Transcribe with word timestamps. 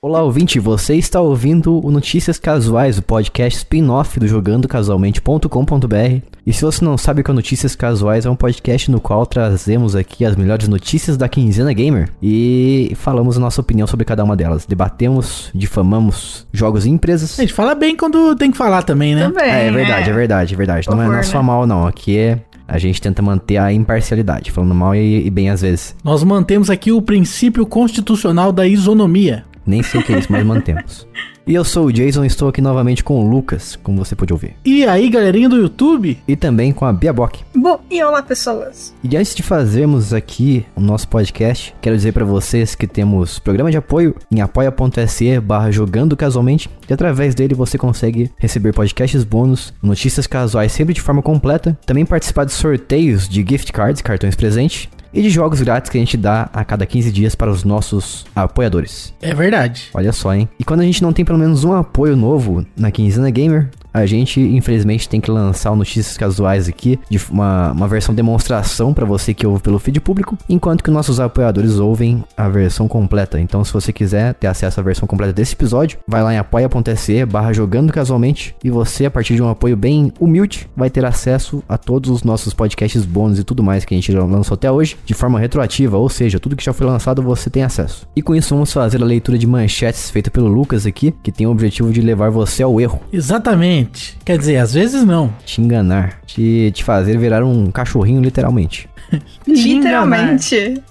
Olá, 0.00 0.22
ouvinte, 0.22 0.60
você 0.60 0.94
está 0.94 1.20
ouvindo 1.20 1.84
o 1.84 1.90
Notícias 1.90 2.38
Casuais, 2.38 2.98
o 2.98 3.02
podcast 3.02 3.58
spin-off 3.58 4.20
do 4.20 4.28
jogandocasualmente.com.br. 4.28 6.22
E 6.46 6.52
se 6.52 6.64
você 6.64 6.84
não 6.84 6.96
sabe 6.96 7.20
o 7.20 7.24
que 7.24 7.32
é 7.32 7.34
Notícias 7.34 7.74
Casuais, 7.74 8.24
é 8.24 8.30
um 8.30 8.36
podcast 8.36 8.88
no 8.92 9.00
qual 9.00 9.26
trazemos 9.26 9.96
aqui 9.96 10.24
as 10.24 10.36
melhores 10.36 10.68
notícias 10.68 11.16
da 11.16 11.28
quinzena 11.28 11.72
gamer 11.72 12.08
e 12.22 12.92
falamos 12.94 13.36
a 13.36 13.40
nossa 13.40 13.60
opinião 13.60 13.88
sobre 13.88 14.04
cada 14.04 14.22
uma 14.22 14.36
delas. 14.36 14.64
Debatemos, 14.64 15.50
difamamos 15.52 16.46
jogos 16.52 16.86
e 16.86 16.90
empresas. 16.90 17.36
A 17.36 17.42
gente 17.42 17.52
fala 17.52 17.74
bem 17.74 17.96
quando 17.96 18.36
tem 18.36 18.52
que 18.52 18.56
falar 18.56 18.84
também, 18.84 19.16
né? 19.16 19.24
Também. 19.24 19.50
É, 19.50 19.66
é 19.66 19.72
verdade, 19.72 20.10
é 20.10 20.12
verdade, 20.12 20.54
é 20.54 20.56
verdade. 20.56 20.88
Não 20.88 21.02
é, 21.02 21.06
não 21.08 21.14
é 21.16 21.24
só 21.24 21.38
né? 21.38 21.44
mal, 21.44 21.66
não. 21.66 21.88
Aqui 21.88 22.16
é. 22.16 22.38
A 22.68 22.76
gente 22.76 23.00
tenta 23.00 23.22
manter 23.22 23.56
a 23.56 23.72
imparcialidade, 23.72 24.50
falando 24.52 24.74
mal 24.74 24.94
e, 24.94 25.26
e 25.26 25.30
bem 25.30 25.48
às 25.48 25.62
vezes. 25.62 25.96
Nós 26.04 26.22
mantemos 26.22 26.68
aqui 26.68 26.92
o 26.92 27.00
princípio 27.00 27.64
constitucional 27.64 28.52
da 28.52 28.66
isonomia. 28.66 29.46
Nem 29.68 29.82
sei 29.82 30.00
o 30.00 30.02
que 30.02 30.14
é 30.14 30.18
isso, 30.18 30.32
mas 30.32 30.46
mantemos. 30.46 31.06
E 31.46 31.54
eu 31.54 31.62
sou 31.62 31.86
o 31.86 31.92
Jason, 31.92 32.24
estou 32.24 32.48
aqui 32.48 32.60
novamente 32.62 33.04
com 33.04 33.20
o 33.20 33.30
Lucas, 33.30 33.76
como 33.82 34.02
você 34.02 34.16
pôde 34.16 34.32
ouvir. 34.32 34.56
E 34.64 34.86
aí, 34.86 35.10
galerinha 35.10 35.48
do 35.48 35.56
YouTube? 35.56 36.18
E 36.26 36.36
também 36.36 36.72
com 36.72 36.86
a 36.86 36.92
Bia 36.92 37.12
Bock. 37.12 37.42
Bom, 37.54 37.80
e 37.90 38.02
olá, 38.02 38.22
pessoas. 38.22 38.94
E 39.04 39.14
antes 39.14 39.34
de 39.34 39.42
fazermos 39.42 40.14
aqui 40.14 40.64
o 40.74 40.80
nosso 40.80 41.06
podcast, 41.08 41.74
quero 41.82 41.96
dizer 41.96 42.12
para 42.12 42.24
vocês 42.24 42.74
que 42.74 42.86
temos 42.86 43.38
programa 43.38 43.70
de 43.70 43.76
apoio 43.76 44.14
em 44.30 44.40
apoia.se 44.40 45.40
barra 45.40 45.70
jogando 45.70 46.16
casualmente 46.16 46.70
e 46.88 46.92
através 46.92 47.34
dele 47.34 47.54
você 47.54 47.76
consegue 47.76 48.30
receber 48.38 48.72
podcasts 48.72 49.22
bônus, 49.22 49.74
notícias 49.82 50.26
casuais 50.26 50.72
sempre 50.72 50.94
de 50.94 51.02
forma 51.02 51.20
completa, 51.20 51.78
também 51.84 52.06
participar 52.06 52.44
de 52.44 52.52
sorteios 52.52 53.28
de 53.28 53.44
gift 53.46 53.70
cards, 53.72 54.00
cartões 54.00 54.34
presente, 54.34 54.88
e 55.18 55.22
de 55.22 55.30
jogos 55.30 55.60
grátis 55.60 55.90
que 55.90 55.98
a 55.98 56.00
gente 56.00 56.16
dá 56.16 56.48
a 56.52 56.64
cada 56.64 56.86
15 56.86 57.10
dias 57.10 57.34
para 57.34 57.50
os 57.50 57.64
nossos 57.64 58.24
apoiadores. 58.36 59.12
É 59.20 59.34
verdade. 59.34 59.88
Olha 59.92 60.12
só, 60.12 60.32
hein? 60.32 60.48
E 60.60 60.62
quando 60.64 60.80
a 60.80 60.84
gente 60.84 61.02
não 61.02 61.12
tem 61.12 61.24
pelo 61.24 61.38
menos 61.38 61.64
um 61.64 61.72
apoio 61.72 62.16
novo 62.16 62.64
na 62.76 62.92
Quinzena 62.92 63.28
Gamer, 63.28 63.68
a 63.98 64.06
gente 64.06 64.40
infelizmente 64.40 65.08
tem 65.08 65.20
que 65.20 65.30
lançar 65.30 65.74
Notícias 65.74 66.16
Casuais 66.16 66.68
aqui, 66.68 66.98
de 67.08 67.20
uma, 67.30 67.72
uma 67.72 67.88
versão 67.88 68.14
demonstração 68.14 68.92
para 68.92 69.04
você 69.04 69.32
que 69.32 69.46
ouve 69.46 69.62
pelo 69.62 69.78
feed 69.78 70.00
público, 70.00 70.36
enquanto 70.48 70.82
que 70.82 70.90
nossos 70.90 71.20
apoiadores 71.20 71.78
ouvem 71.78 72.24
a 72.36 72.48
versão 72.48 72.88
completa. 72.88 73.40
Então, 73.40 73.64
se 73.64 73.72
você 73.72 73.92
quiser 73.92 74.34
ter 74.34 74.46
acesso 74.46 74.80
à 74.80 74.82
versão 74.82 75.06
completa 75.06 75.32
desse 75.32 75.54
episódio, 75.54 75.98
vai 76.06 76.22
lá 76.22 76.34
em 76.34 76.38
apoia.se 76.38 77.24
barra 77.26 77.52
jogando 77.52 77.92
casualmente 77.92 78.54
e 78.62 78.70
você, 78.70 79.06
a 79.06 79.10
partir 79.10 79.34
de 79.34 79.42
um 79.42 79.48
apoio 79.48 79.76
bem 79.76 80.12
humilde, 80.18 80.68
vai 80.76 80.90
ter 80.90 81.04
acesso 81.04 81.62
a 81.68 81.76
todos 81.76 82.10
os 82.10 82.22
nossos 82.22 82.52
podcasts 82.54 83.04
bônus 83.04 83.38
e 83.38 83.44
tudo 83.44 83.62
mais 83.62 83.84
que 83.84 83.94
a 83.94 83.96
gente 83.96 84.12
lançou 84.12 84.54
até 84.54 84.70
hoje, 84.70 84.96
de 85.04 85.14
forma 85.14 85.38
retroativa, 85.38 85.96
ou 85.96 86.08
seja, 86.08 86.40
tudo 86.40 86.56
que 86.56 86.64
já 86.64 86.72
foi 86.72 86.86
lançado 86.86 87.22
você 87.22 87.50
tem 87.50 87.62
acesso. 87.62 88.06
E 88.14 88.22
com 88.22 88.34
isso 88.34 88.54
vamos 88.54 88.72
fazer 88.72 89.02
a 89.02 89.06
leitura 89.06 89.38
de 89.38 89.46
manchetes 89.46 90.10
feita 90.10 90.30
pelo 90.30 90.48
Lucas 90.48 90.86
aqui, 90.86 91.14
que 91.22 91.32
tem 91.32 91.46
o 91.46 91.50
objetivo 91.50 91.92
de 91.92 92.00
levar 92.00 92.30
você 92.30 92.62
ao 92.62 92.80
erro. 92.80 93.00
Exatamente. 93.12 93.87
Quer 94.24 94.38
dizer, 94.38 94.56
às 94.56 94.74
vezes 94.74 95.04
não. 95.04 95.32
Te 95.44 95.60
enganar, 95.60 96.20
te, 96.26 96.70
te 96.72 96.84
fazer 96.84 97.18
virar 97.18 97.44
um 97.44 97.70
cachorrinho 97.70 98.20
literalmente. 98.20 98.88
Literalmente. 99.46 100.82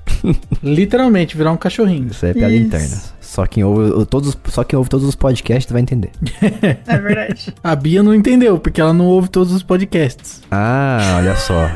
Literalmente, 0.62 1.36
virar 1.36 1.52
um 1.52 1.56
cachorrinho. 1.56 2.08
Isso 2.10 2.24
é 2.24 2.32
piada 2.32 2.54
Isso. 2.54 2.64
interna. 2.64 2.98
Só 3.20 3.46
quem, 3.46 3.62
ouve, 3.62 4.06
todos, 4.06 4.36
só 4.46 4.64
quem 4.64 4.76
ouve 4.76 4.88
todos 4.88 5.06
os 5.06 5.14
podcasts 5.14 5.70
vai 5.70 5.82
entender. 5.82 6.10
É 6.40 6.98
verdade. 6.98 7.54
A 7.62 7.76
Bia 7.76 8.02
não 8.02 8.14
entendeu, 8.14 8.58
porque 8.58 8.80
ela 8.80 8.94
não 8.94 9.04
ouve 9.04 9.28
todos 9.28 9.52
os 9.52 9.62
podcasts. 9.62 10.40
Ah, 10.50 11.18
olha 11.18 11.36
só. 11.36 11.70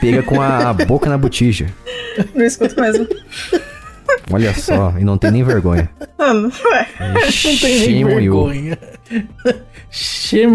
Pega 0.00 0.22
com 0.22 0.40
a 0.40 0.72
boca 0.72 1.08
na 1.08 1.18
botija. 1.18 1.66
Não 2.34 2.44
escuto 2.44 2.80
mesmo. 2.80 3.06
Olha 4.32 4.52
só, 4.54 4.94
e 4.98 5.04
não 5.04 5.16
tem 5.16 5.30
nem 5.30 5.44
vergonha. 5.44 5.88
Mano, 6.18 6.50
ué. 6.72 6.88
Não 6.98 7.58
tem 7.58 7.80
nem 7.92 8.04
vergonha. 8.04 8.78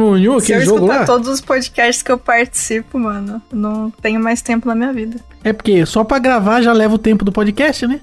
On 0.03 0.17
you, 0.17 0.39
Se 0.39 0.51
eu 0.53 0.61
jogo 0.61 0.77
escutar 0.79 0.99
lá. 0.99 1.05
todos 1.05 1.27
os 1.27 1.41
podcasts 1.41 2.03
que 2.03 2.11
eu 2.11 2.17
participo, 2.17 2.99
mano, 2.99 3.41
eu 3.51 3.57
não 3.57 3.89
tenho 4.01 4.19
mais 4.19 4.41
tempo 4.41 4.67
na 4.67 4.75
minha 4.75 4.91
vida. 4.93 5.17
É 5.43 5.51
porque 5.51 5.83
só 5.87 6.03
pra 6.03 6.19
gravar 6.19 6.61
já 6.61 6.71
leva 6.71 6.93
o 6.93 6.99
tempo 6.99 7.25
do 7.25 7.31
podcast, 7.31 7.87
né? 7.87 7.99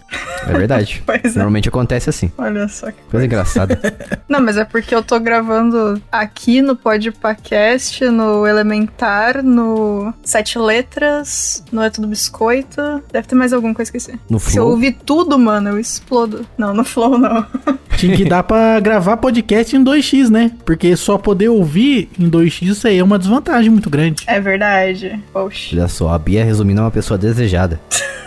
É 0.48 0.53
verdade. 0.53 1.03
Pois 1.06 1.25
é. 1.25 1.28
Normalmente 1.38 1.69
acontece 1.69 2.10
assim. 2.10 2.32
Olha 2.36 2.66
só 2.69 2.91
que 2.91 2.97
Coisa 3.10 3.25
engraçada. 3.26 3.78
Não, 4.28 4.41
mas 4.41 4.56
é 4.56 4.64
porque 4.64 4.92
eu 4.94 5.03
tô 5.03 5.20
gravando 5.20 6.03
aqui 6.10 6.60
no 6.60 6.75
Podpacast, 6.75 8.04
no 8.06 8.44
Elementar, 8.47 9.42
no 9.44 10.12
Sete 10.25 10.59
Letras, 10.59 11.62
no 11.70 11.80
É 11.82 11.91
Tudo 11.91 12.09
Biscoito. 12.09 12.80
Deve 13.12 13.28
ter 13.28 13.34
mais 13.36 13.53
algum 13.53 13.72
que 13.72 13.80
eu 13.80 13.84
esqueci. 13.84 14.19
No 14.28 14.41
Se 14.41 14.56
eu 14.59 14.65
Flow. 14.65 14.70
ouvir 14.70 14.98
tudo, 15.06 15.38
mano, 15.38 15.69
eu 15.70 15.78
explodo. 15.78 16.44
Não, 16.59 16.75
no 16.75 16.84
Flow 16.84 17.16
não. 17.16 17.47
Tinha 17.97 18.16
que 18.16 18.25
dar 18.25 18.42
pra 18.42 18.80
gravar 18.80 19.16
podcast 19.16 19.76
em 19.76 19.82
2x, 19.84 20.28
né? 20.28 20.38
Porque 20.65 20.94
só 20.97 21.16
poder 21.19 21.49
ouvir 21.49 22.09
em 22.19 22.28
2x 22.31 22.62
isso 22.62 22.87
aí 22.87 22.99
é 22.99 23.04
uma 23.04 23.19
desvantagem 23.19 23.71
muito 23.71 23.88
grande. 23.91 24.25
É 24.26 24.38
verdade. 24.41 25.19
Poxa. 25.32 25.75
Olha 25.76 25.88
só, 25.88 26.10
a 26.10 26.19
Bia 26.19 26.44
resumindo 26.44 26.81
é 26.81 26.84
uma 26.84 26.91
pessoa 26.91 27.16
desejada. 27.16 27.81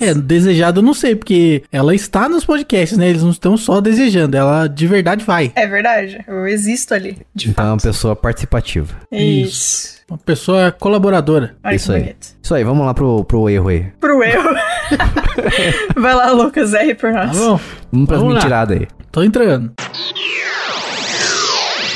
É, 0.00 0.12
desejado 0.12 0.80
eu 0.80 0.82
não 0.84 0.92
sei, 0.92 1.14
porque 1.14 1.62
ela 1.70 1.94
está 1.94 2.28
nos 2.28 2.44
podcasts, 2.44 2.98
né? 2.98 3.08
Eles 3.08 3.22
não 3.22 3.30
estão 3.30 3.56
só 3.56 3.80
desejando, 3.80 4.36
ela 4.36 4.66
de 4.66 4.88
verdade 4.88 5.24
vai. 5.24 5.52
É 5.54 5.68
verdade. 5.68 6.18
Eu 6.26 6.48
existo 6.48 6.92
ali. 6.92 7.18
De 7.32 7.50
Então 7.50 7.64
é 7.64 7.68
uma 7.68 7.76
fato. 7.78 7.84
pessoa 7.88 8.16
participativa. 8.16 8.92
Isso. 9.10 9.98
Uma 10.10 10.18
pessoa 10.18 10.72
colaboradora. 10.72 11.54
Olha 11.62 11.76
Isso 11.76 11.92
aí. 11.92 12.00
bonito. 12.00 12.26
Isso 12.42 12.54
aí, 12.56 12.64
vamos 12.64 12.84
lá 12.84 12.92
pro, 12.92 13.24
pro 13.24 13.48
erro 13.48 13.68
aí. 13.68 13.86
Pro 14.00 14.20
erro. 14.24 14.50
Vai 15.96 16.14
lá, 16.14 16.32
Lucas, 16.32 16.74
R 16.74 16.94
por 16.96 17.12
Tá 17.12 17.26
nós. 17.26 17.38
bom? 17.38 17.60
Vamos 17.92 18.06
pras 18.08 18.20
Vamos 18.20 18.34
mentiradas 18.34 18.80
aí. 18.80 18.88
Tô 19.12 19.22
entrando. 19.22 19.72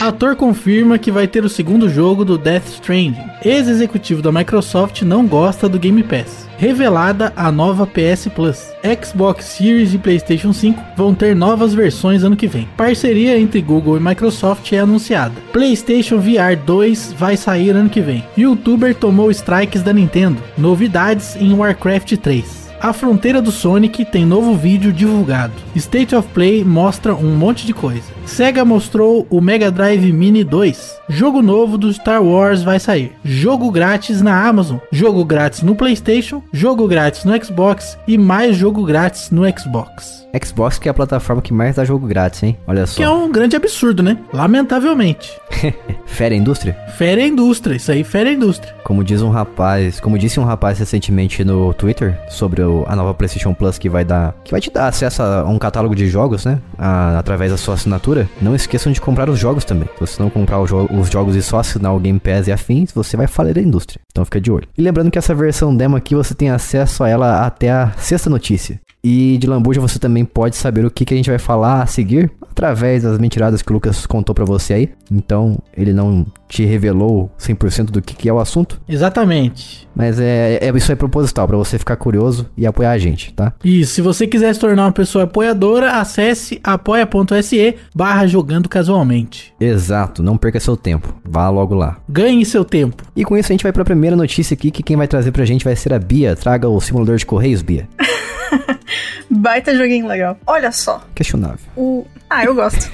Ator 0.01 0.35
confirma 0.35 0.99
que 0.99 1.11
vai 1.11 1.29
ter 1.29 1.45
o 1.45 1.49
segundo 1.49 1.87
jogo 1.87 2.25
do 2.25 2.39
Death 2.39 2.69
Stranding. 2.69 3.21
Ex-executivo 3.45 4.23
da 4.23 4.33
Microsoft 4.33 5.03
não 5.03 5.27
gosta 5.27 5.69
do 5.69 5.79
Game 5.79 6.03
Pass. 6.03 6.49
Revelada 6.57 7.35
a 7.37 7.53
nova 7.53 7.87
PS 7.87 8.27
Plus. 8.35 8.73
Xbox 9.03 9.45
Series 9.45 9.93
e 9.93 9.99
PlayStation 9.99 10.55
5 10.55 10.83
vão 10.97 11.15
ter 11.15 11.37
novas 11.37 11.75
versões 11.75 12.25
ano 12.25 12.35
que 12.35 12.47
vem. 12.47 12.67
Parceria 12.79 13.39
entre 13.39 13.61
Google 13.61 13.99
e 13.99 14.01
Microsoft 14.01 14.73
é 14.73 14.79
anunciada. 14.79 15.35
PlayStation 15.53 16.17
VR 16.17 16.57
2 16.65 17.13
vai 17.19 17.37
sair 17.37 17.71
ano 17.71 17.91
que 17.91 18.01
vem. 18.01 18.25
YouTuber 18.39 18.95
tomou 18.95 19.31
strikes 19.31 19.83
da 19.83 19.93
Nintendo. 19.93 20.43
Novidades 20.57 21.37
em 21.37 21.53
Warcraft 21.53 22.17
3. 22.17 22.60
A 22.83 22.95
fronteira 22.95 23.43
do 23.43 23.53
Sonic 23.53 24.07
tem 24.07 24.25
novo 24.25 24.55
vídeo 24.55 24.91
divulgado. 24.91 25.53
State 25.77 26.15
of 26.17 26.27
Play 26.29 26.65
mostra 26.65 27.15
um 27.15 27.37
monte 27.37 27.67
de 27.67 27.75
coisa. 27.75 28.05
Sega 28.25 28.65
mostrou 28.65 29.27
o 29.29 29.39
Mega 29.41 29.71
Drive 29.71 30.11
Mini 30.13 30.43
2. 30.43 30.99
Jogo 31.09 31.43
novo 31.43 31.77
do 31.77 31.93
Star 31.93 32.23
Wars 32.23 32.63
vai 32.63 32.79
sair. 32.81 33.13
Jogo 33.23 33.71
grátis 33.71 34.23
na 34.23 34.47
Amazon. 34.47 34.79
Jogo 34.91 35.23
grátis 35.27 35.61
no 35.63 35.75
PlayStation. 35.75 36.43
Jogo 36.53 36.89
grátis 36.89 37.25
no 37.25 37.45
Xbox. 37.45 37.99
E 38.09 38.17
mais 38.17 38.57
jogo 38.57 38.83
grátis 38.85 39.31
no 39.31 39.43
Xbox. 39.59 40.21
Xbox 40.43 40.79
que 40.79 40.89
é 40.89 40.91
a 40.93 40.95
plataforma 40.95 41.43
que 41.43 41.53
mais 41.53 41.75
dá 41.77 41.85
jogo 41.85 42.07
grátis, 42.07 42.43
hein? 42.45 42.57
Olha 42.67 42.87
só. 42.87 42.97
Que 42.97 43.03
é 43.03 43.11
um 43.11 43.31
grande 43.31 43.57
absurdo, 43.57 44.01
né? 44.03 44.17
Lamentavelmente. 44.33 45.33
Fera 46.07 46.35
a 46.35 46.39
indústria? 46.39 46.79
Fere 46.97 47.21
a 47.23 47.27
indústria. 47.27 47.75
Isso 47.75 47.91
aí 47.91 48.05
fere 48.05 48.31
a 48.31 48.33
indústria. 48.33 48.75
Como 48.85 49.03
diz 49.03 49.23
um 49.23 49.31
rapaz, 49.31 49.99
como 50.01 50.17
disse 50.19 50.39
um 50.39 50.45
rapaz 50.45 50.79
recentemente 50.79 51.45
no 51.45 51.75
Twitter 51.75 52.17
sobre 52.29 52.63
o- 52.63 52.70
a 52.87 52.97
nova 52.97 53.15
PlayStation 53.15 53.53
Plus 53.55 53.79
que 53.79 53.89
vai 53.89 54.05
dar, 54.05 54.35
que 54.45 54.51
vai 54.51 54.61
te 54.61 54.71
dar 54.71 54.89
acesso 54.89 55.23
a 55.23 55.45
um 55.49 55.59
catálogo 55.59 55.95
de 55.95 56.07
jogos, 56.09 56.45
né? 56.45 56.59
A- 56.79 57.19
através 57.19 57.51
da 57.51 57.57
sua 57.57 57.75
assinatura. 57.75 58.29
Não 58.41 58.55
esqueçam 58.55 58.93
de 58.93 59.01
comprar 59.01 59.29
os 59.29 59.39
jogos 59.39 59.65
também. 59.65 59.89
Se 59.95 60.01
você 60.01 60.23
não 60.23 60.31
comprar 60.31 60.65
jo- 60.65 60.89
os 60.93 61.11
jogos 61.11 61.37
e 61.37 61.43
só 61.43 61.59
assinar 61.61 61.95
o 61.95 62.01
Game 62.01 62.19
Pass 62.21 62.47
e 62.47 62.53
afins, 62.53 62.93
você 62.93 63.17
vai 63.17 63.27
falir 63.27 63.57
a 63.59 63.61
indústria. 63.63 64.01
Então 64.11 64.25
fica 64.25 64.41
de 64.41 64.51
olho. 64.51 64.67
E 64.77 64.83
lembrando 64.83 65.11
que 65.11 65.19
essa 65.19 65.35
versão 65.35 65.75
demo 65.75 65.97
aqui 65.97 66.15
você 66.15 66.35
tem 66.35 66.51
acesso 66.51 67.05
a 67.05 67.09
ela 67.09 67.45
até 67.47 67.71
a 67.71 67.93
sexta 67.97 68.29
notícia. 68.31 68.81
E 69.03 69.39
de 69.39 69.47
Lambuja 69.47 69.81
você 69.81 69.99
também 69.99 70.25
pode 70.25 70.57
saber 70.57 70.85
o 70.85 70.91
que, 70.91 71.05
que 71.05 71.15
a 71.15 71.17
gente 71.17 71.31
vai 71.31 71.39
falar 71.39 71.83
a 71.83 71.87
seguir 71.87 72.31
através 72.51 73.03
das 73.03 73.19
mentiradas 73.19 73.63
que 73.63 73.71
o 73.71 73.75
Lucas 73.75 74.05
contou 74.05 74.35
pra 74.35 74.45
você 74.45 74.75
aí. 74.75 74.91
Então, 75.11 75.59
ele 75.75 75.93
não 75.93 76.27
te 76.49 76.65
revelou 76.65 77.31
100% 77.39 77.87
do 77.87 78.03
que, 78.03 78.15
que 78.15 78.29
é 78.29 78.33
o 78.33 78.39
assunto, 78.39 78.81
Exatamente. 78.89 79.89
mas 79.95 80.19
é, 80.19 80.59
é 80.61 80.71
isso 80.77 80.91
é 80.91 80.97
proposital 80.97 81.47
pra 81.47 81.57
você 81.57 81.79
ficar 81.79 81.97
curioso 81.97 82.51
e 82.57 82.67
apoiar 82.67 82.91
a 82.91 82.99
gente, 82.99 83.33
tá? 83.33 83.53
E 83.65 83.87
se 83.87 84.03
você 84.03 84.27
quiser 84.27 84.53
se 84.53 84.61
tornar 84.61 84.85
uma 84.85 84.93
pessoa 84.93 85.25
apoiadora, 85.25 85.93
acesse 85.93 86.61
apoia.se 86.63 87.77
barra 87.95 88.27
jogando 88.27 88.69
casualmente. 88.69 89.55
Exato, 89.61 90.23
não 90.23 90.37
perca 90.37 90.61
seu 90.61 90.77
tempo. 90.77 91.15
Vá 91.25 91.49
logo 91.49 91.75
lá. 91.75 91.99
Ganhe 92.09 92.45
seu 92.45 92.65
tempo. 92.65 93.03
E 93.17 93.25
com 93.25 93.37
isso 93.39 93.51
a 93.51 93.55
gente 93.55 93.63
vai 93.63 93.73
pra 93.73 93.85
primeira 93.85 94.17
notícia 94.17 94.55
aqui, 94.55 94.71
que 94.71 94.83
quem 94.83 94.97
vai 94.97 95.09
trazer 95.09 95.33
pra 95.33 95.45
gente 95.45 95.65
vai 95.65 95.77
ser 95.77 95.93
a 95.95 95.99
Bia. 95.99 96.37
Traga 96.37 96.69
o 96.69 96.81
simulador 96.81 97.17
de 97.17 97.25
correios, 97.25 97.63
Bia. 97.63 97.89
Baita 99.31 99.77
joguinho 99.77 100.07
legal. 100.07 100.39
Olha 100.47 100.73
só. 100.73 101.05
Questionável. 101.15 101.59
O. 101.77 102.07
Ah, 102.29 102.45
eu 102.45 102.55
gosto. 102.55 102.91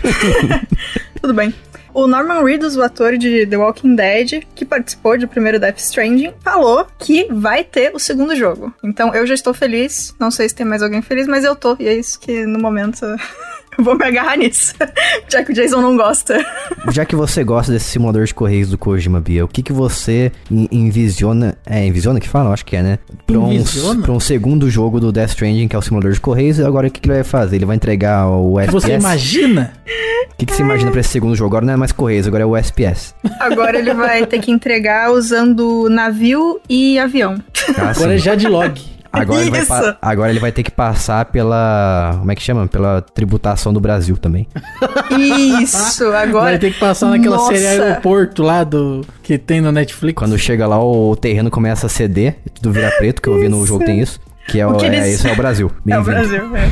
Tudo 1.21 1.35
bem. 1.35 1.55
O 1.97 2.07
Norman 2.07 2.45
Reedus, 2.45 2.77
o 2.77 2.83
ator 2.83 3.17
de 3.17 3.47
The 3.47 3.57
Walking 3.57 3.97
Dead, 3.97 4.45
que 4.55 4.67
participou 4.67 5.19
do 5.19 5.27
primeiro 5.27 5.59
Death 5.59 5.79
Stranding, 5.79 6.35
falou 6.41 6.87
que 6.99 7.27
vai 7.31 7.65
ter 7.65 7.91
o 7.95 7.99
segundo 7.99 8.37
jogo. 8.37 8.71
Então 8.85 9.15
eu 9.15 9.27
já 9.27 9.33
estou 9.33 9.55
feliz. 9.55 10.15
Não 10.21 10.31
sei 10.31 10.47
se 10.47 10.55
tem 10.55 10.67
mais 10.67 10.83
alguém 10.83 11.01
feliz, 11.01 11.27
mas 11.27 11.43
eu 11.43 11.57
tô. 11.57 11.75
E 11.81 11.89
é 11.89 11.95
isso 11.95 12.21
que 12.21 12.45
no 12.45 12.59
momento 12.59 13.01
Vou 13.83 13.97
me 13.97 14.05
agarrar 14.05 14.37
nisso. 14.37 14.75
Já 15.29 15.43
que 15.45 15.53
o 15.53 15.55
Jason 15.55 15.81
não 15.81 15.97
gosta. 15.97 16.45
Já 16.91 17.05
que 17.05 17.15
você 17.17 17.45
gosta 17.45 17.73
desse 17.73 17.87
simulador 17.91 18.25
de 18.25 18.35
correios 18.35 18.71
do 18.71 18.79
Kojima, 18.79 19.21
Bia, 19.21 19.45
o 19.45 19.49
que 19.49 19.63
que 19.63 19.73
você 19.73 20.33
en- 20.51 20.69
envisiona... 20.71 21.57
É, 21.67 21.85
envisiona 21.87 22.19
que 22.21 22.29
fala? 22.29 22.49
Eu 22.51 22.53
Acho 22.53 22.65
que 22.65 22.77
é, 22.77 22.83
né? 22.83 22.99
Pra 23.27 23.39
um, 23.39 23.53
Envisiona? 23.53 24.03
pra 24.03 24.13
um 24.13 24.21
segundo 24.21 24.71
jogo 24.71 24.99
do 25.01 25.13
Death 25.13 25.31
Stranding, 25.31 25.69
que 25.69 25.77
é 25.77 25.79
o 25.79 25.83
simulador 25.83 26.13
de 26.13 26.21
correios, 26.21 26.59
e 26.59 26.63
agora 26.65 26.89
o 26.89 26.91
que 26.91 27.01
que 27.01 27.09
ele 27.09 27.15
vai 27.17 27.25
fazer? 27.25 27.57
Ele 27.57 27.67
vai 27.67 27.77
entregar 27.77 28.29
o 28.29 28.59
FPS? 28.59 28.73
Você 28.87 28.95
imagina? 28.95 29.73
O 30.33 30.37
que 30.39 30.47
que 30.47 30.55
você 30.55 30.63
imagina 30.63 30.91
pra 30.91 31.01
esse 31.01 31.11
segundo 31.11 31.35
jogo? 31.35 31.49
Agora 31.49 31.67
não 31.67 31.73
é 31.75 31.77
mais 31.77 31.93
correios, 31.93 32.27
agora 32.27 32.43
é 32.43 32.47
o 32.47 32.57
SPS. 32.57 33.15
Agora 33.41 33.79
ele 33.79 33.93
vai 33.95 34.25
ter 34.27 34.39
que 34.41 34.51
entregar 34.51 35.11
usando 35.13 35.89
navio 35.91 36.61
e 36.69 36.99
avião. 36.99 37.43
Ah, 37.79 37.91
Agora 37.91 38.15
é 38.15 38.19
já 38.19 38.35
de 38.35 38.47
log. 38.49 38.81
Agora 39.21 39.41
ele, 39.43 39.51
vai 39.51 39.97
agora 40.03 40.31
ele 40.31 40.39
vai 40.41 40.53
ter 40.53 40.63
que 40.63 40.71
passar 40.71 41.25
pela. 41.27 42.17
Como 42.19 42.31
é 42.31 42.35
que 42.35 42.43
chama? 42.43 42.67
Pela 42.67 43.01
tributação 43.03 43.73
do 43.73 43.81
Brasil 43.81 44.17
também. 44.17 44.47
Isso, 45.61 46.05
agora. 46.13 46.45
Vai 46.47 46.59
ter 46.59 46.73
que 46.73 46.79
passar 46.79 47.09
naquela 47.11 47.37
Nossa. 47.37 47.55
série 47.57 47.67
aeroporto 47.83 48.43
lá 48.43 48.65
do 48.65 49.05
que 49.23 49.39
tem 49.39 49.61
no 49.61 49.73
Netflix. 49.73 50.19
Quando 50.19 50.39
chega 50.39 50.67
lá, 50.67 50.83
o 50.83 51.17
terreno 51.17 51.51
começa 51.51 51.87
a 51.87 51.91
ceder, 51.91 52.37
e 52.47 52.51
tudo 52.51 52.73
vira 52.73 52.91
preto, 52.99 53.21
que 53.23 53.29
eu 53.29 53.39
vi 53.39 53.49
no 53.49 53.65
jogo 53.67 53.85
tem 53.85 54.01
isso. 54.01 54.21
Que 54.49 54.61
é 54.61 54.67
o, 54.67 54.75
que 54.75 54.87
é, 54.87 54.89
eles- 54.89 55.15
isso 55.19 55.27
é 55.27 55.33
o 55.33 55.37
Brasil. 55.37 55.73
É 55.89 55.99
o. 55.99 56.05
Brasil, 56.05 56.57
é. 56.57 56.71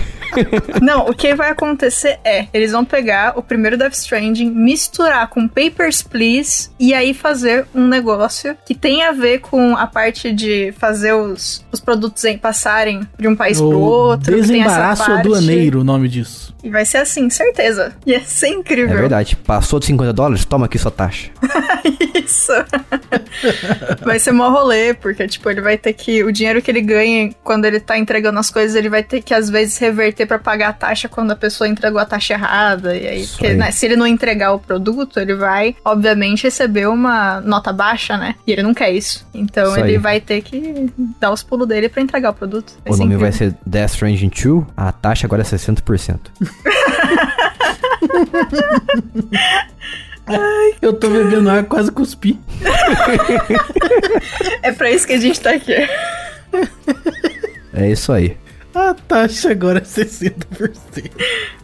Não, 0.82 1.06
o 1.06 1.14
que 1.14 1.34
vai 1.34 1.50
acontecer 1.50 2.18
é, 2.24 2.46
eles 2.52 2.72
vão 2.72 2.84
pegar 2.84 3.38
o 3.38 3.42
primeiro 3.42 3.76
Death 3.76 3.94
Stranding, 3.94 4.50
misturar 4.50 5.28
com 5.28 5.46
Papers, 5.48 6.02
Please, 6.02 6.70
e 6.78 6.92
aí 6.94 7.14
fazer 7.14 7.66
um 7.74 7.86
negócio 7.86 8.56
que 8.66 8.74
tem 8.74 9.02
a 9.02 9.12
ver 9.12 9.40
com 9.40 9.76
a 9.76 9.86
parte 9.86 10.32
de 10.32 10.72
fazer 10.78 11.12
os, 11.12 11.64
os 11.72 11.80
produtos 11.80 12.24
em, 12.24 12.36
passarem 12.38 13.06
de 13.18 13.28
um 13.28 13.36
país 13.36 13.58
pro 13.58 13.68
o 13.70 13.80
outro. 13.80 14.26
tem 14.32 14.40
essa 14.40 14.52
desembaraço 14.52 15.10
aduaneiro, 15.12 15.80
o 15.80 15.84
nome 15.84 16.08
disso. 16.08 16.54
E 16.62 16.70
vai 16.70 16.84
ser 16.86 16.98
assim, 16.98 17.28
certeza. 17.28 17.94
Ia 18.06 18.20
ser 18.22 18.46
É 18.46 18.50
incrível. 18.50 18.96
verdade. 18.96 19.36
Passou 19.36 19.78
de 19.78 19.84
50 19.86 20.12
dólares? 20.14 20.44
Toma 20.46 20.64
aqui 20.64 20.78
sua 20.78 20.90
taxa. 20.90 21.30
Isso. 22.14 22.52
vai 24.02 24.18
ser 24.18 24.32
mó 24.32 24.48
rolê, 24.48 24.94
porque, 24.94 25.26
tipo, 25.28 25.50
ele 25.50 25.60
vai 25.60 25.76
ter 25.76 25.92
que. 25.92 26.22
O 26.24 26.32
dinheiro 26.32 26.62
que 26.62 26.70
ele 26.70 26.80
ganha 26.80 27.30
quando 27.42 27.66
ele 27.66 27.80
tá 27.80 27.98
entregando 27.98 28.38
as 28.38 28.50
coisas, 28.50 28.74
ele 28.76 28.88
vai 28.88 29.02
ter 29.02 29.20
que, 29.22 29.34
às 29.34 29.50
vezes, 29.50 29.76
reverter 29.76 30.23
pra 30.26 30.38
pagar 30.38 30.68
a 30.68 30.72
taxa 30.72 31.08
quando 31.08 31.30
a 31.30 31.36
pessoa 31.36 31.68
entregou 31.68 32.00
a 32.00 32.04
taxa 32.04 32.34
errada. 32.34 32.96
E 32.96 33.06
aí, 33.06 33.26
porque, 33.26 33.46
aí. 33.48 33.56
né, 33.56 33.70
se 33.70 33.86
ele 33.86 33.96
não 33.96 34.06
entregar 34.06 34.52
o 34.52 34.58
produto, 34.58 35.18
ele 35.18 35.34
vai, 35.34 35.76
obviamente, 35.84 36.44
receber 36.44 36.86
uma 36.88 37.40
nota 37.40 37.72
baixa, 37.72 38.16
né? 38.16 38.34
E 38.46 38.52
ele 38.52 38.62
não 38.62 38.74
quer 38.74 38.90
isso. 38.92 39.26
Então 39.34 39.70
Isso 39.70 39.80
ele 39.80 39.92
aí. 39.92 39.98
vai 39.98 40.20
ter 40.20 40.40
que 40.42 40.90
dar 41.20 41.32
os 41.32 41.42
pulos 41.42 41.66
dele 41.68 41.88
pra 41.88 42.02
entregar 42.02 42.30
o 42.30 42.34
produto. 42.34 42.72
o 42.86 42.96
nome 42.96 43.16
vai 43.16 43.28
incrível. 43.30 43.50
ser 43.52 43.56
Death 43.66 43.90
Stranding 43.90 44.30
2. 44.30 44.64
A 44.76 44.92
taxa 44.92 45.26
agora 45.26 45.42
é 45.42 45.44
60%. 45.44 46.18
Eu 50.80 50.92
tô 50.94 51.10
bebendo 51.10 51.50
água, 51.50 51.64
quase 51.64 51.90
cuspi. 51.92 52.38
É 54.62 54.72
pra 54.72 54.90
isso 54.90 55.06
que 55.06 55.12
a 55.12 55.20
gente 55.20 55.38
tá 55.40 55.50
aqui. 55.50 55.74
É 57.74 57.90
isso 57.90 58.12
aí. 58.12 58.36
A 58.74 58.94
taxa 58.94 59.50
agora 59.52 59.78
é 59.78 59.82
60%. 59.82 61.10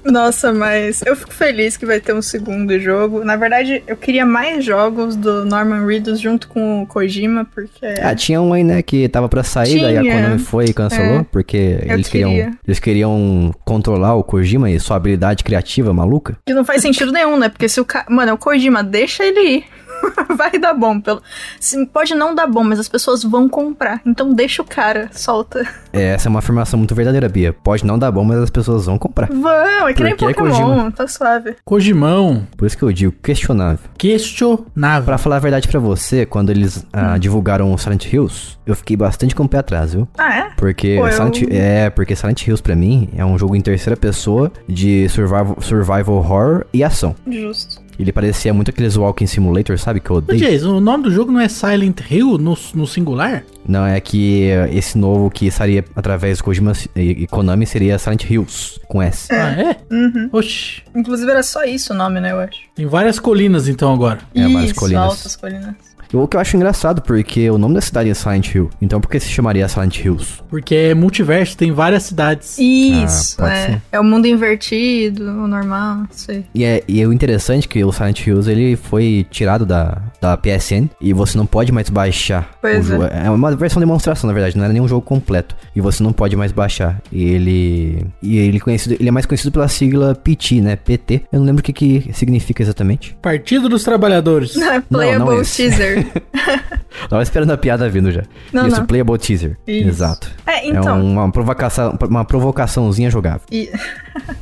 Nossa, 0.05 0.53
mas 0.53 1.03
eu 1.05 1.15
fico 1.15 1.33
feliz 1.33 1.77
que 1.77 1.85
vai 1.85 2.01
ter 2.01 2.15
um 2.15 2.23
segundo 2.23 2.79
jogo. 2.79 3.25
Na 3.25 3.37
verdade, 3.37 3.83
eu 3.87 3.97
queria 3.97 4.25
mais 4.25 4.65
jogos 4.65 5.15
do 5.17 5.45
Norman 5.45 5.85
Reedus 5.87 6.21
junto 6.21 6.49
com 6.49 6.83
o 6.83 6.87
Kojima, 6.87 7.45
porque. 7.55 7.85
Ah, 8.01 8.15
tinha 8.15 8.41
um 8.41 8.53
aí, 8.53 8.65
né, 8.65 8.81
que 8.83 9.09
tava 9.09 9.29
pra 9.29 9.43
sair, 9.43 9.81
daí 9.81 9.99
a 9.99 10.03
Tinha. 10.03 10.15
Konami 10.15 10.39
foi 10.39 10.65
e 10.67 10.73
cancelou, 10.73 11.21
É. 11.21 11.27
porque 11.31 11.79
Eu 11.87 11.95
eles 11.95 12.09
queriam, 12.09 12.31
queria. 12.31 12.51
eles 12.67 12.79
queriam 12.79 13.55
controlar 13.65 14.15
o 14.15 14.25
Kojima 14.25 14.71
e 14.71 14.81
sua 14.81 14.97
habilidade 14.97 15.45
criativa 15.45 15.93
maluca. 15.93 16.37
Que 16.47 16.55
não 16.55 16.65
faz 16.65 16.81
sentido 16.81 17.13
nenhum, 17.13 17.37
né? 17.37 17.49
Porque 17.49 17.69
se 17.69 17.81
o 17.81 17.85
cara. 17.85 18.07
Mano, 18.09 18.31
é 18.31 18.35
o 18.35 18.39
Kojima, 18.39 18.83
deixa 18.83 19.25
ele 19.25 19.41
ir. 19.41 19.65
Vai 20.37 20.53
dar 20.59 20.75
bom. 20.75 21.01
Pelo... 21.01 21.23
Sim, 21.59 21.85
pode 21.85 22.15
não 22.15 22.35
dar 22.35 22.47
bom, 22.47 22.63
mas 22.65 22.79
as 22.79 22.89
pessoas 22.89 23.23
vão 23.23 23.49
comprar. 23.49 24.01
Então 24.07 24.33
deixa 24.33 24.63
o 24.63 24.65
cara, 24.65 25.09
solta. 25.13 25.67
É, 25.93 26.15
Essa 26.15 26.29
é 26.29 26.31
uma 26.31 26.39
afirmação 26.39 26.79
muito 26.79 26.95
verdadeira, 26.95 27.29
Bia. 27.29 27.53
Pode 27.53 27.85
não 27.85 27.99
dar 27.99 28.11
bom, 28.11 28.25
mas 28.25 28.39
as 28.39 28.51
pessoas 28.51 28.87
vão 28.87 28.99
comprar. 28.99 29.29
Vão, 29.31 29.89
é 29.89 29.93
que 29.93 30.03
nem 30.03 30.13
Porque 30.17 30.25
é 30.25 30.35
Pokémon, 30.35 30.51
Kojima. 30.67 30.93
tá 30.93 31.07
suave. 31.07 31.57
Cojimão, 31.65 32.47
Por 32.57 32.67
isso 32.67 32.77
que 32.77 32.83
eu 32.83 32.93
digo 32.93 33.13
questionável. 33.23 33.79
questionável. 33.99 35.05
Pra 35.05 35.19
falar 35.19 35.37
a 35.37 35.41
verdade 35.41 35.69
pra 35.69 35.81
você, 35.81 36.25
quando 36.27 36.51
eles 36.51 36.87
ah, 36.93 37.19
divulgaram 37.19 37.73
o 37.73 37.79
Silent 37.79 38.07
Hills, 38.13 38.57
eu 38.67 38.75
fiquei 38.75 38.97
bastante 38.97 39.35
com 39.35 39.45
o 39.45 39.49
pé 39.49 39.59
atrás, 39.59 39.95
viu? 39.95 40.07
Ah, 40.17 40.35
é? 40.37 40.51
Porque 40.57 40.97
Pô, 40.99 41.07
eu- 41.07 41.13
Silent, 41.13 41.43
é, 41.51 41.91
porque 41.91 42.15
Silent 42.17 42.47
Hills 42.47 42.63
pra 42.63 42.77
mim 42.77 43.09
é 43.17 43.25
um 43.25 43.39
jogo 43.39 43.57
em 43.57 43.61
terceira 43.61 43.97
pessoa 43.97 44.53
de 44.69 45.09
survival, 45.09 45.57
survival 45.61 46.17
horror 46.17 46.65
e 46.73 46.83
ação. 46.85 47.15
Justo. 47.29 47.81
Ele 48.01 48.13
parecia 48.13 48.53
muito 48.55 48.71
aqueles 48.71 48.97
walking 48.97 49.27
simulator, 49.27 49.79
sabe 49.79 50.01
que 50.01 50.11
eu 50.11 50.17
Ô, 50.17 50.19
odeio. 50.19 50.41
Jason, 50.41 50.77
o 50.77 50.81
nome 50.81 51.05
do 51.05 51.11
jogo 51.11 51.31
não 51.31 51.41
é 51.41 51.49
Silent 51.49 52.01
Hill 52.11 52.39
no, 52.39 52.57
no 52.75 52.87
singular? 52.87 53.45
Não 53.67 53.85
é 53.87 54.01
que 54.01 54.45
esse 54.73 54.97
novo 54.97 55.31
que 55.31 55.47
estaria 55.47 55.85
através 55.95 56.39
do 56.39 56.45
Kojima 56.45 56.73
e 56.97 57.27
Konami 57.27 57.67
seria 57.67 57.99
Silent 57.99 58.25
Hills 58.29 58.81
com 58.89 59.03
S. 59.03 59.29
Ah, 59.33 59.51
é? 59.53 59.77
Uhum. 59.91 60.31
Oxi. 60.33 60.83
Inclusive 60.95 61.31
era 61.31 61.43
só 61.43 61.65
isso 61.65 61.93
o 61.93 61.97
nome, 61.97 62.21
né, 62.21 62.33
eu 62.33 62.41
acho. 62.41 62.59
Tem 62.75 62.87
várias 62.87 63.19
colinas 63.19 63.69
então 63.69 63.93
agora. 63.93 64.19
É, 64.35 64.43
várias 64.43 64.71
isso, 64.71 64.75
colinas. 64.75 65.03
altas 65.03 65.37
colinas. 65.37 65.75
O 66.13 66.27
que 66.27 66.37
eu 66.37 66.41
acho 66.41 66.57
engraçado, 66.57 67.01
porque 67.03 67.49
o 67.51 67.57
nome 67.59 67.75
da 67.75 67.81
cidade 67.81 68.11
é 68.11 68.15
Silent 68.15 68.55
Hill. 68.55 68.71
Então 68.81 69.01
por 69.01 69.09
que 69.11 69.21
se 69.21 69.29
chamaria 69.29 69.69
Silent 69.69 69.99
Hills? 70.05 70.41
Porque 70.49 70.75
é 70.75 70.95
multiverso, 70.95 71.57
tem 71.57 71.73
várias 71.73 72.03
cidades. 72.05 72.57
Isso, 72.59 73.37
Ah, 73.39 73.43
pode 73.45 73.55
é. 73.55 73.67
ser. 73.67 73.83
É 73.93 74.01
o 74.01 74.05
mundo 74.05 74.27
invertido, 74.27 75.25
o 75.25 75.47
normal, 75.47 75.97
não 75.99 76.09
sei. 76.11 76.45
E 76.55 76.65
é, 76.65 76.83
e 76.89 77.01
é 77.01 77.07
o 77.07 77.13
interessante 77.13 77.69
que 77.69 77.85
o 77.85 77.93
Silent 77.93 78.27
Hills 78.27 78.51
ele 78.51 78.77
foi 78.77 79.27
tirado 79.31 79.65
da, 79.65 79.99
da 80.21 80.37
PSN 80.37 80.89
e 81.01 81.13
você 81.13 81.37
não 81.39 81.47
pode 81.47 81.71
mais 81.73 81.89
baixar. 81.89 82.51
Pois 82.61 82.87
o 82.87 82.89
jogo. 82.93 83.05
É 83.05 83.31
uma 83.31 83.55
versão 83.55 83.81
de 83.81 83.87
demonstração, 83.87 84.27
na 84.29 84.35
verdade, 84.35 84.57
não 84.57 84.65
era 84.65 84.73
nenhum 84.73 84.89
jogo 84.89 85.03
completo. 85.03 85.55
E 85.75 85.81
você 85.81 86.03
não 86.03 86.13
pode 86.13 86.35
mais 86.37 86.51
baixar. 86.53 87.01
E 87.13 87.23
ele. 87.23 88.07
E 88.23 88.39
ele, 88.39 88.57
é 88.57 88.61
conhecido, 88.61 88.97
ele 88.99 89.09
é 89.09 89.13
mais 89.13 89.27
conhecido 89.27 89.53
pela 89.53 89.69
sigla 89.69 90.15
PT, 90.15 90.61
né? 90.61 90.77
PT. 90.77 91.23
Eu 91.33 91.39
não 91.39 91.47
lembro 91.47 91.61
o 91.61 91.63
que, 91.65 91.73
que 91.73 92.11
significa 92.13 92.63
exatamente. 92.63 93.17
Partido 93.23 93.69
dos 93.69 93.85
Trabalhadores. 93.85 94.55
Playable 94.89 95.19
não 95.19 95.41
esse. 95.41 95.69
teaser. 95.69 96.00
Tava 97.09 97.23
esperando 97.23 97.51
a 97.51 97.57
piada 97.57 97.89
vindo 97.89 98.11
já. 98.11 98.23
Não, 98.53 98.67
Isso, 98.67 98.79
não. 98.79 98.87
Playable 98.87 99.19
Teaser. 99.19 99.57
Isso. 99.67 99.89
Exato. 99.89 100.31
É, 100.47 100.69
então. 100.69 100.99
É 100.99 101.03
uma, 101.03 101.31
provocação, 101.33 101.97
uma 102.09 102.25
provocaçãozinha 102.25 103.11
jogável. 103.11 103.43
E- 103.51 103.71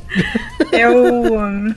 eu. 0.71 1.73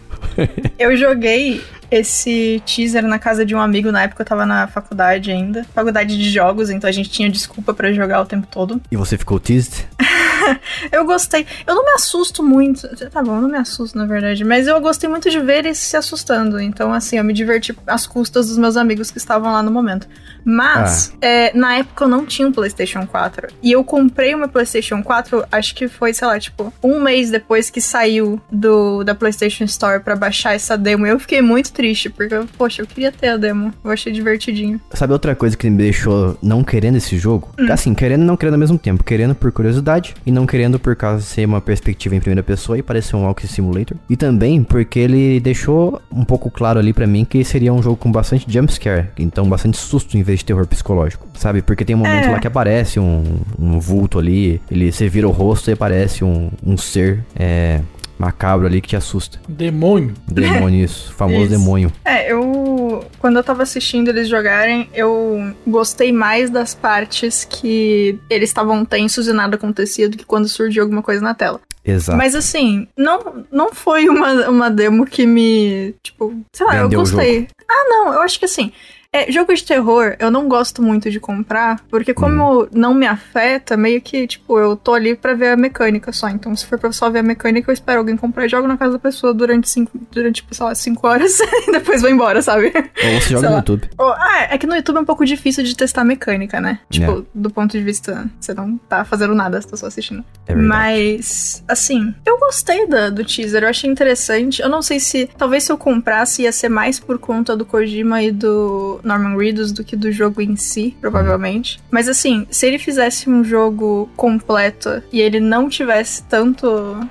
Eu 0.79 0.97
joguei 0.97 1.63
esse 1.91 2.63
teaser 2.65 3.03
na 3.07 3.19
casa 3.19 3.45
de 3.45 3.55
um 3.55 3.61
amigo 3.61 3.93
na 3.93 4.05
época 4.05 4.23
eu 4.23 4.27
tava 4.27 4.47
na 4.47 4.67
faculdade 4.67 5.31
ainda. 5.31 5.65
Faculdade 5.75 6.17
de 6.17 6.31
jogos, 6.31 6.71
então 6.71 6.89
a 6.89 6.93
gente 6.93 7.11
tinha 7.11 7.29
desculpa 7.29 7.75
pra 7.75 7.93
jogar 7.93 8.23
o 8.23 8.27
tempo 8.27 8.47
todo. 8.51 8.81
E 8.91 8.97
você 8.97 9.19
ficou 9.19 9.39
teased? 9.39 9.87
Eu 10.91 11.05
gostei. 11.05 11.47
Eu 11.67 11.75
não 11.75 11.85
me 11.85 11.93
assusto 11.93 12.43
muito. 12.43 12.89
Tá 13.11 13.23
bom, 13.23 13.37
eu 13.37 13.43
não 13.43 13.49
me 13.49 13.59
assusto, 13.59 13.97
na 13.97 14.05
verdade. 14.05 14.45
Mas 14.45 14.67
eu 14.67 14.81
gostei 14.81 15.09
muito 15.09 15.31
de 15.31 15.39
ver 15.41 15.59
eles 15.59 15.79
se 15.79 15.97
assustando. 15.97 16.61
Então, 16.61 16.93
assim, 16.93 17.17
eu 17.17 17.25
me 17.25 17.33
diverti 17.33 17.77
às 17.87 18.07
custas 18.07 18.49
dos 18.49 18.59
meus 18.59 18.77
amigos 18.77 19.11
que 19.11 19.19
estavam 19.19 19.53
lá 19.53 19.63
no 19.63 19.71
momento. 19.71 20.09
Mas, 20.45 21.13
é, 21.21 21.57
na 21.57 21.77
época 21.77 22.05
eu 22.05 22.09
não 22.09 22.27
tinha 22.27 22.49
um 22.49 22.53
PlayStation 22.53 23.07
4. 23.07 23.49
E 23.63 23.73
eu 23.73 23.85
comprei 23.85 24.35
uma 24.35 24.49
PlayStation 24.49 25.03
4, 25.03 25.45
acho 25.51 25.75
que 25.75 25.89
foi, 25.89 26.13
sei 26.13 26.27
lá, 26.27 26.39
tipo, 26.39 26.73
um 26.83 27.01
mês 27.01 27.31
depois 27.31 27.71
que 27.71 27.81
saiu 27.81 28.41
do, 28.51 29.05
da 29.05 29.15
PlayStation 29.15 29.65
Store 29.65 30.01
pra 30.01 30.17
baixar 30.17 30.55
essa 30.55 30.77
demo. 30.77 31.07
E 31.07 31.11
eu 31.11 31.19
fiquei 31.19 31.43
muito 31.43 31.73
triste, 31.73 32.09
porque, 32.09 32.35
poxa, 32.57 32.83
eu 32.83 32.87
queria 32.87 33.13
ter 33.13 33.29
a 33.29 33.37
demo. 33.37 33.73
Eu 33.85 33.91
achei 33.91 34.13
divertidinho. 34.13 34.81
Sabe 34.93 35.13
outra 35.13 35.35
coisa 35.35 35.57
que 35.57 35.69
me 35.69 35.77
deixou 35.77 36.37
não 36.43 36.65
querendo 36.65 36.97
esse 36.97 37.17
jogo? 37.17 37.51
Hum. 37.59 37.67
Assim, 37.71 37.95
querendo 37.95 38.23
e 38.23 38.25
não 38.25 38.37
querendo 38.37 38.55
ao 38.55 38.61
mesmo 38.61 38.79
tempo. 38.79 39.05
Querendo 39.05 39.35
por 39.35 39.53
curiosidade 39.53 40.15
e 40.25 40.31
não 40.31 40.47
querendo 40.47 40.79
por 40.79 40.97
causa 40.97 41.19
de 41.19 41.25
ser 41.25 41.45
uma 41.45 41.61
perspectiva 41.61 42.15
em 42.15 42.21
primeira 42.21 42.43
pessoa 42.43 42.79
e 42.79 42.83
parecer 42.83 43.17
um 43.17 43.25
Walking 43.25 43.47
Simulator. 43.47 43.97
E 44.09 44.17
também 44.17 44.63
porque 44.63 44.99
ele 44.99 45.41
deixou 45.41 46.01
um 46.11 46.25
pouco 46.25 46.51
claro 46.51 46.79
ali 46.79 46.93
pra 46.93 47.07
mim 47.07 47.25
que 47.25 47.45
seria 47.45 47.73
um 47.73 47.83
jogo 47.83 47.97
com 47.97 48.11
bastante 48.11 48.47
jumpscare. 48.49 49.09
Então, 49.19 49.49
bastante 49.49 49.77
susto 49.77 50.17
em 50.17 50.23
vez 50.23 50.32
de 50.37 50.45
terror 50.45 50.67
psicológico. 50.67 51.27
Sabe? 51.35 51.63
Porque 51.63 51.85
tem 51.85 51.95
um 51.97 52.01
momento 52.01 52.29
É. 52.29 52.31
lá 52.31 52.39
que 52.41 52.47
aparece 52.47 52.99
um, 53.01 53.41
um 53.59 53.79
vulto 53.79 54.19
ali. 54.19 54.61
Ele, 54.71 54.91
você 54.93 55.09
vira 55.09 55.29
o 55.29 55.31
rosto 55.31 55.71
e 55.71 55.73
aparece 55.73 56.25
um, 56.25 56.51
um 56.65 56.77
ser 56.77 57.23
é, 57.37 57.81
macabro 58.19 58.67
ali 58.67 58.81
que 58.81 58.89
te 58.89 58.97
assusta. 58.97 59.41
Demônio. 59.49 60.15
Demônio, 60.29 60.83
isso. 60.85 61.13
Famoso 61.15 61.43
Isso. 61.43 61.51
demônio. 61.51 61.93
É, 62.05 62.31
eu. 62.33 63.05
Quando 63.19 63.37
eu 63.37 63.45
tava 63.45 63.63
assistindo 63.63 64.09
eles 64.09 64.29
jogarem, 64.29 64.89
eu 64.95 65.53
gostei 65.67 66.13
mais 66.13 66.51
das 66.51 66.75
partes 66.75 67.45
que 67.45 68.19
eles 68.31 68.51
estavam 68.51 68.85
tensos 68.85 69.27
e 69.27 69.33
nada 69.33 69.57
acontecia 69.57 70.09
do 70.09 70.17
que 70.17 70.25
quando 70.25 70.49
surgiu 70.49 70.83
alguma 70.85 71.03
coisa 71.03 71.21
na 71.21 71.35
tela. 71.35 71.61
Exato. 71.85 72.17
Mas 72.17 72.37
assim, 72.37 72.87
não, 72.97 73.45
não 73.51 73.73
foi 73.75 74.09
uma, 74.09 74.49
uma 74.49 74.71
demo 74.71 75.05
que 75.05 75.27
me. 75.27 75.95
Tipo, 76.01 76.33
sei 76.53 76.65
lá, 76.67 76.73
Vendeu 76.75 77.01
eu 77.01 77.01
gostei. 77.01 77.49
Ah, 77.69 77.85
não, 77.89 78.13
eu 78.15 78.21
acho 78.21 78.39
que 78.39 78.45
assim. 78.45 78.71
É, 79.15 79.31
jogo 79.31 79.53
de 79.55 79.63
terror, 79.63 80.17
eu 80.19 80.31
não 80.31 80.49
gosto 80.49 80.83
muito 80.83 81.11
de 81.11 81.21
comprar, 81.21 81.81
porque 81.91 82.15
como 82.15 82.67
não 82.73 82.95
me 82.95 83.07
afeta, 83.07 83.77
meio 83.77 84.01
que, 84.01 84.27
tipo, 84.27 84.59
eu 84.59 84.75
tô 84.75 84.95
ali 84.95 85.15
pra 85.15 85.35
ver 85.35 85.49
a 85.49 85.57
mecânica 85.57 86.11
só. 86.13 86.31
Então, 86.31 86.57
se 86.57 86.65
for 86.65 86.79
pra 86.79 86.91
só 86.93 87.11
ver 87.11 87.19
a 87.19 87.23
mecânica, 87.23 87.71
eu 87.71 87.75
espero 87.75 87.99
alguém 87.99 88.17
comprar 88.17 88.47
e 88.47 88.49
jogo 88.49 88.67
na 88.67 88.79
casa 88.79 88.95
da 88.95 88.99
pessoa 88.99 89.35
durante 89.35 89.69
cinco, 89.69 90.01
durante, 90.11 90.43
sei 90.51 90.65
lá, 90.67 90.75
cinco 90.75 91.07
horas 91.07 91.39
e 91.69 91.73
depois 91.73 92.01
vou 92.01 92.11
embora, 92.11 92.41
sabe? 92.41 92.73
Ou 92.75 93.21
você 93.21 93.29
joga 93.29 93.51
no. 93.51 93.57
YouTube. 93.57 93.91
Oh, 93.99 94.05
ah, 94.17 94.49
é 94.51 94.57
que 94.57 94.67
no 94.67 94.75
YouTube 94.75 94.97
é 94.97 95.01
um 95.01 95.05
pouco 95.05 95.27
difícil 95.27 95.63
de 95.63 95.77
testar 95.77 96.01
a 96.01 96.05
mecânica, 96.05 96.59
né? 96.59 96.79
Tipo, 96.89 97.19
É. 97.21 97.23
do 97.35 97.51
ponto 97.51 97.73
de 97.73 97.85
vista, 97.85 98.25
você 98.41 98.55
não 98.55 98.79
tá 98.79 99.05
fazendo 99.05 99.35
nada, 99.35 99.61
você 99.61 99.69
tá 99.69 99.77
só 99.77 99.87
assistindo. 99.89 100.25
É. 100.47 100.55
Mas, 100.55 101.63
assim, 101.69 102.15
eu 102.25 102.39
gostei 102.39 102.87
da, 102.87 103.11
do 103.11 103.23
teaser, 103.25 103.63
eu 103.65 103.69
achei 103.69 103.91
interessante. 103.91 104.63
Eu 104.63 104.71
não 104.71 104.81
sei 104.81 104.99
se, 104.99 105.29
talvez 105.37 105.65
se 105.65 105.71
eu 105.71 105.77
comprasse 105.77 106.43
ia 106.43 106.53
ser 106.53 106.71
mais 106.71 106.99
por 106.99 107.19
conta 107.19 107.55
do 107.55 107.67
Kojima 107.67 108.23
e 108.23 108.33
do 108.33 109.02
Norman 109.03 109.37
Reedus 109.37 109.73
do 109.73 109.85
que 109.85 109.97
do 109.97 110.11
jogo 110.11 110.41
em 110.41 110.57
si, 110.57 110.97
provavelmente. 111.01 111.81
Mas, 111.91 112.09
assim, 112.09 112.47
se 112.51 112.67
ele 112.67 112.79
fizesse 112.79 113.29
um 113.29 113.45
jogo 113.45 114.11
completo 114.17 115.03
e 115.13 115.21
ele 115.21 115.41
não 115.41 115.69
tivesse 115.69 116.23
tanto, 116.25 116.67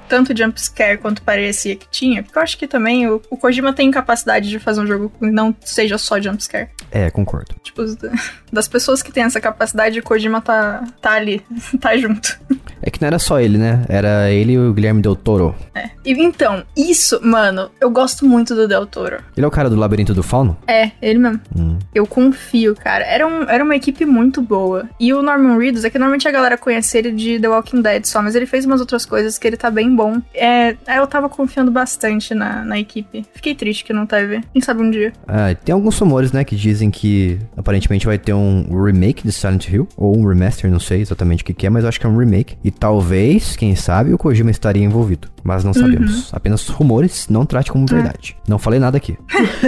tanto 0.08 0.38
jumpscare 0.38 0.98
quanto 0.98 1.22
parecia 1.22 1.76
que 1.76 1.88
tinha, 1.90 2.24
porque 2.24 2.38
eu 2.38 2.44
acho 2.44 2.58
que 2.58 2.68
também 2.68 3.10
o, 3.10 3.22
o 3.30 3.38
Kojima 3.38 3.74
tem 3.74 3.92
capacidade 3.92 4.50
de 4.50 4.60
fazer 4.60 4.82
um 4.82 4.88
jogo 4.88 5.12
que 5.18 5.30
não 5.30 5.56
seja 5.62 5.98
só 5.98 6.20
jumpscare. 6.20 6.70
É, 6.92 7.10
concordo. 7.10 7.56
Tipo, 7.64 7.84
das 8.52 8.68
pessoas 8.68 9.02
que 9.02 9.12
têm 9.12 9.24
essa 9.24 9.40
capacidade, 9.40 10.00
o 10.00 10.04
Kojima 10.04 10.42
tá, 10.42 10.84
tá 11.02 11.14
ali, 11.14 11.42
tá 11.80 11.96
junto. 11.98 12.40
É 12.82 12.90
que 12.90 13.00
não 13.02 13.08
era 13.08 13.20
só 13.20 13.40
ele, 13.40 13.58
né? 13.58 13.86
Era 13.88 14.32
ele 14.32 14.54
e 14.54 14.60
o 14.60 14.74
Guilherme 14.74 15.02
Del 15.02 15.16
Toro. 15.16 15.56
É. 15.76 15.90
E 16.06 16.12
então, 16.14 16.64
isso, 16.76 17.20
mano, 17.24 17.70
eu 17.80 17.90
gosto 17.90 18.26
muito 18.26 18.56
do 18.56 18.68
Del 18.68 18.86
Toro. 18.86 19.18
Ele 19.36 19.46
é 19.46 19.48
o 19.48 19.52
cara 19.52 19.70
do 19.70 19.76
Labirinto 19.76 20.14
do 20.14 20.24
Fauno? 20.24 20.58
É, 20.68 20.92
ele 21.02 21.20
mesmo. 21.20 21.40
Hum. 21.56 21.78
Eu 21.94 22.06
confio, 22.06 22.76
cara. 22.76 23.04
Era, 23.06 23.28
um, 23.28 23.44
era 23.50 23.64
uma 23.64 23.76
equipe 23.76 24.06
muito 24.06 24.42
boa. 24.42 24.90
E 25.00 25.14
o 25.14 25.22
Norman 25.22 25.58
Reedus, 25.58 25.84
é 25.84 25.90
que 25.90 25.98
normalmente 26.00 26.28
a 26.28 26.32
galera 26.32 26.58
conhece 26.58 26.98
ele 26.98 27.12
de 27.12 27.40
The 27.40 27.50
Walking 27.50 27.82
Dead 27.82 28.06
só, 28.06 28.22
mas 28.22 28.36
ele 28.36 28.46
fez 28.46 28.66
umas 28.66 28.80
outras 28.80 29.06
coisas 29.06 29.38
que 29.38 29.48
ele 29.48 29.58
tá 29.58 29.70
bem 29.70 29.96
bom. 29.96 30.22
É, 30.34 30.76
eu 30.98 31.08
tava 31.08 31.30
confiando 31.30 31.72
bastante 31.72 32.34
na, 32.34 32.64
na 32.64 32.80
equipe. 32.80 33.26
Fiquei 33.34 33.56
triste 33.56 33.84
que 33.84 33.94
não 33.94 34.06
teve. 34.06 34.42
Quem 34.54 34.62
sabe 34.62 34.82
um 34.82 34.90
dia. 34.90 35.14
Ah, 35.28 35.54
tem 35.54 35.74
alguns 35.74 35.98
rumores, 35.98 36.32
né, 36.32 36.44
que 36.44 36.56
dizem 36.56 36.90
que 36.90 37.40
aparentemente 37.56 38.06
vai 38.06 38.18
ter 38.18 38.34
um 38.34 38.84
remake 38.84 39.24
de 39.24 39.32
Silent 39.32 39.68
Hill, 39.68 39.88
ou 39.96 40.18
um 40.18 40.28
remaster, 40.28 40.70
não 40.70 40.80
sei 40.80 41.02
exatamente 41.02 41.44
o 41.44 41.46
que, 41.46 41.54
que 41.54 41.68
é, 41.68 41.70
mas 41.70 41.84
eu 41.84 41.90
acho 41.90 42.00
que 42.00 42.06
é 42.06 42.10
um 42.10 42.18
remake. 42.18 42.58
E 42.64 42.72
talvez, 42.72 43.56
quem 43.56 43.76
sabe, 43.76 44.14
o 44.14 44.18
Kojima 44.18 44.52
estaria 44.52 44.84
envolvido. 44.84 45.30
Mas 45.44 45.64
não 45.64 45.74
sabemos. 45.74 46.30
Apenas 46.34 46.68
rumores, 46.68 47.28
não 47.30 47.46
trate 47.46 47.72
como 47.72 47.86
verdade. 47.86 48.38
Não 48.48 48.60
falei 48.60 48.80
nada 48.80 48.98
aqui. 48.98 49.18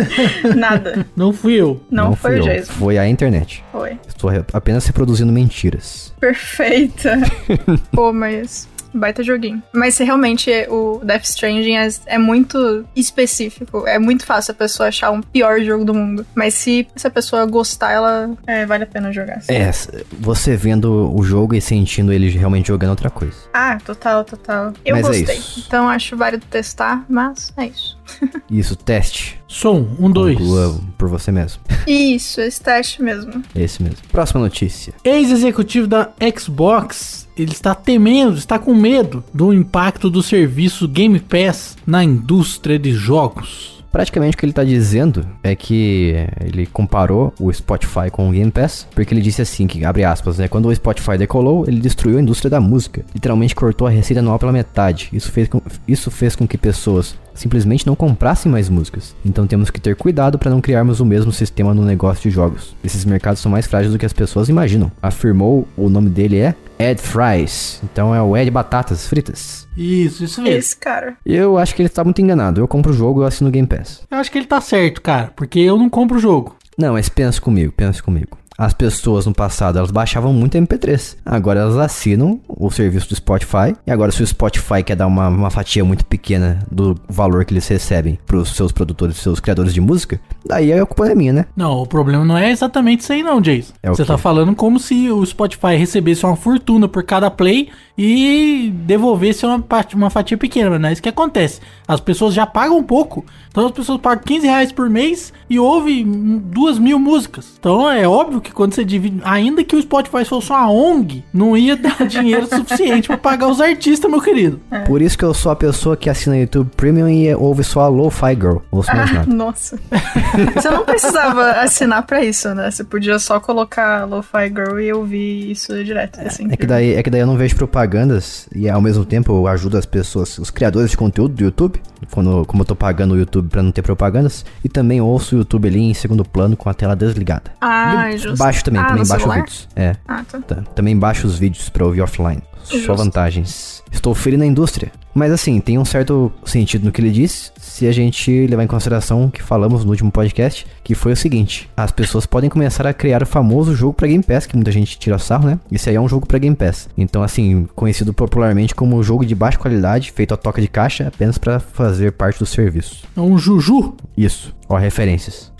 Nada. 0.56 1.06
Não 1.16 1.34
fui 1.34 1.54
eu. 1.54 1.82
Não, 1.90 2.03
foi 2.12 2.32
fui 2.32 2.40
o 2.40 2.44
eu, 2.44 2.44
Jason. 2.44 2.74
Foi 2.74 2.98
a 2.98 3.08
internet. 3.08 3.64
Foi. 3.72 3.98
Estou 4.08 4.30
apenas 4.52 4.86
reproduzindo 4.86 5.32
mentiras. 5.32 6.14
Perfeita. 6.20 7.18
Pô, 7.92 8.12
mas. 8.12 8.68
Baita 8.96 9.24
joguinho. 9.24 9.60
Mas 9.74 9.96
se 9.96 10.04
realmente 10.04 10.52
o 10.70 11.02
Death 11.04 11.24
Stranding 11.24 11.78
é, 11.78 11.90
é 12.06 12.18
muito 12.20 12.86
específico. 12.96 13.88
É 13.88 13.98
muito 13.98 14.24
fácil 14.24 14.52
a 14.52 14.54
pessoa 14.54 14.90
achar 14.90 15.10
um 15.10 15.20
pior 15.20 15.60
jogo 15.62 15.84
do 15.84 15.96
mundo. 15.96 16.24
Mas 16.36 16.54
se 16.54 16.88
essa 16.96 17.10
pessoa 17.10 17.44
gostar, 17.48 17.92
ela. 17.92 18.30
É, 18.46 18.68
vale 18.68 18.84
a 18.84 18.88
pena 18.88 19.12
jogar. 19.12 19.42
sim. 19.42 19.52
É, 19.54 19.72
você 20.20 20.56
vendo 20.56 21.12
o 21.12 21.24
jogo 21.24 21.56
e 21.56 21.62
sentindo 21.62 22.14
ele 22.14 22.30
realmente 22.30 22.68
jogando 22.68 22.90
é 22.90 22.92
outra 22.92 23.10
coisa. 23.10 23.36
Ah, 23.52 23.80
total, 23.84 24.24
total. 24.24 24.74
Eu 24.86 24.96
Mas 24.96 25.06
é 25.06 25.10
gostei. 25.10 25.38
isso. 25.38 25.64
então 25.66 25.90
acho 25.90 26.16
válido 26.16 26.46
testar, 26.46 27.04
mas 27.10 27.52
é 27.58 27.66
isso. 27.66 27.98
Isso, 28.50 28.76
teste. 28.76 29.40
Som, 29.48 29.88
um, 30.00 30.10
dois. 30.10 30.38
Conclua 30.38 30.80
por 30.98 31.08
você 31.10 31.32
mesmo. 31.32 31.62
Isso, 31.88 32.42
esse 32.42 32.62
teste 32.62 33.02
mesmo. 33.02 33.44
Esse 33.56 33.82
mesmo. 33.82 33.98
Próxima 34.12 34.42
notícia. 34.42 34.94
Ex-executivo 35.04 35.88
da 35.88 36.10
Xbox, 36.38 37.28
ele 37.38 37.52
está 37.52 37.76
temendo, 37.76 38.38
está 38.38 38.58
com 38.58 38.74
medo 38.74 39.24
do 39.34 39.54
impacto 39.54 40.10
do 40.10 40.24
serviço 40.24 40.88
Game 40.88 41.20
Pass 41.20 41.78
na 41.86 42.04
indústria 42.04 42.80
de 42.80 42.92
jogos. 42.94 43.74
Praticamente 43.94 44.36
o 44.36 44.40
que 44.40 44.46
ele 44.46 44.54
tá 44.54 44.64
dizendo 44.64 45.24
é 45.44 45.56
que 45.56 46.16
ele 46.44 46.66
comparou 46.66 47.32
o 47.40 47.54
Spotify 47.54 48.10
com 48.12 48.28
o 48.28 48.32
Game 48.32 48.50
Pass, 48.50 48.88
porque 48.96 49.14
ele 49.14 49.22
disse 49.22 49.44
assim, 49.44 49.68
que 49.68 49.86
abre 49.86 50.04
aspas, 50.04 50.40
né, 50.40 50.48
quando 50.48 50.68
o 50.68 50.74
Spotify 50.74 51.16
decolou, 51.16 51.64
ele 51.68 51.80
destruiu 51.80 52.18
a 52.18 52.22
indústria 52.22 52.50
da 52.50 52.60
música, 52.60 53.06
literalmente 53.14 53.54
cortou 53.54 53.86
a 53.86 53.92
receita 53.92 54.20
anual 54.20 54.40
pela 54.40 54.52
metade. 54.52 55.10
Isso 55.14 55.32
fez 55.32 55.48
com, 55.48 55.62
isso 55.88 56.10
fez 56.10 56.36
com 56.36 56.48
que 56.48 56.58
pessoas 56.58 57.16
simplesmente 57.34 57.88
não 57.88 57.96
comprassem 57.96 58.52
mais 58.52 58.70
músicas. 58.70 59.16
Então 59.26 59.48
temos 59.48 59.70
que 59.70 59.82
ter 59.82 59.96
cuidado 59.96 60.38
para 60.38 60.52
não 60.52 60.62
criarmos 60.62 61.00
o 61.00 61.06
mesmo 61.06 61.32
sistema 61.32 61.74
no 61.74 61.84
negócio 61.84 62.30
de 62.30 62.36
jogos. 62.36 62.76
Esses 62.84 63.06
mercados 63.06 63.42
são 63.42 63.52
mais 63.52 63.68
frágeis 63.68 63.92
do 63.92 64.00
que 64.00 64.06
as 64.06 64.14
pessoas 64.14 64.50
imaginam. 64.50 64.92
Afirmou, 65.02 65.68
o 65.76 65.90
nome 65.90 66.10
dele 66.10 66.38
é 66.38 66.56
Ed 66.80 67.02
Fries. 67.02 67.82
Então 67.84 68.14
é 68.14 68.22
o 68.22 68.36
Ed 68.36 68.50
Batatas 68.52 69.08
Fritas. 69.08 69.68
Isso, 69.76 70.24
isso 70.24 70.42
mesmo. 70.42 70.58
Esse 70.58 70.78
cara. 70.78 71.16
Eu 71.26 71.58
acho 71.58 71.76
que 71.76 71.82
ele 71.82 71.90
tá 71.90 72.04
muito 72.04 72.22
enganado. 72.22 72.62
Eu 72.62 72.68
compro 72.68 72.92
o 72.92 72.96
jogo 72.96 73.22
e 73.22 73.24
eu 73.24 73.28
assino 73.28 73.50
o 73.50 73.52
Game 73.52 73.68
Pass. 73.68 74.02
Eu 74.10 74.18
acho 74.18 74.32
que 74.32 74.38
ele 74.38 74.48
tá 74.48 74.62
certo, 74.62 75.02
cara, 75.02 75.32
porque 75.36 75.60
eu 75.60 75.78
não 75.78 75.90
compro 75.90 76.18
o 76.18 76.22
jogo. 76.22 76.56
Não, 76.78 76.94
mas 76.94 77.08
pensa 77.08 77.40
comigo, 77.40 77.72
pensa 77.72 78.02
comigo. 78.02 78.38
As 78.58 78.74
pessoas 78.74 79.26
no 79.26 79.34
passado, 79.34 79.78
elas 79.78 79.92
baixavam 79.92 80.32
muito 80.34 80.58
MP3. 80.58 81.18
Agora 81.26 81.62
elas 81.62 81.78
assinam 81.78 82.40
o 82.48 82.70
serviço 82.70 83.10
do 83.10 83.16
Spotify. 83.16 83.76
E 83.86 83.92
agora 83.92 84.12
se 84.12 84.22
o 84.22 84.28
Spotify 84.28 84.84
quer 84.84 84.96
dar 84.96 85.08
uma, 85.08 85.28
uma 85.28 85.50
fatia 85.50 85.84
muito 85.84 86.06
pequena 86.06 86.60
do 86.72 86.96
valor 87.10 87.46
que 87.46 87.54
eles 87.54 87.68
recebem 87.68 88.18
pros 88.26 88.56
seus 88.56 88.72
produtores, 88.72 89.18
seus 89.18 89.40
criadores 89.40 89.74
de 89.74 89.82
música, 89.82 90.20
daí 90.46 90.72
a 90.72 90.86
culpa 90.86 91.08
é 91.10 91.16
minha, 91.16 91.34
né? 91.34 91.46
Não, 91.56 91.82
o 91.82 91.88
problema 91.88 92.24
não 92.24 92.38
é 92.38 92.52
exatamente 92.52 93.02
isso 93.02 93.14
aí 93.14 93.24
não, 93.24 93.42
Jason. 93.42 93.74
É 93.82 93.90
Você 93.90 94.04
quê? 94.04 94.08
tá 94.08 94.18
falando 94.18 94.56
como 94.56 94.80
se 94.80 95.10
o 95.10 95.26
Spotify 95.26 95.76
recebesse 95.76 96.26
uma 96.26 96.36
fortuna 96.36 96.88
por 96.88 97.04
cada 97.04 97.30
play 97.32 97.70
e 97.98 98.72
devolvesse 98.86 99.46
uma, 99.46 99.60
parte- 99.60 99.96
uma 99.96 100.10
fatia 100.10 100.38
pequena, 100.38 100.70
mas 100.70 100.82
não 100.82 100.90
é 100.90 100.94
isso 100.94 101.02
que 101.02 101.10
acontece. 101.10 101.60
As 101.88 102.00
pessoas 102.00 102.34
já 102.34 102.46
pagam 102.46 102.82
pouco, 102.84 103.24
então 103.50 103.66
as 103.66 103.72
pessoas 103.72 104.00
pagam 104.02 104.24
15 104.24 104.48
reais 104.48 104.72
por 104.72 104.90
mês 104.90 105.32
e 105.50 105.60
ouvem 105.60 106.04
duas 106.44 106.80
mil 106.80 106.98
músicas. 106.98 107.54
Então 107.60 107.90
é 107.90 108.08
óbvio 108.08 108.42
que 108.42 108.52
quando 108.52 108.74
você 108.74 108.84
divide, 108.84 109.22
ainda 109.24 109.64
que 109.64 109.76
o 109.76 109.82
Spotify 109.82 110.26
fosse 110.26 110.50
uma 110.52 110.72
ONG, 110.72 111.24
não 111.34 111.56
ia 111.56 111.76
dar 111.76 111.98
dinheiro 112.08 112.48
suficiente 112.48 113.08
pra 113.08 113.18
pagar 113.18 113.48
os 113.48 113.62
artistas, 113.62 114.10
meu 114.10 114.22
querido. 114.22 114.60
Por 114.88 115.02
isso 115.02 115.18
que 115.18 115.24
eu 115.26 115.34
sou 115.34 115.52
a 115.52 115.56
pessoa 115.56 115.96
que 115.96 116.10
assina 116.10 116.38
YouTube 116.38 116.72
Premium 116.76 117.08
e 117.10 117.34
ouve 117.36 117.64
só 117.64 117.82
a 117.82 117.88
Lo-Fi 117.88 118.34
Girl. 118.36 118.58
Ouço 118.72 118.96
mais 118.96 119.12
Ah, 119.12 119.14
nada. 119.16 119.34
nossa. 119.34 119.78
Você 120.56 120.70
não 120.70 120.84
precisava 120.84 121.52
assinar 121.62 122.04
pra 122.04 122.24
isso, 122.24 122.54
né? 122.56 122.72
Você 122.72 122.84
podia 122.84 123.20
só 123.20 123.40
colocar 123.40 124.06
Lo-Fi 124.06 124.48
Girl 124.48 124.80
e 124.80 124.92
ouvir 124.94 125.52
isso 125.52 125.84
direto. 125.84 126.20
Assim, 126.22 126.48
É 126.50 126.58
que, 126.58 126.66
daí, 126.66 126.94
é 126.96 127.04
que 127.04 127.10
daí 127.10 127.22
eu 127.22 127.28
não 127.28 127.38
vejo 127.38 127.56
propagandas 127.88 128.48
e 128.56 128.70
ao 128.70 128.82
mesmo 128.82 129.04
tempo 129.06 129.34
eu 129.34 129.48
ajudo 129.48 129.78
as 129.78 129.86
pessoas, 129.86 130.38
os 130.38 130.50
criadores 130.50 130.92
de 130.92 130.98
conteúdo 130.98 131.36
do 131.36 131.44
YouTube, 131.44 131.82
quando, 132.12 132.46
como 132.46 132.62
eu 132.62 132.66
tô 132.66 132.76
pagando 132.76 133.14
o 133.14 133.18
YouTube 133.18 133.50
pra 133.50 133.62
não 133.62 133.72
ter 133.72 133.82
propagandas, 133.82 134.46
e 134.64 134.70
também 134.70 135.02
ouço 135.02 135.36
o 135.36 135.40
YouTube 135.40 135.68
ali 135.68 135.80
em 135.82 135.94
segundo 135.94 136.24
plano 136.24 136.56
com 136.56 136.70
a 136.70 136.74
tela 136.74 136.96
desligada. 136.96 137.52
Ah, 137.60 138.12
E 138.12 138.18
justo. 138.18 138.38
Baixo 138.38 138.64
também, 138.64 138.82
Ah, 138.82 138.86
também 138.86 139.06
baixo 139.06 139.20
celular? 139.22 139.36
vídeos. 139.42 139.68
É, 139.76 139.96
Ah, 140.08 140.24
tá. 140.30 140.40
tá. 140.40 140.56
também 140.76 140.98
baixo 140.98 141.28
os 141.28 141.38
vídeos 141.38 141.70
pra 141.70 141.86
ouvir 141.86 142.02
offline. 142.02 142.42
Só 142.64 142.94
vantagens. 142.94 143.84
Estou 143.92 144.16
ferindo 144.16 144.44
a 144.44 144.48
indústria. 144.48 144.92
Mas 145.14 145.32
assim, 145.32 145.60
tem 145.60 145.78
um 145.78 145.86
certo 145.86 146.32
sentido 146.44 146.86
no 146.86 146.92
que 146.92 147.00
ele 147.00 147.12
disse, 147.12 147.52
se 147.60 147.88
a 147.88 147.92
gente 147.92 148.48
levar 148.48 148.64
em 148.64 148.68
consideração 148.68 149.26
o 149.26 149.32
que 149.32 149.44
falamos 149.44 149.86
no 149.86 149.92
último 149.92 150.12
podcast, 150.12 150.66
que 150.84 150.96
foi 150.96 151.12
o 151.12 151.16
seguinte: 151.16 151.70
as 151.78 151.92
pessoas 151.92 152.26
podem 152.26 152.50
começar 152.50 152.88
a 152.88 152.94
criar 152.94 153.22
o 153.22 153.26
famoso 153.26 153.76
jogo 153.76 153.94
pra 153.94 154.08
Game 154.08 154.24
Pass, 154.24 154.48
que 154.48 154.56
muita 154.56 154.72
gente 154.72 154.98
tira 154.98 155.20
sarro, 155.20 155.48
né? 155.48 155.60
Esse 155.72 155.90
aí 155.90 155.96
é 155.96 156.02
um 156.02 156.10
jogo 156.10 156.26
pra 156.26 156.40
Game 156.40 156.56
Pass. 156.56 156.90
Então, 156.98 157.22
assim, 157.22 157.68
conhecido 157.76 158.14
popularmente 158.14 158.74
como 158.74 159.04
jogo 159.04 159.24
de 159.26 159.36
baixa 159.36 159.60
qualidade, 159.60 160.12
feito 160.12 160.34
a 160.34 160.38
toca 160.38 160.60
de 160.62 160.68
caixa 160.68 161.08
apenas 161.08 161.38
pra 161.38 161.60
fazer 161.60 162.14
parte 162.14 162.40
do 162.40 162.46
serviço. 162.46 163.04
É 163.16 163.22
um 163.22 163.38
juju. 163.38 163.96
Isso, 164.18 164.56
ó, 164.68 164.78
referências. 164.78 165.53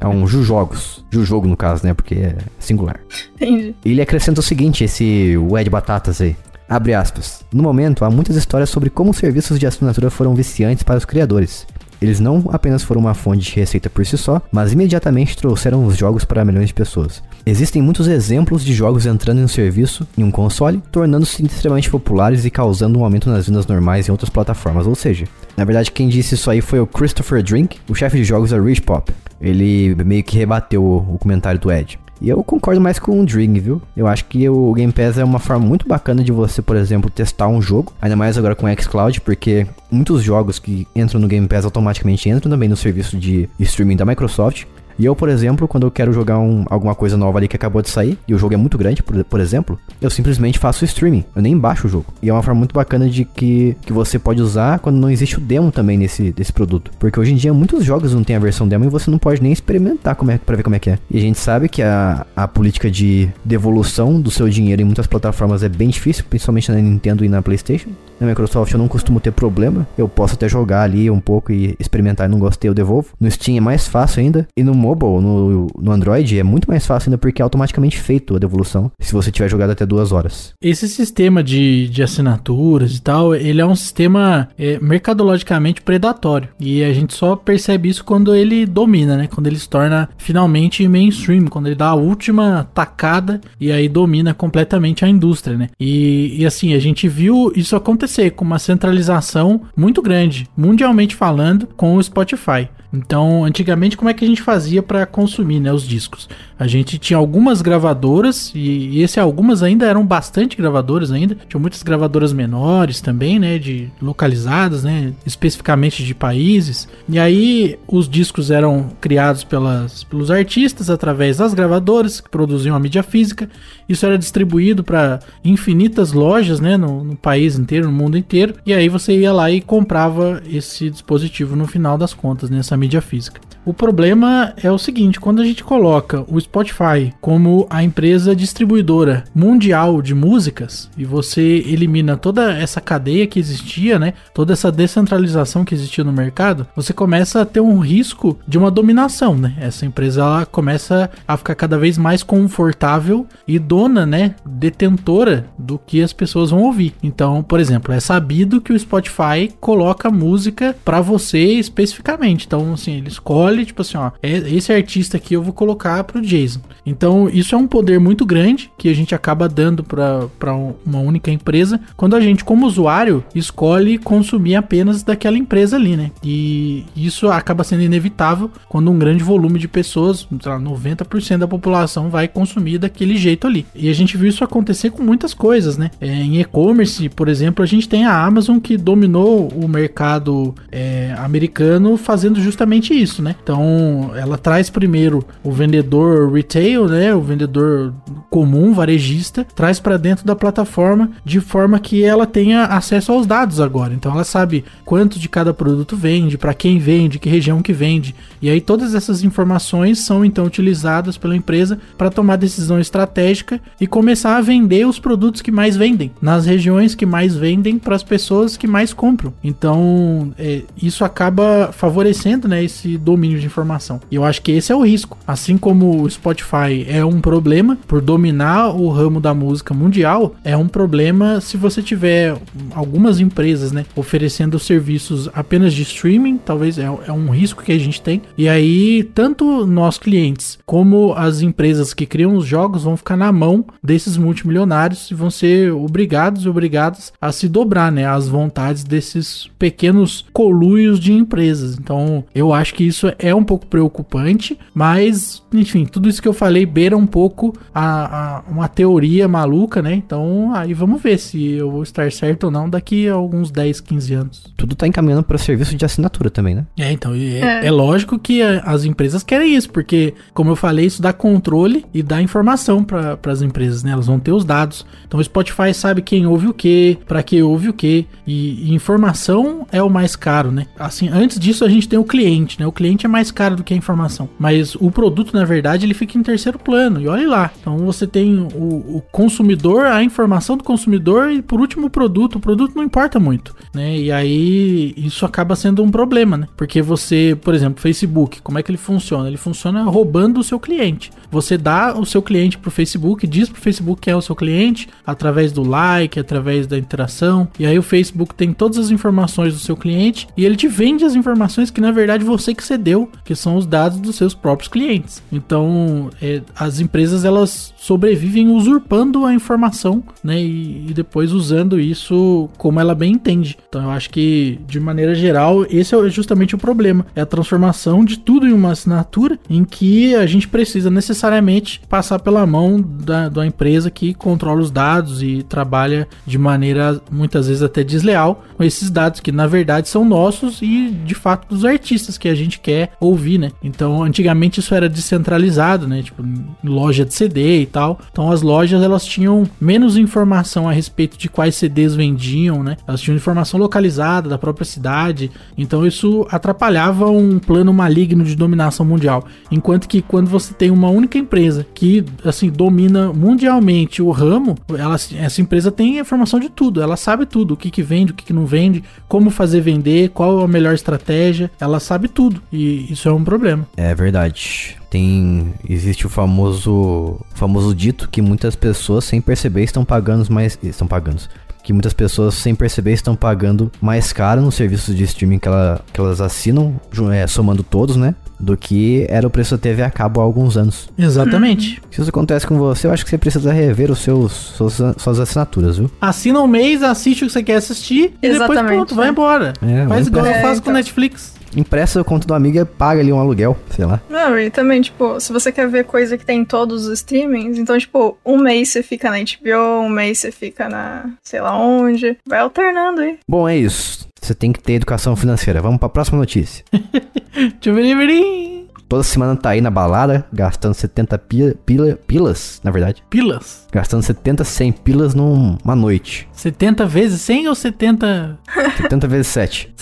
É 0.00 0.06
um 0.06 0.26
Jujogos. 0.26 1.04
Jujogo, 1.10 1.46
no 1.46 1.56
caso, 1.56 1.86
né? 1.86 1.94
Porque 1.94 2.14
é 2.14 2.36
singular. 2.58 3.00
Entendi. 3.36 3.74
Ele 3.84 4.00
acrescenta 4.00 4.40
o 4.40 4.42
seguinte, 4.42 4.84
esse 4.84 5.34
Ed 5.58 5.70
Batatas 5.70 6.20
aí. 6.20 6.36
Abre 6.68 6.92
aspas. 6.92 7.44
No 7.52 7.62
momento, 7.62 8.04
há 8.04 8.10
muitas 8.10 8.36
histórias 8.36 8.68
sobre 8.68 8.90
como 8.90 9.10
os 9.10 9.16
serviços 9.16 9.58
de 9.58 9.66
assinatura 9.66 10.10
foram 10.10 10.34
viciantes 10.34 10.82
para 10.82 10.98
os 10.98 11.04
criadores. 11.04 11.66
Eles 12.00 12.20
não 12.20 12.44
apenas 12.52 12.82
foram 12.82 13.00
uma 13.00 13.14
fonte 13.14 13.50
de 13.50 13.56
receita 13.56 13.90
por 13.90 14.06
si 14.06 14.16
só, 14.16 14.40
mas 14.52 14.72
imediatamente 14.72 15.36
trouxeram 15.36 15.84
os 15.84 15.96
jogos 15.96 16.24
para 16.24 16.44
milhões 16.44 16.68
de 16.68 16.74
pessoas. 16.74 17.22
Existem 17.44 17.82
muitos 17.82 18.06
exemplos 18.06 18.64
de 18.64 18.72
jogos 18.72 19.06
entrando 19.06 19.40
em 19.40 19.44
um 19.44 19.48
serviço, 19.48 20.06
em 20.16 20.22
um 20.22 20.30
console, 20.30 20.82
tornando-se 20.92 21.44
extremamente 21.44 21.90
populares 21.90 22.44
e 22.44 22.50
causando 22.50 22.98
um 22.98 23.04
aumento 23.04 23.28
nas 23.28 23.48
vendas 23.48 23.66
normais 23.66 24.08
em 24.08 24.12
outras 24.12 24.30
plataformas. 24.30 24.86
Ou 24.86 24.94
seja, 24.94 25.24
na 25.58 25.64
verdade, 25.64 25.90
quem 25.90 26.08
disse 26.08 26.36
isso 26.36 26.48
aí 26.48 26.60
foi 26.60 26.78
o 26.78 26.86
Christopher 26.86 27.42
Drink, 27.42 27.80
o 27.88 27.94
chefe 27.94 28.16
de 28.16 28.22
jogos 28.22 28.50
da 28.50 28.60
Rich 28.60 28.80
Pop. 28.82 29.12
Ele 29.40 29.92
meio 30.04 30.22
que 30.22 30.38
rebateu 30.38 30.80
o, 30.80 31.14
o 31.14 31.18
comentário 31.18 31.58
do 31.58 31.72
Ed. 31.72 31.98
E 32.20 32.28
eu 32.28 32.44
concordo 32.44 32.80
mais 32.80 33.00
com 33.00 33.20
o 33.20 33.26
Drink, 33.26 33.58
viu? 33.58 33.82
Eu 33.96 34.06
acho 34.06 34.24
que 34.26 34.48
o 34.48 34.72
Game 34.72 34.92
Pass 34.92 35.18
é 35.18 35.24
uma 35.24 35.40
forma 35.40 35.66
muito 35.66 35.88
bacana 35.88 36.22
de 36.22 36.30
você, 36.30 36.62
por 36.62 36.76
exemplo, 36.76 37.10
testar 37.10 37.48
um 37.48 37.60
jogo, 37.60 37.92
ainda 38.00 38.14
mais 38.14 38.38
agora 38.38 38.54
com 38.54 38.66
o 38.66 38.80
xCloud, 38.80 39.20
porque 39.20 39.66
muitos 39.90 40.22
jogos 40.22 40.60
que 40.60 40.86
entram 40.94 41.20
no 41.20 41.26
Game 41.26 41.48
Pass 41.48 41.64
automaticamente 41.64 42.28
entram 42.28 42.52
também 42.52 42.68
no 42.68 42.76
serviço 42.76 43.16
de 43.16 43.50
streaming 43.58 43.96
da 43.96 44.04
Microsoft. 44.04 44.64
E 44.98 45.04
eu, 45.04 45.14
por 45.14 45.28
exemplo, 45.28 45.68
quando 45.68 45.86
eu 45.86 45.90
quero 45.90 46.12
jogar 46.12 46.38
um, 46.38 46.64
alguma 46.68 46.94
coisa 46.94 47.16
nova 47.16 47.38
ali 47.38 47.48
que 47.48 47.56
acabou 47.56 47.82
de 47.82 47.90
sair, 47.90 48.18
e 48.26 48.34
o 48.34 48.38
jogo 48.38 48.54
é 48.54 48.56
muito 48.56 48.78
grande, 48.78 49.02
por, 49.02 49.22
por 49.24 49.40
exemplo, 49.40 49.78
eu 50.00 50.10
simplesmente 50.10 50.58
faço 50.58 50.84
streaming. 50.84 51.24
Eu 51.34 51.42
nem 51.42 51.56
baixo 51.56 51.86
o 51.86 51.90
jogo. 51.90 52.06
E 52.22 52.28
é 52.28 52.32
uma 52.32 52.42
forma 52.42 52.58
muito 52.58 52.74
bacana 52.74 53.08
de 53.08 53.24
que, 53.24 53.76
que 53.82 53.92
você 53.92 54.18
pode 54.18 54.40
usar 54.42 54.78
quando 54.78 54.96
não 54.96 55.10
existe 55.10 55.38
o 55.38 55.40
demo 55.40 55.70
também 55.70 55.96
nesse 55.96 56.32
desse 56.32 56.52
produto. 56.52 56.90
Porque 56.98 57.18
hoje 57.18 57.32
em 57.32 57.36
dia 57.36 57.52
muitos 57.52 57.84
jogos 57.84 58.14
não 58.14 58.24
tem 58.24 58.36
a 58.36 58.38
versão 58.38 58.66
demo 58.66 58.84
e 58.84 58.88
você 58.88 59.10
não 59.10 59.18
pode 59.18 59.42
nem 59.42 59.52
experimentar 59.52 60.14
como 60.14 60.30
é, 60.30 60.38
pra 60.38 60.56
ver 60.56 60.62
como 60.62 60.76
é 60.76 60.78
que 60.78 60.90
é. 60.90 60.98
E 61.10 61.18
a 61.18 61.20
gente 61.20 61.38
sabe 61.38 61.68
que 61.68 61.82
a, 61.82 62.26
a 62.34 62.48
política 62.48 62.90
de 62.90 63.28
devolução 63.44 64.20
do 64.20 64.30
seu 64.30 64.48
dinheiro 64.48 64.82
em 64.82 64.84
muitas 64.84 65.06
plataformas 65.06 65.62
é 65.62 65.68
bem 65.68 65.88
difícil, 65.88 66.24
principalmente 66.28 66.70
na 66.70 66.78
Nintendo 66.78 67.24
e 67.24 67.28
na 67.28 67.42
PlayStation. 67.42 67.90
Na 68.20 68.26
Microsoft 68.26 68.72
eu 68.72 68.78
não 68.78 68.88
costumo 68.88 69.20
ter 69.20 69.30
problema. 69.30 69.86
Eu 69.96 70.08
posso 70.08 70.34
até 70.34 70.48
jogar 70.48 70.82
ali 70.82 71.10
um 71.10 71.20
pouco 71.20 71.52
e 71.52 71.76
experimentar 71.78 72.28
e 72.28 72.30
não 72.30 72.38
gostei, 72.38 72.68
eu 72.68 72.74
devolvo. 72.74 73.08
No 73.20 73.30
Steam 73.30 73.56
é 73.56 73.60
mais 73.60 73.86
fácil 73.86 74.20
ainda. 74.20 74.48
E 74.56 74.62
no 74.62 74.74
mobile, 74.88 75.20
no, 75.20 75.66
no 75.78 75.92
Android, 75.92 76.38
é 76.38 76.42
muito 76.42 76.68
mais 76.68 76.86
fácil 76.86 77.10
ainda 77.10 77.18
porque 77.18 77.42
é 77.42 77.44
automaticamente 77.44 77.98
feito 77.98 78.36
a 78.36 78.38
devolução. 78.38 78.90
Se 79.00 79.12
você 79.12 79.30
tiver 79.30 79.48
jogado 79.48 79.70
até 79.70 79.84
duas 79.84 80.12
horas. 80.12 80.52
Esse 80.62 80.88
sistema 80.88 81.42
de, 81.42 81.88
de 81.88 82.02
assinaturas 82.02 82.96
e 82.96 83.02
tal, 83.02 83.34
ele 83.34 83.60
é 83.60 83.66
um 83.66 83.76
sistema 83.76 84.48
é, 84.58 84.78
mercadologicamente 84.80 85.82
predatório. 85.82 86.48
E 86.60 86.82
a 86.82 86.92
gente 86.92 87.14
só 87.14 87.36
percebe 87.36 87.88
isso 87.88 88.04
quando 88.04 88.34
ele 88.34 88.66
domina, 88.66 89.16
né? 89.16 89.26
Quando 89.26 89.46
ele 89.46 89.58
se 89.58 89.68
torna 89.68 90.08
finalmente 90.16 90.86
mainstream, 90.88 91.46
quando 91.46 91.66
ele 91.66 91.74
dá 91.74 91.88
a 91.88 91.94
última 91.94 92.68
tacada 92.74 93.40
e 93.60 93.70
aí 93.70 93.88
domina 93.88 94.34
completamente 94.34 95.04
a 95.04 95.08
indústria, 95.08 95.56
né? 95.56 95.68
E, 95.78 96.36
e 96.40 96.46
assim, 96.46 96.74
a 96.74 96.78
gente 96.78 97.08
viu 97.08 97.52
isso 97.54 97.76
acontecer 97.76 98.30
com 98.30 98.44
uma 98.44 98.58
centralização 98.58 99.62
muito 99.76 100.00
grande, 100.00 100.48
mundialmente 100.56 101.14
falando, 101.14 101.66
com 101.76 101.96
o 101.96 102.02
Spotify. 102.02 102.68
Então, 102.92 103.44
antigamente, 103.44 103.96
como 103.96 104.08
é 104.08 104.14
que 104.14 104.24
a 104.24 104.28
gente 104.28 104.40
fazia 104.40 104.82
para 104.82 105.04
consumir 105.04 105.60
né, 105.60 105.72
os 105.72 105.86
discos? 105.86 106.28
A 106.58 106.66
gente 106.66 106.98
tinha 106.98 107.18
algumas 107.18 107.60
gravadoras, 107.60 108.50
e, 108.54 108.88
e 108.88 109.02
esse 109.02 109.20
algumas 109.20 109.62
ainda 109.62 109.86
eram 109.86 110.04
bastante 110.04 110.56
gravadoras 110.56 111.12
ainda. 111.12 111.36
Tinha 111.48 111.60
muitas 111.60 111.82
gravadoras 111.82 112.32
menores 112.32 113.00
também, 113.00 113.38
né? 113.38 113.58
De 113.58 113.90
localizadas, 114.00 114.82
né? 114.82 115.12
Especificamente 115.26 116.02
de 116.02 116.14
países. 116.14 116.88
E 117.08 117.18
aí 117.18 117.78
os 117.86 118.08
discos 118.08 118.50
eram 118.50 118.88
criados 119.00 119.44
pelas, 119.44 120.02
pelos 120.04 120.30
artistas 120.30 120.88
através 120.88 121.36
das 121.36 121.52
gravadoras 121.52 122.20
que 122.20 122.30
produziam 122.30 122.74
a 122.74 122.80
mídia 122.80 123.02
física. 123.02 123.50
Isso 123.88 124.04
era 124.04 124.18
distribuído 124.18 124.82
para 124.82 125.20
infinitas 125.44 126.12
lojas, 126.12 126.58
né? 126.58 126.76
No, 126.76 127.04
no 127.04 127.16
país 127.16 127.58
inteiro, 127.58 127.86
no 127.86 127.92
mundo 127.92 128.16
inteiro. 128.16 128.54
E 128.64 128.72
aí 128.72 128.88
você 128.88 129.16
ia 129.16 129.32
lá 129.32 129.50
e 129.50 129.60
comprava 129.60 130.42
esse 130.50 130.88
dispositivo 130.88 131.54
no 131.54 131.66
final 131.66 131.98
das 131.98 132.14
contas, 132.14 132.48
nessa 132.48 132.77
mídia 132.78 133.02
física. 133.02 133.40
O 133.68 133.74
problema 133.74 134.54
é 134.62 134.72
o 134.72 134.78
seguinte: 134.78 135.20
quando 135.20 135.42
a 135.42 135.44
gente 135.44 135.62
coloca 135.62 136.24
o 136.26 136.40
Spotify 136.40 137.12
como 137.20 137.66
a 137.68 137.84
empresa 137.84 138.34
distribuidora 138.34 139.24
mundial 139.34 140.00
de 140.00 140.14
músicas 140.14 140.88
e 140.96 141.04
você 141.04 141.42
elimina 141.42 142.16
toda 142.16 142.54
essa 142.54 142.80
cadeia 142.80 143.26
que 143.26 143.38
existia, 143.38 143.98
né? 143.98 144.14
Toda 144.32 144.54
essa 144.54 144.72
descentralização 144.72 145.66
que 145.66 145.74
existia 145.74 146.02
no 146.02 146.14
mercado, 146.14 146.66
você 146.74 146.94
começa 146.94 147.42
a 147.42 147.44
ter 147.44 147.60
um 147.60 147.78
risco 147.78 148.38
de 148.48 148.56
uma 148.56 148.70
dominação, 148.70 149.36
né? 149.36 149.54
Essa 149.60 149.84
empresa 149.84 150.22
ela 150.22 150.46
começa 150.46 151.10
a 151.26 151.36
ficar 151.36 151.54
cada 151.54 151.76
vez 151.76 151.98
mais 151.98 152.22
confortável 152.22 153.26
e 153.46 153.58
dona, 153.58 154.06
né? 154.06 154.34
Detentora 154.46 155.46
do 155.58 155.78
que 155.78 156.02
as 156.02 156.14
pessoas 156.14 156.50
vão 156.50 156.62
ouvir. 156.62 156.94
Então, 157.02 157.42
por 157.42 157.60
exemplo, 157.60 157.92
é 157.92 158.00
sabido 158.00 158.62
que 158.62 158.72
o 158.72 158.78
Spotify 158.78 159.52
coloca 159.60 160.10
música 160.10 160.74
para 160.86 161.02
você 161.02 161.38
especificamente. 161.38 162.46
Então, 162.46 162.67
assim, 162.74 162.96
ele 162.96 163.08
escolhe, 163.08 163.64
tipo 163.64 163.82
assim, 163.82 163.96
ó, 163.96 164.10
é, 164.22 164.36
esse 164.50 164.72
artista 164.72 165.16
aqui 165.16 165.34
eu 165.34 165.42
vou 165.42 165.52
colocar 165.52 166.02
pro 166.04 166.20
Jason. 166.20 166.60
Então, 166.84 167.28
isso 167.28 167.54
é 167.54 167.58
um 167.58 167.66
poder 167.66 168.00
muito 168.00 168.24
grande 168.24 168.70
que 168.78 168.88
a 168.88 168.94
gente 168.94 169.14
acaba 169.14 169.48
dando 169.48 169.84
para 169.84 170.54
uma 170.84 170.98
única 171.00 171.30
empresa 171.30 171.80
quando 171.96 172.16
a 172.16 172.20
gente, 172.20 172.44
como 172.44 172.66
usuário, 172.66 173.24
escolhe 173.34 173.98
consumir 173.98 174.56
apenas 174.56 175.02
daquela 175.02 175.36
empresa 175.36 175.76
ali, 175.76 175.96
né? 175.96 176.10
E 176.22 176.84
isso 176.96 177.28
acaba 177.28 177.64
sendo 177.64 177.82
inevitável 177.82 178.50
quando 178.68 178.90
um 178.90 178.98
grande 178.98 179.22
volume 179.22 179.58
de 179.58 179.68
pessoas, 179.68 180.26
sei 180.40 180.52
lá, 180.52 180.58
90% 180.58 181.38
da 181.38 181.48
população 181.48 182.08
vai 182.08 182.28
consumir 182.28 182.78
daquele 182.78 183.16
jeito 183.16 183.46
ali. 183.46 183.66
E 183.74 183.88
a 183.88 183.92
gente 183.92 184.16
viu 184.16 184.28
isso 184.28 184.44
acontecer 184.44 184.90
com 184.90 185.02
muitas 185.02 185.34
coisas, 185.34 185.76
né? 185.76 185.90
É, 186.00 186.06
em 186.08 186.40
e-commerce, 186.40 187.08
por 187.10 187.28
exemplo, 187.28 187.62
a 187.62 187.66
gente 187.66 187.88
tem 187.88 188.04
a 188.04 188.24
Amazon 188.24 188.58
que 188.58 188.76
dominou 188.76 189.48
o 189.48 189.68
mercado 189.68 190.54
é, 190.70 191.14
americano 191.18 191.96
fazendo 191.96 192.40
justamente 192.58 192.92
isso, 192.92 193.22
né? 193.22 193.36
Então, 193.40 194.10
ela 194.16 194.36
traz 194.36 194.68
primeiro 194.68 195.24
o 195.44 195.52
vendedor 195.52 196.32
retail, 196.32 196.88
né? 196.88 197.14
O 197.14 197.20
vendedor 197.20 197.94
comum, 198.28 198.72
varejista, 198.72 199.46
traz 199.54 199.78
para 199.78 199.96
dentro 199.96 200.26
da 200.26 200.34
plataforma 200.34 201.10
de 201.24 201.40
forma 201.40 201.78
que 201.78 202.02
ela 202.02 202.26
tenha 202.26 202.64
acesso 202.64 203.12
aos 203.12 203.26
dados 203.26 203.60
agora. 203.60 203.94
Então, 203.94 204.10
ela 204.10 204.24
sabe 204.24 204.64
quanto 204.84 205.18
de 205.20 205.28
cada 205.28 205.54
produto 205.54 205.96
vende, 205.96 206.36
para 206.36 206.52
quem 206.52 206.78
vende, 206.78 207.20
que 207.20 207.28
região 207.28 207.62
que 207.62 207.72
vende. 207.72 208.14
E 208.42 208.50
aí 208.50 208.60
todas 208.60 208.94
essas 208.94 209.22
informações 209.22 210.00
são 210.00 210.24
então 210.24 210.44
utilizadas 210.44 211.16
pela 211.16 211.36
empresa 211.36 211.78
para 211.96 212.10
tomar 212.10 212.36
decisão 212.36 212.80
estratégica 212.80 213.60
e 213.80 213.86
começar 213.86 214.36
a 214.36 214.40
vender 214.40 214.86
os 214.86 214.98
produtos 214.98 215.42
que 215.42 215.50
mais 215.50 215.76
vendem 215.76 216.10
nas 216.20 216.46
regiões 216.46 216.94
que 216.94 217.06
mais 217.06 217.36
vendem 217.36 217.78
para 217.78 217.94
as 217.94 218.02
pessoas 218.02 218.56
que 218.56 218.66
mais 218.66 218.92
compram. 218.92 219.32
Então, 219.42 220.32
é, 220.38 220.62
isso 220.80 221.04
acaba 221.04 221.70
favorecendo, 221.72 222.47
né, 222.48 222.64
esse 222.64 222.96
domínio 222.96 223.38
de 223.38 223.46
informação. 223.46 224.00
E 224.10 224.16
eu 224.16 224.24
acho 224.24 224.42
que 224.42 224.52
esse 224.52 224.72
é 224.72 224.76
o 224.76 224.82
risco. 224.82 225.16
Assim 225.26 225.56
como 225.56 226.02
o 226.02 226.10
Spotify 226.10 226.86
é 226.88 227.04
um 227.04 227.20
problema 227.20 227.78
por 227.86 228.00
dominar 228.00 228.70
o 228.70 228.88
ramo 228.88 229.20
da 229.20 229.34
música 229.34 229.74
mundial, 229.74 230.34
é 230.44 230.56
um 230.56 230.68
problema 230.68 231.40
se 231.40 231.56
você 231.56 231.82
tiver 231.82 232.36
algumas 232.74 233.20
empresas, 233.20 233.72
né, 233.72 233.84
oferecendo 233.94 234.58
serviços 234.58 235.28
apenas 235.32 235.74
de 235.74 235.82
streaming, 235.82 236.38
talvez 236.38 236.78
é, 236.78 236.84
é 236.84 237.12
um 237.12 237.30
risco 237.30 237.62
que 237.62 237.72
a 237.72 237.78
gente 237.78 238.00
tem. 238.00 238.22
E 238.36 238.48
aí, 238.48 239.02
tanto 239.14 239.66
nós 239.66 239.98
clientes 239.98 240.58
como 240.64 241.12
as 241.14 241.40
empresas 241.42 241.92
que 241.92 242.06
criam 242.06 242.36
os 242.36 242.46
jogos 242.46 242.84
vão 242.84 242.96
ficar 242.96 243.16
na 243.16 243.32
mão 243.32 243.64
desses 243.82 244.16
multimilionários 244.16 245.10
e 245.10 245.14
vão 245.14 245.30
ser 245.30 245.72
obrigados 245.72 246.44
e 246.44 246.48
obrigados 246.48 247.12
a 247.20 247.32
se 247.32 247.48
dobrar, 247.48 247.90
né, 247.92 248.06
às 248.06 248.28
vontades 248.28 248.84
desses 248.84 249.50
pequenos 249.58 250.24
colúios 250.32 250.98
de 250.98 251.12
empresas. 251.12 251.76
Então, 251.78 252.24
eu 252.38 252.52
acho 252.52 252.74
que 252.74 252.84
isso 252.84 253.12
é 253.18 253.34
um 253.34 253.42
pouco 253.42 253.66
preocupante, 253.66 254.56
mas, 254.72 255.42
enfim, 255.52 255.84
tudo 255.84 256.08
isso 256.08 256.22
que 256.22 256.28
eu 256.28 256.32
falei 256.32 256.64
beira 256.64 256.96
um 256.96 257.06
pouco 257.06 257.52
a, 257.74 258.38
a 258.38 258.42
uma 258.48 258.68
teoria 258.68 259.26
maluca, 259.26 259.82
né? 259.82 259.94
Então, 259.94 260.52
aí 260.54 260.72
vamos 260.72 261.02
ver 261.02 261.18
se 261.18 261.54
eu 261.54 261.70
vou 261.70 261.82
estar 261.82 262.10
certo 262.12 262.44
ou 262.44 262.50
não 262.50 262.70
daqui 262.70 263.08
a 263.08 263.14
alguns 263.14 263.50
10, 263.50 263.80
15 263.80 264.14
anos. 264.14 264.54
Tudo 264.56 264.76
tá 264.76 264.86
encaminhando 264.86 265.24
para 265.24 265.36
serviço 265.36 265.74
de 265.74 265.84
assinatura 265.84 266.30
também, 266.30 266.54
né? 266.54 266.66
É, 266.78 266.92
então, 266.92 267.12
é, 267.12 267.40
é. 267.40 267.66
é 267.66 267.70
lógico 267.70 268.18
que 268.18 268.40
a, 268.40 268.60
as 268.60 268.84
empresas 268.84 269.22
querem 269.24 269.56
isso, 269.56 269.70
porque, 269.70 270.14
como 270.32 270.50
eu 270.50 270.56
falei, 270.56 270.86
isso 270.86 271.02
dá 271.02 271.12
controle 271.12 271.84
e 271.92 272.02
dá 272.02 272.22
informação 272.22 272.84
para 272.84 273.18
as 273.26 273.42
empresas, 273.42 273.82
né? 273.82 273.90
Elas 273.90 274.06
vão 274.06 274.20
ter 274.20 274.32
os 274.32 274.44
dados. 274.44 274.86
Então, 275.06 275.18
o 275.18 275.24
Spotify 275.24 275.74
sabe 275.74 276.02
quem 276.02 276.24
ouve 276.26 276.46
o 276.46 276.54
que, 276.54 276.98
para 277.06 277.22
que 277.22 277.42
ouve 277.42 277.68
o 277.68 277.72
que, 277.72 278.06
e, 278.24 278.70
e 278.70 278.74
informação 278.74 279.66
é 279.72 279.82
o 279.82 279.90
mais 279.90 280.14
caro, 280.14 280.52
né? 280.52 280.66
Assim, 280.78 281.08
antes 281.08 281.38
disso 281.38 281.64
a 281.64 281.68
gente 281.68 281.88
tem 281.88 281.98
o 281.98 282.04
cliente, 282.04 282.27
né? 282.58 282.66
O 282.66 282.72
cliente 282.72 283.06
é 283.06 283.08
mais 283.08 283.30
caro 283.30 283.56
do 283.56 283.64
que 283.64 283.74
a 283.74 283.76
informação, 283.76 284.28
mas 284.38 284.74
o 284.74 284.90
produto, 284.90 285.32
na 285.32 285.44
verdade, 285.44 285.86
ele 285.86 285.94
fica 285.94 286.18
em 286.18 286.22
terceiro 286.22 286.58
plano. 286.58 287.00
E 287.00 287.08
olhe 287.08 287.26
lá. 287.26 287.50
Então, 287.60 287.78
você 287.78 288.06
tem 288.06 288.38
o, 288.54 288.96
o 288.96 289.02
consumidor, 289.10 289.86
a 289.86 290.02
informação 290.02 290.56
do 290.56 290.64
consumidor 290.64 291.30
e, 291.30 291.42
por 291.42 291.60
último, 291.60 291.86
o 291.86 291.90
produto. 291.90 292.36
O 292.36 292.40
produto 292.40 292.74
não 292.74 292.82
importa 292.82 293.18
muito, 293.18 293.54
né? 293.74 293.96
E 293.96 294.12
aí 294.12 294.94
isso 294.96 295.24
acaba 295.24 295.56
sendo 295.56 295.82
um 295.82 295.90
problema, 295.90 296.36
né? 296.36 296.46
Porque 296.56 296.82
você, 296.82 297.36
por 297.42 297.54
exemplo, 297.54 297.80
Facebook, 297.80 298.40
como 298.42 298.58
é 298.58 298.62
que 298.62 298.70
ele 298.70 298.78
funciona? 298.78 299.28
Ele 299.28 299.36
funciona 299.36 299.84
roubando 299.84 300.40
o 300.40 300.44
seu 300.44 300.58
cliente. 300.58 301.10
Você 301.30 301.58
dá 301.58 301.94
o 301.98 302.06
seu 302.06 302.22
cliente 302.22 302.58
pro 302.58 302.70
Facebook, 302.70 303.26
diz 303.26 303.48
pro 303.48 303.60
Facebook 303.60 304.00
que 304.00 304.10
é 304.10 304.16
o 304.16 304.22
seu 304.22 304.34
cliente, 304.34 304.88
através 305.06 305.52
do 305.52 305.62
like, 305.62 306.18
através 306.18 306.66
da 306.66 306.78
interação. 306.78 307.48
E 307.58 307.66
aí 307.66 307.78
o 307.78 307.82
Facebook 307.82 308.34
tem 308.34 308.52
todas 308.52 308.78
as 308.78 308.90
informações 308.90 309.52
do 309.52 309.58
seu 309.58 309.76
cliente 309.76 310.26
e 310.36 310.44
ele 310.44 310.56
te 310.56 310.68
vende 310.68 311.04
as 311.04 311.14
informações 311.14 311.70
que 311.70 311.80
na 311.80 311.90
verdade 311.90 312.17
você 312.24 312.54
que 312.54 312.64
cedeu, 312.64 313.10
que 313.24 313.34
são 313.34 313.56
os 313.56 313.66
dados 313.66 314.00
dos 314.00 314.16
seus 314.16 314.34
próprios 314.34 314.68
clientes. 314.68 315.22
Então, 315.30 316.10
é, 316.20 316.42
as 316.56 316.80
empresas 316.80 317.24
elas 317.24 317.72
sobrevivem 317.76 318.48
usurpando 318.48 319.24
a 319.24 319.32
informação, 319.32 320.02
né? 320.22 320.40
E, 320.40 320.88
e, 320.88 320.94
depois 320.94 321.32
usando 321.32 321.78
isso 321.78 322.48
como 322.56 322.80
ela 322.80 322.94
bem 322.94 323.12
entende. 323.12 323.56
Então, 323.68 323.82
eu 323.82 323.90
acho 323.90 324.10
que 324.10 324.58
de 324.66 324.80
maneira 324.80 325.14
geral 325.14 325.64
esse 325.70 325.94
é 325.94 326.08
justamente 326.08 326.54
o 326.54 326.58
problema, 326.58 327.06
é 327.14 327.20
a 327.20 327.26
transformação 327.26 328.04
de 328.04 328.18
tudo 328.18 328.46
em 328.46 328.52
uma 328.52 328.72
assinatura 328.72 329.38
em 329.48 329.64
que 329.64 330.14
a 330.14 330.26
gente 330.26 330.48
precisa 330.48 330.90
necessariamente 330.90 331.80
passar 331.88 332.18
pela 332.20 332.46
mão 332.46 332.80
da, 332.80 333.28
da 333.28 333.46
empresa 333.46 333.90
que 333.90 334.14
controla 334.14 334.60
os 334.60 334.70
dados 334.70 335.22
e 335.22 335.42
trabalha 335.42 336.08
de 336.26 336.38
maneira 336.38 337.00
muitas 337.10 337.46
vezes 337.48 337.62
até 337.62 337.82
desleal 337.82 338.44
com 338.56 338.64
esses 338.64 338.90
dados 338.90 339.20
que 339.20 339.32
na 339.32 339.46
verdade 339.46 339.88
são 339.88 340.04
nossos 340.04 340.60
e 340.62 340.90
de 341.04 341.14
fato 341.14 341.48
dos 341.48 341.64
artistas 341.64 342.07
que 342.16 342.28
a 342.28 342.34
gente 342.34 342.60
quer 342.60 342.92
ouvir, 343.00 343.38
né? 343.38 343.50
Então, 343.62 344.02
antigamente 344.02 344.60
isso 344.60 344.74
era 344.74 344.88
descentralizado, 344.88 345.86
né? 345.86 346.02
Tipo, 346.02 346.24
loja 346.64 347.04
de 347.04 347.12
CD 347.12 347.60
e 347.62 347.66
tal. 347.66 347.98
Então, 348.10 348.30
as 348.30 348.40
lojas 348.40 348.82
elas 348.82 349.04
tinham 349.04 349.48
menos 349.60 349.96
informação 349.96 350.68
a 350.68 350.72
respeito 350.72 351.18
de 351.18 351.28
quais 351.28 351.56
CDs 351.56 351.94
vendiam, 351.94 352.62
né? 352.62 352.76
Elas 352.86 353.00
tinham 353.00 353.16
informação 353.16 353.58
localizada 353.58 354.28
da 354.28 354.38
própria 354.38 354.64
cidade. 354.64 355.30
Então, 355.56 355.86
isso 355.86 356.26
atrapalhava 356.30 357.10
um 357.10 357.38
plano 357.38 357.72
maligno 357.72 358.24
de 358.24 358.36
dominação 358.36 358.86
mundial. 358.86 359.26
Enquanto 359.50 359.88
que 359.88 360.00
quando 360.00 360.28
você 360.28 360.54
tem 360.54 360.70
uma 360.70 360.88
única 360.88 361.18
empresa 361.18 361.66
que, 361.74 362.04
assim, 362.24 362.48
domina 362.50 363.12
mundialmente 363.12 364.00
o 364.00 364.10
ramo, 364.10 364.56
ela, 364.68 364.94
essa 364.94 365.40
empresa 365.40 365.70
tem 365.72 365.98
informação 365.98 366.38
de 366.38 366.48
tudo. 366.48 366.80
Ela 366.80 366.96
sabe 366.96 367.26
tudo, 367.26 367.54
o 367.54 367.56
que, 367.56 367.70
que 367.70 367.82
vende, 367.82 368.12
o 368.12 368.14
que, 368.14 368.24
que 368.24 368.32
não 368.32 368.46
vende, 368.46 368.84
como 369.08 369.30
fazer 369.30 369.60
vender, 369.60 370.10
qual 370.10 370.40
a 370.40 370.48
melhor 370.48 370.74
estratégia. 370.74 371.50
Ela 371.60 371.80
sabe 371.88 372.06
tudo. 372.08 372.40
E 372.52 372.92
isso 372.92 373.08
é 373.08 373.12
um 373.12 373.24
problema. 373.24 373.66
É 373.76 373.94
verdade. 373.94 374.76
Tem. 374.90 375.52
Existe 375.68 376.06
o 376.06 376.10
famoso. 376.10 377.18
famoso 377.34 377.74
dito 377.74 378.08
que 378.08 378.22
muitas 378.22 378.54
pessoas, 378.54 379.04
sem 379.04 379.20
perceber, 379.20 379.64
estão 379.64 379.84
pagando 379.84 380.30
mais. 380.32 380.58
Estão 380.62 380.86
pagando. 380.86 381.22
Que 381.62 381.72
muitas 381.72 381.92
pessoas, 381.92 382.34
sem 382.34 382.54
perceber, 382.54 382.92
estão 382.92 383.14
pagando 383.14 383.70
mais 383.80 384.10
caro 384.12 384.40
nos 384.40 384.54
serviços 384.54 384.94
de 384.96 385.04
streaming 385.04 385.38
que, 385.38 385.48
ela, 385.48 385.84
que 385.92 386.00
elas 386.00 386.18
assinam, 386.18 386.80
é, 387.12 387.26
somando 387.26 387.62
todos, 387.62 387.94
né? 387.96 388.14
Do 388.40 388.56
que 388.56 389.04
era 389.10 389.26
o 389.26 389.30
preço 389.30 389.54
da 389.56 389.60
TV 389.60 389.82
a 389.82 389.90
cabo 389.90 390.20
há 390.20 390.24
alguns 390.24 390.56
anos. 390.56 390.88
Exatamente. 390.96 391.82
Se 391.90 392.00
isso 392.00 392.08
acontece 392.08 392.46
com 392.46 392.56
você, 392.56 392.86
eu 392.86 392.92
acho 392.92 393.04
que 393.04 393.10
você 393.10 393.18
precisa 393.18 393.52
rever 393.52 393.90
os 393.90 393.98
seus, 393.98 394.32
suas, 394.32 394.80
suas 394.96 395.20
assinaturas, 395.20 395.76
viu? 395.76 395.90
Assina 396.00 396.40
um 396.40 396.46
mês, 396.46 396.82
assiste 396.82 397.24
o 397.24 397.26
que 397.26 397.32
você 397.32 397.42
quer 397.42 397.56
assistir 397.56 398.14
e 398.22 398.28
depois 398.30 398.50
Exatamente, 398.50 398.74
pronto, 398.74 398.94
vai 398.94 399.08
é. 399.08 399.10
embora. 399.10 399.52
É, 399.60 399.86
Faz 399.86 400.06
igual 400.06 400.24
eu 400.24 400.32
É, 400.32 400.40
faço 400.40 400.62
com 400.62 400.70
então. 400.70 400.72
Netflix. 400.74 401.34
Empresta 401.56 402.00
a 402.00 402.04
conta 402.04 402.26
do 402.26 402.34
amigo 402.34 402.58
e 402.58 402.64
paga 402.64 403.00
ali 403.00 403.12
um 403.12 403.18
aluguel, 403.18 403.56
sei 403.70 403.84
lá. 403.84 404.00
Não, 404.08 404.38
e 404.38 404.50
também, 404.50 404.80
tipo, 404.80 405.18
se 405.20 405.32
você 405.32 405.50
quer 405.50 405.68
ver 405.68 405.84
coisa 405.84 406.16
que 406.18 406.24
tem 406.24 406.40
em 406.40 406.44
todos 406.44 406.86
os 406.86 406.98
streamings, 407.00 407.58
então, 407.58 407.78
tipo, 407.78 408.16
um 408.24 408.36
mês 408.38 408.68
você 408.70 408.82
fica 408.82 409.10
na 409.10 409.18
HBO, 409.18 409.80
um 409.84 409.88
mês 409.88 410.18
você 410.18 410.30
fica 410.30 410.68
na 410.68 411.10
sei 411.22 411.40
lá 411.40 411.56
onde. 411.58 412.16
Vai 412.26 412.40
alternando 412.40 413.00
aí. 413.00 413.18
Bom, 413.28 413.48
é 413.48 413.56
isso. 413.56 414.08
Você 414.20 414.34
tem 414.34 414.52
que 414.52 414.60
ter 414.60 414.74
educação 414.74 415.16
financeira. 415.16 415.60
Vamos 415.62 415.78
pra 415.78 415.88
próxima 415.88 416.18
notícia. 416.18 416.64
Tchuvirivirim. 417.60 418.67
Toda 418.88 419.02
semana 419.02 419.36
tá 419.36 419.50
aí 419.50 419.60
na 419.60 419.70
balada, 419.70 420.24
gastando 420.32 420.72
70 420.72 421.18
pila, 421.18 421.54
pila- 421.66 421.98
pilas, 422.06 422.58
na 422.64 422.70
verdade. 422.70 423.04
Pilas. 423.10 423.66
Gastando 423.70 424.02
70, 424.02 424.44
100 424.44 424.72
pilas 424.72 425.14
numa 425.14 425.76
noite. 425.76 426.26
70 426.32 426.86
vezes 426.86 427.20
100 427.20 427.48
ou 427.48 427.54
70? 427.54 428.38
70 428.78 429.06
vezes 429.06 429.26
7. 429.26 429.74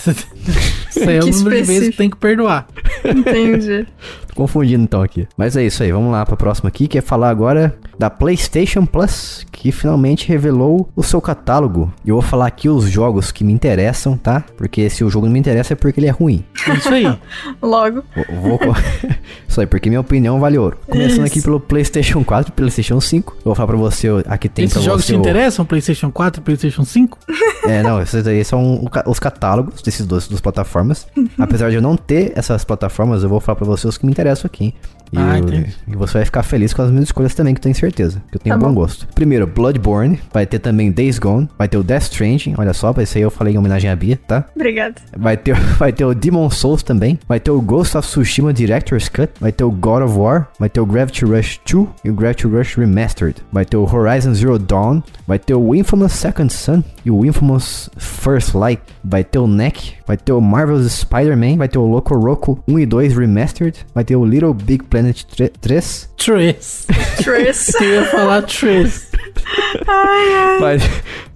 Isso 0.89 1.09
aí 1.09 1.15
é 1.17 1.19
o 1.19 1.25
Que 1.25 1.31
número 1.31 1.55
de 1.55 1.61
vezes 1.63 1.89
que 1.91 1.95
tem 1.97 2.09
que 2.09 2.17
perdoar. 2.17 2.67
Entendi. 3.05 3.87
Confundindo 4.37 4.83
então 4.83 5.01
aqui. 5.01 5.27
Mas 5.35 5.57
é 5.57 5.63
isso 5.65 5.81
aí, 5.83 5.91
vamos 5.91 6.11
lá 6.11 6.25
pra 6.25 6.37
próxima 6.37 6.69
aqui, 6.69 6.87
que 6.87 6.97
é 6.97 7.01
falar 7.01 7.29
agora 7.29 7.75
da 7.97 8.09
PlayStation 8.09 8.85
Plus, 8.85 9.45
que 9.51 9.71
finalmente 9.71 10.27
revelou 10.29 10.87
o 10.95 11.01
seu 11.03 11.19
catálogo. 11.19 11.91
E 12.05 12.09
eu 12.09 12.15
vou 12.15 12.21
falar 12.21 12.45
aqui 12.47 12.69
os 12.69 12.85
jogos 12.89 13.31
que 13.31 13.43
me 13.43 13.51
interessam, 13.51 14.15
tá? 14.15 14.43
Porque 14.55 14.89
se 14.89 15.03
o 15.03 15.09
jogo 15.09 15.25
não 15.25 15.33
me 15.33 15.39
interessa 15.39 15.73
é 15.73 15.75
porque 15.75 15.99
ele 15.99 16.07
é 16.07 16.11
ruim. 16.11 16.45
É 16.67 16.73
Isso 16.75 16.93
aí. 16.93 17.05
Logo. 17.61 18.03
Vou, 18.41 18.57
vou 18.59 18.75
Isso 19.47 19.59
aí, 19.59 19.65
porque 19.67 19.89
minha 19.89 19.99
opinião 20.01 20.39
vale 20.39 20.57
ouro. 20.57 20.77
Começando 20.87 21.25
aqui 21.25 21.39
Isso. 21.39 21.45
pelo 21.47 21.59
PlayStation 21.59 22.23
4 22.23 22.51
e 22.51 22.55
PlayStation 22.55 23.01
5. 23.01 23.33
Eu 23.37 23.41
vou 23.45 23.55
falar 23.55 23.67
pra 23.67 23.77
você, 23.77 24.07
aqui 24.27 24.47
tem 24.47 24.65
Esses 24.65 24.73
pra 24.77 24.83
jogos 24.83 25.03
você. 25.05 25.13
te 25.13 25.17
o- 25.17 25.19
interessam? 25.19 25.65
PlayStation 25.65 26.11
4 26.11 26.41
PlayStation 26.43 26.83
5? 26.85 27.17
É, 27.67 27.83
não, 27.83 28.01
esses 28.01 28.25
aí 28.27 28.43
são 28.43 28.85
ca- 28.91 29.03
os 29.05 29.19
catálogos 29.19 29.81
desses 29.81 30.05
dois 30.05 30.27
duas 30.27 30.41
plataformas. 30.41 31.07
Apesar 31.37 31.69
de 31.69 31.75
eu 31.75 31.81
não 31.81 31.95
ter 31.95 32.33
essas 32.35 32.63
plataformas, 32.63 33.23
eu 33.23 33.29
vou 33.29 33.39
falar 33.39 33.55
pra 33.55 33.65
você 33.65 33.87
os 33.87 33.97
que 33.97 34.05
me 34.05 34.11
interessam 34.11 34.47
aqui. 34.47 34.73
E, 35.09 35.17
Ah, 35.17 35.39
eu- 35.39 35.65
e 35.87 35.95
você 35.95 36.17
vai 36.17 36.25
ficar 36.25 36.43
feliz 36.43 36.73
com 36.73 36.81
as 36.81 36.89
minhas 36.91 37.05
escolhas 37.05 37.33
também, 37.33 37.53
que 37.53 37.59
eu 37.59 37.63
tenho 37.63 37.75
certeza. 37.75 38.21
Que 38.29 38.35
eu 38.35 38.41
tenho 38.41 38.53
Tá 38.55 38.59
bom 38.59 38.67
bom. 38.73 38.81
gosto. 38.81 39.07
Primeiro, 39.15 39.47
Bloodborne. 39.47 40.19
Vai 40.33 40.45
ter 40.45 40.59
também 40.59 40.91
Days 40.91 41.17
Gone. 41.17 41.47
Vai 41.57 41.69
ter 41.69 41.77
o 41.77 41.83
Death 41.83 42.03
Stranding. 42.03 42.55
Olha 42.57 42.73
só, 42.73 42.93
esse 42.97 43.17
aí 43.17 43.21
eu 43.23 43.31
falei 43.31 43.53
em 43.53 43.57
homenagem 43.57 43.89
à 43.89 43.95
Bia, 43.95 44.19
tá? 44.27 44.43
Obrigada. 44.53 44.95
Vai 45.17 45.37
ter, 45.37 45.55
vai 45.79 45.93
ter 45.93 46.03
o 46.03 46.13
Demon 46.13 46.49
Souls 46.49 46.83
também. 46.83 47.17
Vai 47.25 47.39
ter 47.39 47.51
o 47.51 47.61
Ghost 47.61 47.95
of 47.97 48.05
Tsushima 48.05 48.51
Director's 48.53 49.07
Cut. 49.07 49.29
Vai 49.39 49.53
ter 49.53 49.63
o 49.63 49.71
God 49.71 50.03
of 50.03 50.13
War. 50.17 50.49
Vai 50.59 50.67
ter 50.67 50.81
o 50.81 50.85
Gravity 50.85 51.23
Rush 51.23 51.61
2 51.65 51.87
e 52.03 52.09
o 52.09 52.13
Gravity 52.13 52.45
Rush 52.47 52.75
Remastered. 52.75 53.37
Vai 53.49 53.63
ter 53.63 53.77
o 53.77 53.83
Horizon 53.89 54.33
Zero 54.33 54.59
Dawn. 54.59 55.01
Vai 55.25 55.39
ter 55.39 55.53
o 55.55 55.73
Infamous 55.73 56.11
Second 56.11 56.51
Son 56.51 56.83
e 57.07 57.11
o 57.11 57.25
Infamous 57.25 57.89
First 57.97 58.53
Light. 58.53 58.81
Vai 59.03 59.23
ter 59.23 59.39
o 59.39 59.47
Neck. 59.47 59.93
Vai 60.05 60.17
ter 60.17 60.33
o 60.33 60.41
Marvel's 60.41 60.91
Spider-Man. 60.91 61.57
Vai 61.57 61.67
ter 61.67 61.77
o 61.77 61.85
Loco 61.85 62.13
Roco 62.17 62.61
1 62.67 62.79
e 62.79 62.85
2 62.85 63.15
Remastered. 63.17 63.85
Vai 63.95 64.03
ter 64.03 64.15
o 64.15 64.25
Little 64.25 64.53
Big 64.53 64.83
Planet 64.83 65.23
3. 65.23 65.51
Tres. 65.61 66.09
Trace. 66.17 67.83
Eu 67.83 67.93
ia 67.93 68.05
falar 68.05 68.41
Tres. 68.43 69.09
Vai, 70.59 70.77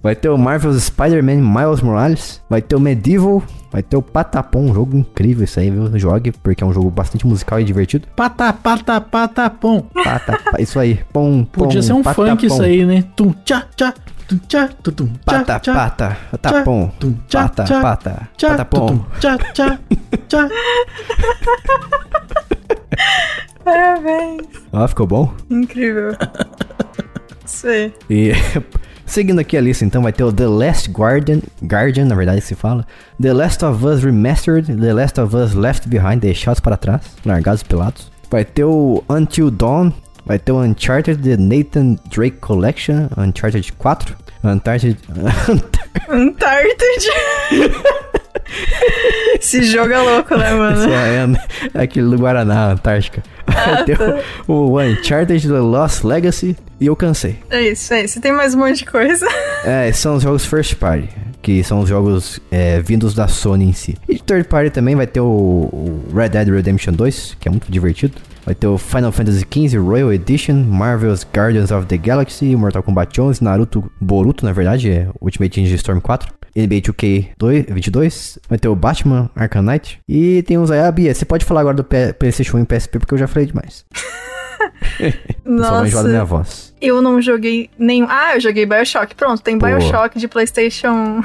vai 0.02 0.14
ter 0.14 0.28
o 0.28 0.36
Marvel's 0.36 0.82
Spider-Man 0.84 1.36
Miles 1.36 1.80
Morales. 1.80 2.40
Vai 2.48 2.60
ter 2.60 2.76
o 2.76 2.80
Medieval. 2.80 3.42
Vai 3.70 3.82
ter 3.82 3.96
o 3.96 4.02
Patapon, 4.02 4.66
um 4.70 4.74
jogo 4.74 4.98
incrível 4.98 5.44
isso 5.44 5.58
aí, 5.58 5.70
viu? 5.70 5.98
Jogue, 5.98 6.30
porque 6.42 6.62
é 6.62 6.66
um 6.66 6.74
jogo 6.74 6.90
bastante 6.90 7.26
musical 7.26 7.58
e 7.58 7.64
divertido. 7.64 8.06
Pata, 8.14 8.52
pata, 8.52 9.00
patapom. 9.00 9.80
Pata, 10.04 10.38
pa- 10.50 10.60
isso 10.60 10.78
aí. 10.78 11.00
Pom, 11.10 11.42
pom, 11.44 11.64
Podia 11.64 11.80
ser 11.80 11.94
um 11.94 12.02
patapom. 12.02 12.28
funk 12.28 12.44
isso 12.46 12.60
aí, 12.60 12.84
né? 12.84 13.02
Tum, 13.16 13.32
tchá, 13.46 13.66
tchá. 13.74 13.94
Pata, 15.24 15.60
pata, 15.60 16.16
patapom. 16.30 16.88
tum, 16.98 17.14
tchá, 17.28 17.48
Pata, 17.48 17.80
pata, 17.80 18.28
patapom. 18.40 19.04
Parabéns. 23.64 24.42
Ó, 24.72 24.88
ficou 24.88 25.06
bom? 25.06 25.32
Incrível. 25.50 26.16
Aí. 27.64 27.92
E 28.10 28.32
seguindo 29.06 29.38
aqui 29.38 29.56
a 29.56 29.60
lista, 29.60 29.84
então, 29.84 30.02
vai 30.02 30.12
ter 30.12 30.24
o 30.24 30.32
The 30.32 30.46
Last 30.46 30.90
Guardian, 30.90 31.40
Guardian, 31.62 32.06
na 32.06 32.14
verdade 32.14 32.40
se 32.40 32.54
fala. 32.54 32.86
The 33.20 33.32
Last 33.32 33.64
of 33.64 33.84
Us 33.84 34.02
Remastered, 34.02 34.74
The 34.74 34.92
Last 34.92 35.20
of 35.20 35.36
Us 35.36 35.54
Left 35.54 35.88
Behind, 35.88 36.20
deixados 36.20 36.60
para 36.60 36.76
trás, 36.76 37.02
largados 37.24 37.62
pelados. 37.62 38.10
Vai 38.30 38.44
ter 38.44 38.64
o 38.64 39.04
Until 39.08 39.50
Dawn, 39.50 39.92
vai 40.24 40.38
ter 40.38 40.52
o 40.52 40.60
Uncharted 40.60 41.22
The 41.22 41.36
Nathan 41.36 41.96
Drake 42.10 42.38
Collection, 42.38 43.08
Uncharted 43.16 43.72
4, 43.72 44.16
Uncharted... 44.44 44.98
Uncharted. 46.08 47.06
Esse 49.34 49.62
jogo 49.64 49.92
é 49.92 49.98
louco, 49.98 50.36
né, 50.36 50.52
mano? 50.52 50.92
é, 50.92 51.26
é 51.74 51.82
aquele 51.82 52.08
do 52.08 52.18
Guaraná, 52.18 52.72
Antártica. 52.72 53.22
Vai 53.46 53.84
ter 53.84 53.98
o, 54.46 54.80
Uncharted 54.80 55.46
The 55.46 55.58
Lost 55.58 56.04
Legacy 56.04 56.56
e 56.80 56.86
eu 56.86 56.96
cansei. 56.96 57.38
É 57.50 57.62
isso, 57.62 57.92
é 57.94 58.04
isso. 58.04 58.20
Tem 58.20 58.32
mais 58.32 58.54
um 58.54 58.58
monte 58.58 58.78
de 58.78 58.86
coisa. 58.86 59.26
É, 59.64 59.90
são 59.92 60.16
os 60.16 60.22
jogos 60.22 60.44
first 60.44 60.76
party, 60.76 61.08
que 61.40 61.62
são 61.62 61.80
os 61.80 61.88
jogos 61.88 62.40
é, 62.50 62.80
vindos 62.80 63.14
da 63.14 63.28
Sony 63.28 63.64
em 63.66 63.72
si. 63.72 63.96
E 64.08 64.14
de 64.14 64.22
third 64.22 64.44
party 64.48 64.70
também 64.70 64.94
vai 64.94 65.06
ter 65.06 65.20
o, 65.20 65.24
o 65.26 66.04
Red 66.14 66.30
Dead 66.30 66.48
Redemption 66.48 66.92
2, 66.92 67.36
que 67.38 67.48
é 67.48 67.50
muito 67.50 67.70
divertido. 67.70 68.14
Vai 68.44 68.54
ter 68.56 68.66
o 68.66 68.76
Final 68.76 69.12
Fantasy 69.12 69.46
XV 69.48 69.78
Royal 69.78 70.12
Edition, 70.12 70.64
Marvel's 70.64 71.24
Guardians 71.32 71.70
of 71.70 71.86
the 71.86 71.96
Galaxy, 71.96 72.56
Mortal 72.56 72.82
Kombat 72.82 73.20
11, 73.20 73.42
Naruto 73.44 73.88
Boruto, 74.00 74.44
na 74.44 74.52
verdade, 74.52 74.90
é 74.90 75.08
Ultimate 75.20 75.60
Ninja 75.60 75.76
Storm 75.76 76.00
4. 76.00 76.32
NBA 76.54 76.82
2K 76.82 77.28
2, 77.38 77.64
22, 77.70 78.38
vai 78.46 78.58
ter 78.58 78.68
o 78.68 78.76
Batman 78.76 79.30
Arkham 79.34 79.62
Knight 79.62 80.00
e 80.06 80.42
tem 80.42 80.58
uns 80.58 80.70
aí, 80.70 80.80
ah, 80.80 80.92
Bia, 80.92 81.14
você 81.14 81.24
pode 81.24 81.46
falar 81.46 81.62
agora 81.62 81.74
do 81.76 81.82
P- 81.82 82.12
PlayStation 82.12 82.58
1 82.58 82.60
e 82.60 82.66
PSP 82.66 82.98
porque 82.98 83.14
eu 83.14 83.18
já 83.18 83.26
falei 83.26 83.46
demais. 83.46 83.86
Da 85.44 85.50
minha 85.50 85.88
Nossa, 85.90 86.24
voz. 86.24 86.74
eu 86.80 87.02
não 87.02 87.20
joguei 87.20 87.68
nenhum. 87.78 88.06
Ah, 88.08 88.34
eu 88.36 88.40
joguei 88.40 88.64
Bioshock. 88.64 89.14
Pronto, 89.14 89.42
tem 89.42 89.58
Pô. 89.58 89.66
Bioshock 89.66 90.18
de 90.18 90.28
PlayStation 90.28 91.22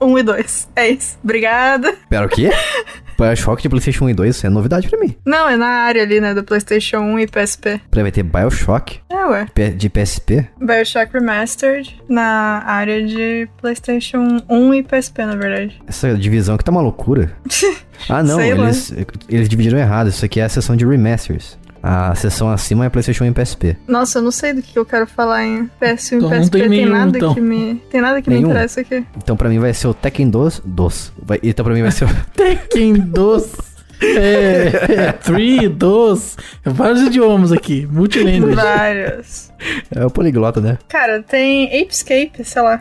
1 0.00 0.18
e 0.18 0.22
2. 0.22 0.68
É 0.76 0.88
isso. 0.90 1.18
Obrigada. 1.24 1.96
Pera, 2.08 2.26
o 2.26 2.28
quê? 2.28 2.50
Bioshock 3.20 3.62
de 3.62 3.68
PlayStation 3.68 4.06
1 4.06 4.10
e 4.10 4.14
2 4.14 4.44
é 4.44 4.48
novidade 4.48 4.88
pra 4.88 4.98
mim. 4.98 5.14
Não, 5.26 5.48
é 5.48 5.56
na 5.56 5.66
área 5.66 6.02
ali, 6.02 6.20
né, 6.20 6.32
do 6.32 6.42
PlayStation 6.42 6.98
1 7.00 7.18
e 7.20 7.26
PSP. 7.26 7.80
Peraí, 7.90 8.02
Vai 8.04 8.10
ter 8.10 8.22
Bioshock 8.22 9.00
É, 9.10 9.26
ué. 9.26 9.46
De 9.76 9.90
PSP? 9.90 10.48
Bioshock 10.58 11.12
Remastered 11.12 12.00
na 12.08 12.62
área 12.64 13.06
de 13.06 13.46
PlayStation 13.60 14.40
1 14.48 14.74
e 14.74 14.82
PSP, 14.82 15.26
na 15.26 15.36
verdade. 15.36 15.80
Essa 15.86 16.14
divisão 16.14 16.54
aqui 16.54 16.64
tá 16.64 16.72
uma 16.72 16.80
loucura. 16.80 17.32
Ah, 18.08 18.22
não, 18.22 18.40
eles, 18.40 18.94
eles 19.28 19.46
dividiram 19.46 19.78
errado. 19.78 20.08
Isso 20.08 20.24
aqui 20.24 20.40
é 20.40 20.44
a 20.44 20.48
seção 20.48 20.74
de 20.74 20.86
remasters. 20.86 21.58
A 21.82 22.14
seção 22.14 22.50
acima 22.50 22.84
é 22.84 22.88
PlayStation 22.90 23.24
1 23.24 23.26
e 23.28 23.32
PSP. 23.32 23.76
Nossa, 23.88 24.18
eu 24.18 24.22
não 24.22 24.30
sei 24.30 24.52
do 24.52 24.60
que 24.62 24.78
eu 24.78 24.84
quero 24.84 25.06
falar 25.06 25.44
em 25.46 25.70
PS1 25.80 26.16
Então 26.16 26.18
e 26.18 26.32
não 26.32 26.40
PSP. 26.40 26.58
tem 26.58 26.68
nenhum, 26.68 26.90
nada 26.92 27.16
então. 27.16 27.34
que 27.34 27.40
me. 27.40 27.74
Tem 27.90 28.00
nada 28.00 28.20
que 28.20 28.28
Nenhum? 28.28 28.42
me 28.48 28.48
interessa 28.50 28.80
aqui. 28.82 29.04
Então 29.16 29.36
pra 29.36 29.48
mim 29.48 29.58
vai 29.58 29.72
ser 29.72 29.88
o 29.88 29.94
Tekken 29.94 30.28
2. 30.28 30.60
2. 30.64 31.12
Vai, 31.22 31.38
então 31.42 31.64
pra 31.64 31.72
mim 31.74 31.82
vai 31.82 31.90
ser 31.90 32.04
o. 32.04 32.08
Tekken 32.36 32.94
2. 32.94 33.69
É, 34.02 35.08
é, 35.08 35.12
3, 35.12 35.68
2. 35.70 36.36
Vários 36.64 37.02
idiomas 37.02 37.52
aqui. 37.52 37.86
Multilanguage. 37.90 38.54
Vários. 38.54 39.52
É 39.94 40.06
o 40.06 40.10
poliglota, 40.10 40.60
né? 40.60 40.78
Cara, 40.88 41.22
tem 41.22 41.66
Apescape, 41.82 42.42
sei 42.44 42.62
lá. 42.62 42.80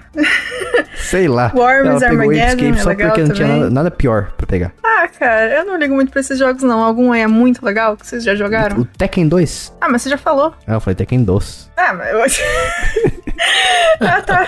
Sei 0.96 1.28
lá. 1.28 1.52
Worms 1.54 1.90
Ela 1.90 2.00
pegou 2.00 2.18
o 2.18 2.22
Armageddon 2.30 2.48
Escape 2.48 2.80
é 2.80 2.82
só 2.82 2.90
legal 2.90 3.08
porque 3.10 3.24
não 3.24 3.36
tinha 3.36 3.48
nada, 3.48 3.70
nada 3.70 3.92
pior 3.92 4.32
pra 4.38 4.48
pegar. 4.48 4.72
Ah, 4.84 5.08
cara, 5.08 5.58
eu 5.58 5.66
não 5.66 5.76
ligo 5.78 5.94
muito 5.94 6.12
pra 6.12 6.22
esses 6.22 6.40
jogos, 6.40 6.64
não. 6.64 6.80
Algum 6.84 7.12
aí 7.12 7.22
é 7.22 7.28
muito 7.28 7.66
legal 7.66 7.98
que 7.98 8.08
vocês 8.08 8.24
já 8.24 8.34
jogaram? 8.36 8.80
O 8.80 8.86
Tekken 8.86 9.28
2. 9.28 9.74
Ah, 9.82 9.90
mas 9.90 10.02
você 10.04 10.10
já 10.10 10.18
falou. 10.18 10.54
Ah, 10.66 10.76
eu 10.76 10.80
falei 10.80 10.96
Tekken 10.96 11.24
2. 11.24 11.70
Ah, 11.76 11.94
mas 11.94 12.10
eu. 12.14 12.22
ah, 14.08 14.22
tá. 14.22 14.48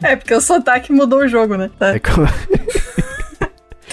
é, 0.02 0.16
porque 0.16 0.34
o 0.34 0.40
sotaque 0.40 0.92
mudou 0.92 1.20
o 1.20 1.28
jogo, 1.28 1.56
né? 1.56 1.70
Tá, 1.78 1.94
É 1.94 1.98
como- 1.98 2.26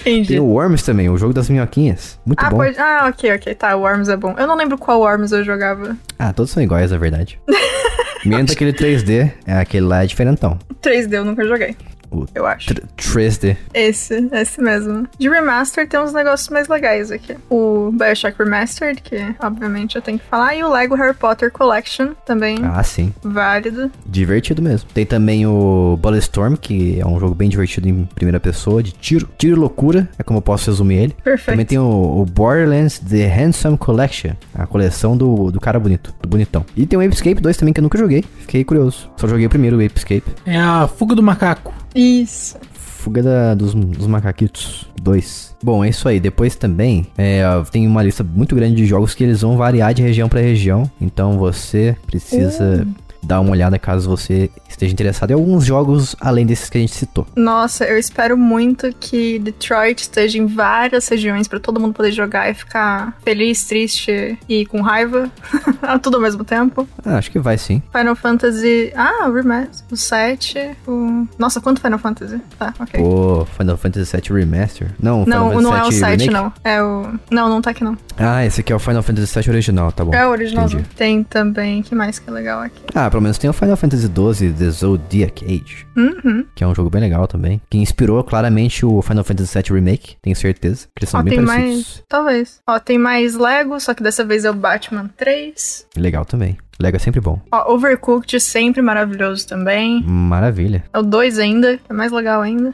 entendi. 0.01 0.27
Tem 0.29 0.39
o 0.39 0.45
Worms 0.45 0.83
também, 0.83 1.09
o 1.09 1.17
jogo 1.17 1.33
das 1.33 1.49
minhoquinhas. 1.49 2.19
Muito 2.25 2.43
Ah, 2.43 2.49
bom. 2.49 2.57
pode... 2.57 2.77
ah, 2.79 3.07
ok, 3.09 3.33
ok. 3.35 3.55
Tá, 3.55 3.75
o 3.75 3.81
Worms 3.81 4.09
é 4.09 4.17
bom. 4.17 4.35
Eu 4.37 4.45
não 4.47 4.55
lembro 4.55 4.77
qual 4.77 4.99
Worms 4.99 5.31
eu 5.31 5.43
jogava. 5.43 5.95
Ah, 6.17 6.31
todos 6.33 6.51
são 6.51 6.61
iguais, 6.61 6.91
na 6.91 6.97
verdade. 6.97 7.39
Menos 8.25 8.51
aquele 8.51 8.71
3D, 8.73 9.31
é 9.47 9.53
aquele 9.53 9.85
lá 9.85 10.03
é 10.03 10.05
diferentão. 10.07 10.59
3D 10.81 11.13
eu 11.13 11.25
nunca 11.25 11.43
joguei, 11.45 11.75
O 12.11 12.25
eu 12.35 12.45
acho. 12.45 12.73
tr- 12.75 12.81
3D. 12.97 13.55
Esse, 13.73 14.27
esse 14.33 14.61
mesmo. 14.61 15.07
De 15.17 15.29
remaster 15.29 15.87
tem 15.87 15.99
uns 15.99 16.11
negócios 16.13 16.49
mais 16.49 16.67
legais 16.67 17.09
aqui. 17.11 17.35
O 17.49 17.91
Bioshock 17.93 18.37
Remastered, 18.37 19.01
que 19.01 19.15
obviamente 19.41 19.95
eu 19.95 20.01
tenho 20.01 20.19
que 20.19 20.25
falar, 20.25 20.53
e 20.55 20.63
o 20.63 20.69
Lego 20.69 20.95
Harry 20.95 21.13
Potter 21.15 21.51
Collection, 21.51 22.09
também 22.25 22.59
Ah, 22.63 22.83
sim. 22.83 23.13
válido. 23.23 23.89
Divertido 24.05 24.61
mesmo. 24.61 24.89
Tem 24.93 25.05
também 25.05 25.45
o 25.45 25.97
Bulletstorm, 26.01 26.55
que 26.55 26.99
é 26.99 27.05
um 27.05 27.19
jogo 27.19 27.33
bem 27.33 27.47
divertido 27.49 27.87
em 27.87 28.05
primeira 28.13 28.39
pessoa, 28.39 28.83
de 28.83 28.91
tiro. 28.91 29.29
Tiro 29.37 29.55
e 29.55 29.59
loucura, 29.59 30.09
é 30.19 30.23
como 30.23 30.37
eu 30.39 30.41
posso 30.41 30.69
resumir 30.69 30.95
ele. 30.97 31.15
Perfeito. 31.23 31.51
Também 31.51 31.65
tem 31.65 31.79
o, 31.79 31.83
o 32.21 32.25
Borderlands 32.25 32.99
The 32.99 33.25
Handsome 33.27 33.77
Collection, 33.77 34.31
a 34.53 34.67
coleção 34.67 35.15
do, 35.15 35.49
do 35.51 35.59
cara 35.59 35.79
bonito, 35.79 36.13
do 36.21 36.27
bonitão. 36.27 36.65
E 36.75 36.85
tem 36.85 36.99
o 36.99 37.01
Apescape 37.05 37.39
2 37.41 37.55
também, 37.57 37.73
que 37.73 37.79
eu 37.79 37.83
nunca 37.83 37.97
joguei. 37.97 38.23
Fiquei 38.41 38.63
curioso. 38.63 39.09
Só 39.17 39.27
joguei 39.27 39.45
o 39.45 39.49
primeiro, 39.49 39.77
o 39.77 39.85
Apescape. 39.85 40.23
É 40.45 40.57
a 40.57 40.87
fuga 40.87 41.15
do 41.15 41.23
macaco. 41.23 41.73
Isso. 41.95 42.57
Fuga 42.73 43.23
da- 43.23 43.55
dos, 43.55 43.73
dos 43.73 44.05
Macaquitos 44.07 44.87
2. 45.01 45.55
Bom, 45.63 45.83
é 45.83 45.89
isso 45.89 46.07
aí. 46.07 46.19
Depois 46.19 46.55
também 46.55 47.07
é, 47.17 47.41
tem 47.71 47.87
uma 47.87 48.03
lista 48.03 48.23
muito 48.23 48.55
grande 48.55 48.75
de 48.75 48.85
jogos 48.85 49.15
que 49.15 49.23
eles 49.23 49.41
vão 49.41 49.57
variar 49.57 49.93
de 49.93 50.01
região 50.03 50.29
pra 50.29 50.39
região. 50.39 50.89
Então 51.01 51.37
você 51.37 51.95
precisa 52.05 52.87
dar 53.23 53.39
uma 53.39 53.51
olhada 53.51 53.77
caso 53.77 54.09
você 54.09 54.49
esteja 54.67 54.93
interessado 54.93 55.31
em 55.31 55.33
alguns 55.33 55.65
jogos 55.65 56.15
além 56.19 56.45
desses 56.45 56.69
que 56.69 56.77
a 56.77 56.81
gente 56.81 56.93
citou. 56.93 57.25
Nossa, 57.35 57.85
eu 57.85 57.97
espero 57.97 58.37
muito 58.37 58.93
que 58.99 59.39
Detroit 59.39 60.01
esteja 60.01 60.37
em 60.37 60.45
várias 60.45 61.07
regiões 61.07 61.47
pra 61.47 61.59
todo 61.59 61.79
mundo 61.79 61.93
poder 61.93 62.11
jogar 62.11 62.49
e 62.49 62.53
ficar 62.53 63.17
feliz, 63.23 63.63
triste 63.65 64.37
e 64.47 64.65
com 64.65 64.81
raiva. 64.81 65.29
Tudo 66.01 66.15
ao 66.17 66.21
mesmo 66.21 66.43
tempo. 66.43 66.87
Ah, 67.05 67.17
acho 67.17 67.31
que 67.31 67.39
vai 67.39 67.57
sim. 67.57 67.81
Final 67.91 68.15
Fantasy. 68.15 68.91
Ah, 68.95 69.27
o 69.27 69.33
Remaster. 69.33 69.85
O 69.91 69.95
7. 69.95 70.77
O... 70.87 71.27
Nossa, 71.37 71.61
quanto 71.61 71.81
Final 71.81 71.99
Fantasy? 71.99 72.39
Tá, 72.57 72.73
ok. 72.79 72.99
Pô, 72.99 73.45
Final 73.57 73.77
Fantasy 73.77 74.17
VII 74.17 74.39
Remaster? 74.39 74.87
Não, 74.99 75.23
Final 75.25 75.39
não, 75.39 75.49
Fantasy 75.51 75.63
não 75.63 75.75
é 75.75 75.81
o 75.81 75.89
VII 75.89 75.99
7, 75.99 76.09
Remake? 76.11 76.29
não. 76.33 76.53
É 76.63 76.81
o. 76.81 77.13
Não, 77.29 77.49
não 77.49 77.61
tá 77.61 77.71
aqui 77.71 77.83
não. 77.83 77.97
Ah, 78.17 78.45
esse 78.45 78.61
aqui 78.61 78.71
é 78.71 78.75
o 78.75 78.79
Final 78.79 79.03
Fantasy 79.03 79.39
VII 79.39 79.49
original, 79.49 79.91
tá 79.91 80.03
bom. 80.03 80.13
É 80.13 80.25
o 80.27 80.31
original. 80.31 80.65
Entendi. 80.65 80.83
Tem 80.95 81.23
também. 81.23 81.81
que 81.81 81.93
mais 81.93 82.19
que 82.19 82.29
é 82.29 82.33
legal 82.33 82.61
aqui? 82.61 82.81
Ah, 82.95 83.09
pelo 83.11 83.21
menos 83.21 83.37
tem 83.37 83.49
o 83.49 83.53
Final 83.53 83.75
Fantasy 83.77 84.07
XII 84.07 84.53
The 84.53 84.69
Zodiac 84.69 85.45
Age, 85.45 85.85
Uhum. 85.95 86.45
que 86.55 86.63
é 86.63 86.67
um 86.67 86.73
jogo 86.73 86.89
bem 86.89 87.01
legal 87.01 87.27
também. 87.27 87.61
Que 87.69 87.77
inspirou 87.77 88.23
claramente 88.23 88.85
o 88.85 89.01
Final 89.01 89.23
Fantasy 89.23 89.53
VII 89.61 89.75
Remake, 89.79 90.15
tenho 90.21 90.35
certeza. 90.35 90.87
Que 90.95 91.03
eles 91.03 91.09
são 91.09 91.19
Ó, 91.19 91.23
bem 91.23 91.35
tem 91.37 91.45
parecidos. 91.45 91.73
mais. 91.75 92.03
Talvez. 92.07 92.61
Ó, 92.65 92.79
tem 92.79 92.97
mais 92.97 93.35
Lego, 93.35 93.79
só 93.79 93.93
que 93.93 94.01
dessa 94.01 94.23
vez 94.23 94.45
é 94.45 94.49
o 94.49 94.53
Batman 94.53 95.09
3. 95.17 95.87
Legal 95.97 96.25
também. 96.25 96.57
Lego 96.79 96.95
é 96.95 96.99
sempre 96.99 97.21
bom. 97.21 97.39
Ó, 97.51 97.73
Overcooked, 97.75 98.39
sempre 98.39 98.81
maravilhoso 98.81 99.47
também. 99.47 100.01
Maravilha. 100.03 100.83
É 100.91 100.97
o 100.97 101.03
2 101.03 101.37
ainda, 101.37 101.79
é 101.87 101.93
mais 101.93 102.11
legal 102.11 102.41
ainda. 102.41 102.73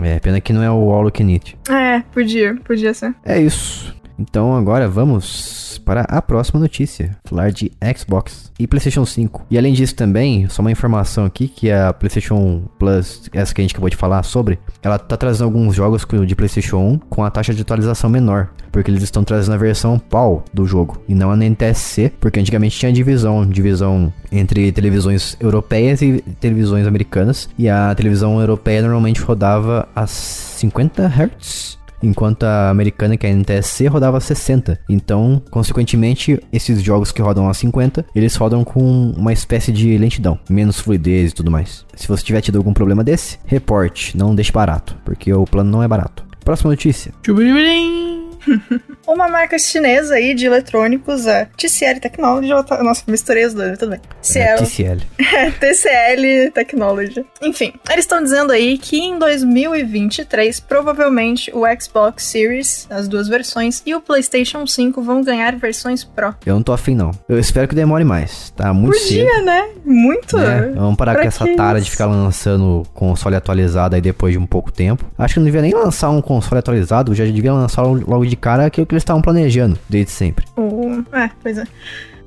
É, 0.00 0.18
pena 0.18 0.40
que 0.40 0.52
não 0.52 0.62
é 0.62 0.70
o 0.70 0.90
All 0.90 1.04
You 1.04 1.12
Can 1.12 1.30
Eat. 1.30 1.56
É, 1.70 2.00
podia, 2.12 2.56
podia 2.64 2.92
ser. 2.94 3.14
É 3.24 3.40
isso. 3.40 3.94
Então 4.18 4.54
agora 4.54 4.88
vamos 4.88 5.80
para 5.84 6.02
a 6.02 6.20
próxima 6.20 6.60
notícia. 6.60 7.16
Falar 7.24 7.50
de 7.52 7.70
Xbox 7.96 8.52
e 8.58 8.66
PlayStation 8.66 9.06
5. 9.06 9.46
E 9.50 9.56
além 9.56 9.72
disso 9.72 9.94
também, 9.94 10.48
só 10.48 10.60
uma 10.60 10.72
informação 10.72 11.24
aqui 11.24 11.48
que 11.48 11.70
a 11.70 11.92
PlayStation 11.92 12.62
Plus, 12.78 13.30
essa 13.32 13.54
que 13.54 13.60
a 13.60 13.64
gente 13.64 13.72
acabou 13.72 13.88
de 13.88 13.96
falar 13.96 14.22
sobre, 14.22 14.58
ela 14.82 14.98
tá 14.98 15.16
trazendo 15.16 15.44
alguns 15.44 15.74
jogos 15.74 16.06
de 16.26 16.34
PlayStation 16.34 16.78
1 16.78 16.98
com 17.08 17.24
a 17.24 17.30
taxa 17.30 17.54
de 17.54 17.62
atualização 17.62 18.10
menor, 18.10 18.48
porque 18.72 18.90
eles 18.90 19.02
estão 19.02 19.22
trazendo 19.22 19.54
a 19.54 19.58
versão 19.58 19.98
PAL 19.98 20.44
do 20.52 20.66
jogo 20.66 21.00
e 21.08 21.14
não 21.14 21.30
a 21.30 21.36
NTSC, 21.36 22.12
porque 22.20 22.40
antigamente 22.40 22.78
tinha 22.78 22.92
divisão, 22.92 23.46
divisão 23.46 24.12
entre 24.32 24.72
televisões 24.72 25.36
europeias 25.40 26.02
e 26.02 26.20
televisões 26.40 26.86
americanas, 26.86 27.48
e 27.56 27.68
a 27.68 27.94
televisão 27.94 28.40
europeia 28.40 28.82
normalmente 28.82 29.20
rodava 29.20 29.88
a 29.94 30.06
50 30.06 31.06
Hz 31.06 31.78
enquanto 32.02 32.44
a 32.44 32.70
americana, 32.70 33.16
que 33.16 33.26
é 33.26 33.30
a 33.30 33.34
NTSC, 33.34 33.86
rodava 33.86 34.18
a 34.18 34.20
60. 34.20 34.78
Então, 34.88 35.42
consequentemente, 35.50 36.40
esses 36.52 36.82
jogos 36.82 37.12
que 37.12 37.22
rodam 37.22 37.48
a 37.48 37.54
50, 37.54 38.06
eles 38.14 38.34
rodam 38.36 38.64
com 38.64 39.12
uma 39.16 39.32
espécie 39.32 39.72
de 39.72 39.96
lentidão, 39.98 40.38
menos 40.48 40.80
fluidez 40.80 41.32
e 41.32 41.34
tudo 41.34 41.50
mais. 41.50 41.84
Se 41.94 42.08
você 42.08 42.22
tiver 42.22 42.40
tido 42.40 42.58
algum 42.58 42.72
problema 42.72 43.04
desse, 43.04 43.38
reporte, 43.46 44.16
não 44.16 44.34
deixe 44.34 44.52
barato, 44.52 44.96
porque 45.04 45.32
o 45.32 45.44
plano 45.44 45.70
não 45.70 45.82
é 45.82 45.88
barato. 45.88 46.24
Próxima 46.44 46.70
notícia. 46.70 47.12
Tchubirim. 47.22 48.30
Uma 49.08 49.26
marca 49.26 49.58
chinesa 49.58 50.16
aí 50.16 50.34
de 50.34 50.44
eletrônicos, 50.46 51.26
a 51.26 51.46
TCL 51.56 51.98
Technology. 51.98 52.48
tá- 52.66 52.82
Nossa, 52.82 53.02
misturei 53.08 53.46
os 53.46 53.54
dois, 53.54 53.78
tudo 53.78 53.90
bem. 53.92 54.00
É, 54.00 54.22
CL, 54.22 54.58
TCL. 54.58 55.00
TCL 55.58 56.50
Technology. 56.52 57.24
Enfim, 57.40 57.72
eles 57.90 58.04
estão 58.04 58.22
dizendo 58.22 58.52
aí 58.52 58.76
que 58.76 58.98
em 58.98 59.18
2023, 59.18 60.60
provavelmente 60.60 61.50
o 61.54 61.62
Xbox 61.80 62.24
Series, 62.24 62.86
as 62.90 63.08
duas 63.08 63.28
versões, 63.28 63.82
e 63.86 63.94
o 63.94 64.00
PlayStation 64.00 64.66
5 64.66 65.00
vão 65.02 65.22
ganhar 65.22 65.56
versões 65.56 66.04
Pro. 66.04 66.34
Eu 66.44 66.54
não 66.56 66.62
tô 66.62 66.72
afim, 66.72 66.94
não. 66.94 67.10
Eu 67.28 67.38
espero 67.38 67.66
que 67.66 67.74
demore 67.74 68.04
mais. 68.04 68.50
Tá 68.56 68.72
muito 68.74 68.98
cedo. 68.98 69.26
Podia, 69.26 69.42
né? 69.42 69.68
Muito. 69.84 70.36
né? 70.36 70.72
Vamos 70.74 70.96
parar 70.96 71.12
Pra 71.14 71.22
com 71.22 71.28
essa 71.28 71.46
tara 71.56 71.78
de 71.78 71.82
isso? 71.84 71.92
ficar 71.92 72.06
lançando 72.06 72.82
console 72.92 73.36
atualizado 73.36 73.94
aí 73.94 74.00
depois 74.02 74.32
de 74.32 74.38
um 74.38 74.46
pouco 74.46 74.70
tempo. 74.70 75.04
Acho 75.16 75.34
que 75.34 75.40
não 75.40 75.44
devia 75.46 75.62
nem 75.62 75.72
lançar 75.72 76.10
um 76.10 76.20
console 76.20 76.58
atualizado, 76.58 77.14
já 77.14 77.24
devia 77.24 77.52
lançar 77.52 77.82
logo 77.82 78.26
de 78.26 78.36
cara 78.36 78.66
aquilo 78.66 78.86
que 78.86 78.97
eles 78.98 79.02
estavam 79.04 79.22
planejando 79.22 79.78
desde 79.88 80.10
sempre. 80.10 80.44
O- 80.56 81.02
É, 81.12 81.30
pois 81.42 81.58
é. 81.58 81.64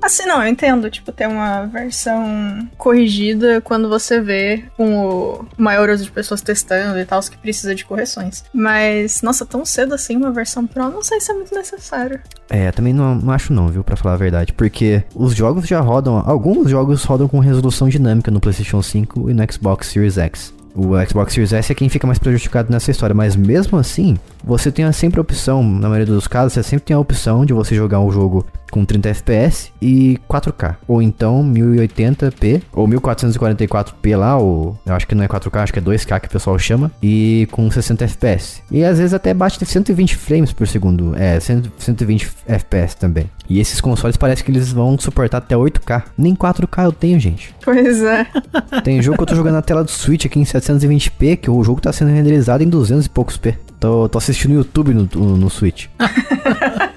Assim, 0.00 0.26
não, 0.26 0.42
eu 0.42 0.48
entendo, 0.48 0.90
tipo, 0.90 1.12
ter 1.12 1.28
uma 1.28 1.64
versão 1.66 2.68
corrigida 2.76 3.60
quando 3.60 3.88
você 3.88 4.20
vê 4.20 4.64
com 4.76 4.96
o 4.96 5.46
maior 5.56 5.88
uso 5.90 6.02
de 6.02 6.10
pessoas 6.10 6.40
testando 6.42 6.98
e 6.98 7.04
tal, 7.04 7.20
que 7.22 7.36
precisa 7.38 7.72
de 7.72 7.84
correções. 7.84 8.42
Mas, 8.52 9.22
nossa, 9.22 9.46
tão 9.46 9.64
cedo 9.64 9.94
assim 9.94 10.16
uma 10.16 10.32
versão 10.32 10.66
Pro, 10.66 10.90
não 10.90 11.02
sei 11.04 11.20
se 11.20 11.30
é 11.30 11.34
muito 11.34 11.54
necessário. 11.54 12.18
É, 12.50 12.72
também 12.72 12.92
não, 12.92 13.14
não 13.14 13.32
acho 13.32 13.52
não, 13.52 13.68
viu, 13.68 13.84
pra 13.84 13.94
falar 13.94 14.14
a 14.14 14.18
verdade. 14.18 14.52
Porque 14.52 15.04
os 15.14 15.36
jogos 15.36 15.68
já 15.68 15.78
rodam, 15.78 16.20
alguns 16.26 16.68
jogos 16.68 17.04
rodam 17.04 17.28
com 17.28 17.38
resolução 17.38 17.88
dinâmica 17.88 18.28
no 18.28 18.40
PlayStation 18.40 18.82
5 18.82 19.30
e 19.30 19.34
no 19.34 19.52
Xbox 19.52 19.86
Series 19.86 20.18
X. 20.18 20.52
O 20.74 20.92
Xbox 21.06 21.34
Series 21.34 21.52
S 21.52 21.70
é 21.70 21.74
quem 21.74 21.88
fica 21.88 22.06
mais 22.06 22.18
prejudicado 22.18 22.72
nessa 22.72 22.90
história, 22.90 23.14
mas 23.14 23.36
mesmo 23.36 23.78
assim, 23.78 24.16
você 24.42 24.72
tem 24.72 24.90
sempre 24.92 25.20
a 25.20 25.22
opção, 25.22 25.62
na 25.62 25.88
maioria 25.88 26.14
dos 26.14 26.26
casos, 26.26 26.54
você 26.54 26.62
sempre 26.62 26.86
tem 26.86 26.96
a 26.96 26.98
opção 26.98 27.44
de 27.44 27.52
você 27.52 27.74
jogar 27.74 28.00
um 28.00 28.10
jogo 28.10 28.46
com 28.72 28.86
30 28.86 29.10
FPS 29.10 29.70
e 29.80 30.18
4K, 30.28 30.76
ou 30.88 31.02
então 31.02 31.44
1080p 31.44 32.62
ou 32.72 32.88
1444p 32.88 34.16
lá, 34.16 34.38
ou 34.38 34.78
eu 34.86 34.94
acho 34.94 35.06
que 35.06 35.14
não 35.14 35.22
é 35.22 35.28
4K, 35.28 35.62
acho 35.62 35.72
que 35.72 35.78
é 35.78 35.82
2K 35.82 36.20
que 36.20 36.26
o 36.26 36.30
pessoal 36.30 36.58
chama, 36.58 36.90
e 37.02 37.46
com 37.52 37.70
60 37.70 38.04
FPS. 38.04 38.62
E 38.70 38.82
às 38.82 38.96
vezes 38.96 39.12
até 39.12 39.34
bate 39.34 39.62
120 39.62 40.16
frames 40.16 40.52
por 40.52 40.66
segundo, 40.66 41.14
é, 41.16 41.38
100 41.38 41.64
120 41.78 42.30
FPS 42.46 42.96
também. 42.96 43.30
E 43.48 43.60
esses 43.60 43.80
consoles 43.80 44.16
parece 44.16 44.42
que 44.42 44.50
eles 44.50 44.72
vão 44.72 44.98
suportar 44.98 45.38
até 45.38 45.54
8K. 45.54 46.04
Nem 46.16 46.34
4K 46.34 46.84
eu 46.84 46.92
tenho, 46.92 47.20
gente. 47.20 47.54
Pois 47.62 48.02
é. 48.02 48.26
Tem 48.82 49.02
jogo 49.02 49.18
que 49.18 49.22
eu 49.24 49.26
tô 49.26 49.34
jogando 49.34 49.54
na 49.54 49.62
tela 49.62 49.84
do 49.84 49.90
Switch 49.90 50.24
aqui 50.24 50.38
em 50.38 50.44
720p, 50.44 51.36
que 51.36 51.50
o 51.50 51.62
jogo 51.62 51.80
tá 51.80 51.92
sendo 51.92 52.10
renderizado 52.10 52.62
em 52.62 52.68
200 52.68 53.04
e 53.04 53.10
poucos 53.10 53.36
p. 53.36 53.58
Tô, 53.78 54.08
tô 54.08 54.16
assistindo 54.16 54.54
YouTube 54.54 54.94
no, 54.94 55.08
no, 55.14 55.36
no 55.36 55.50
Switch. 55.50 55.88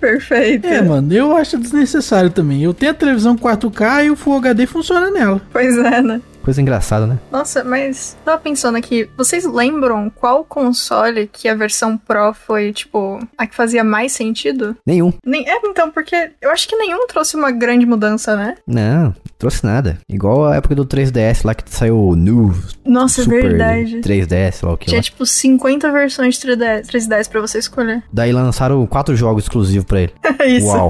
Perfeito. 0.00 0.66
É, 0.66 0.80
mano, 0.80 1.12
eu 1.12 1.36
acho 1.36 1.58
desnecessário 1.58 2.30
também. 2.30 2.62
Eu 2.62 2.72
tenho 2.72 2.92
a 2.92 2.94
televisão 2.94 3.36
4K 3.36 4.06
e 4.06 4.10
o 4.10 4.16
Full 4.16 4.36
HD 4.36 4.66
funciona 4.66 5.10
nela. 5.10 5.40
Pois 5.52 5.76
é, 5.76 6.00
né? 6.00 6.20
Coisa 6.42 6.62
engraçada, 6.62 7.06
né? 7.06 7.18
Nossa, 7.30 7.62
mas 7.62 8.16
tava 8.24 8.38
pensando 8.38 8.76
aqui, 8.76 9.08
vocês 9.16 9.44
lembram 9.44 10.10
qual 10.10 10.42
console 10.42 11.28
que 11.30 11.48
a 11.48 11.54
versão 11.54 11.98
Pro 11.98 12.32
foi, 12.32 12.72
tipo, 12.72 13.20
a 13.36 13.46
que 13.46 13.54
fazia 13.54 13.84
mais 13.84 14.12
sentido? 14.12 14.74
Nenhum. 14.86 15.12
Nem, 15.24 15.46
é, 15.46 15.60
então, 15.64 15.90
porque 15.90 16.32
eu 16.40 16.50
acho 16.50 16.66
que 16.66 16.76
nenhum 16.76 17.06
trouxe 17.06 17.36
uma 17.36 17.50
grande 17.50 17.84
mudança, 17.84 18.34
né? 18.36 18.54
Não. 18.66 19.14
Trouxe 19.40 19.64
nada. 19.64 19.98
Igual 20.08 20.46
a 20.46 20.54
época 20.56 20.74
do 20.76 20.84
3DS 20.86 21.44
lá 21.44 21.54
que 21.54 21.64
saiu 21.66 21.98
o 21.98 22.14
New 22.14 22.54
Nossa, 22.86 23.22
é 23.22 23.24
Super 23.24 23.42
verdade. 23.48 24.00
3DS, 24.02 24.52
sei 24.52 24.68
lá 24.68 24.74
o 24.74 24.76
que 24.76 24.86
Tinha 24.86 24.98
lá. 24.98 25.02
tipo 25.02 25.24
50 25.26 25.90
versões 25.90 26.34
de 26.38 26.46
3DS, 26.46 26.86
3DS 26.86 27.28
pra 27.28 27.40
você 27.40 27.58
escolher. 27.58 28.02
Daí 28.12 28.30
lançaram 28.32 28.86
quatro 28.86 29.16
jogos 29.16 29.44
exclusivos 29.44 29.84
pra 29.86 30.02
ele. 30.02 30.12
É 30.38 30.46
isso. 30.46 30.66
Uau. 30.66 30.88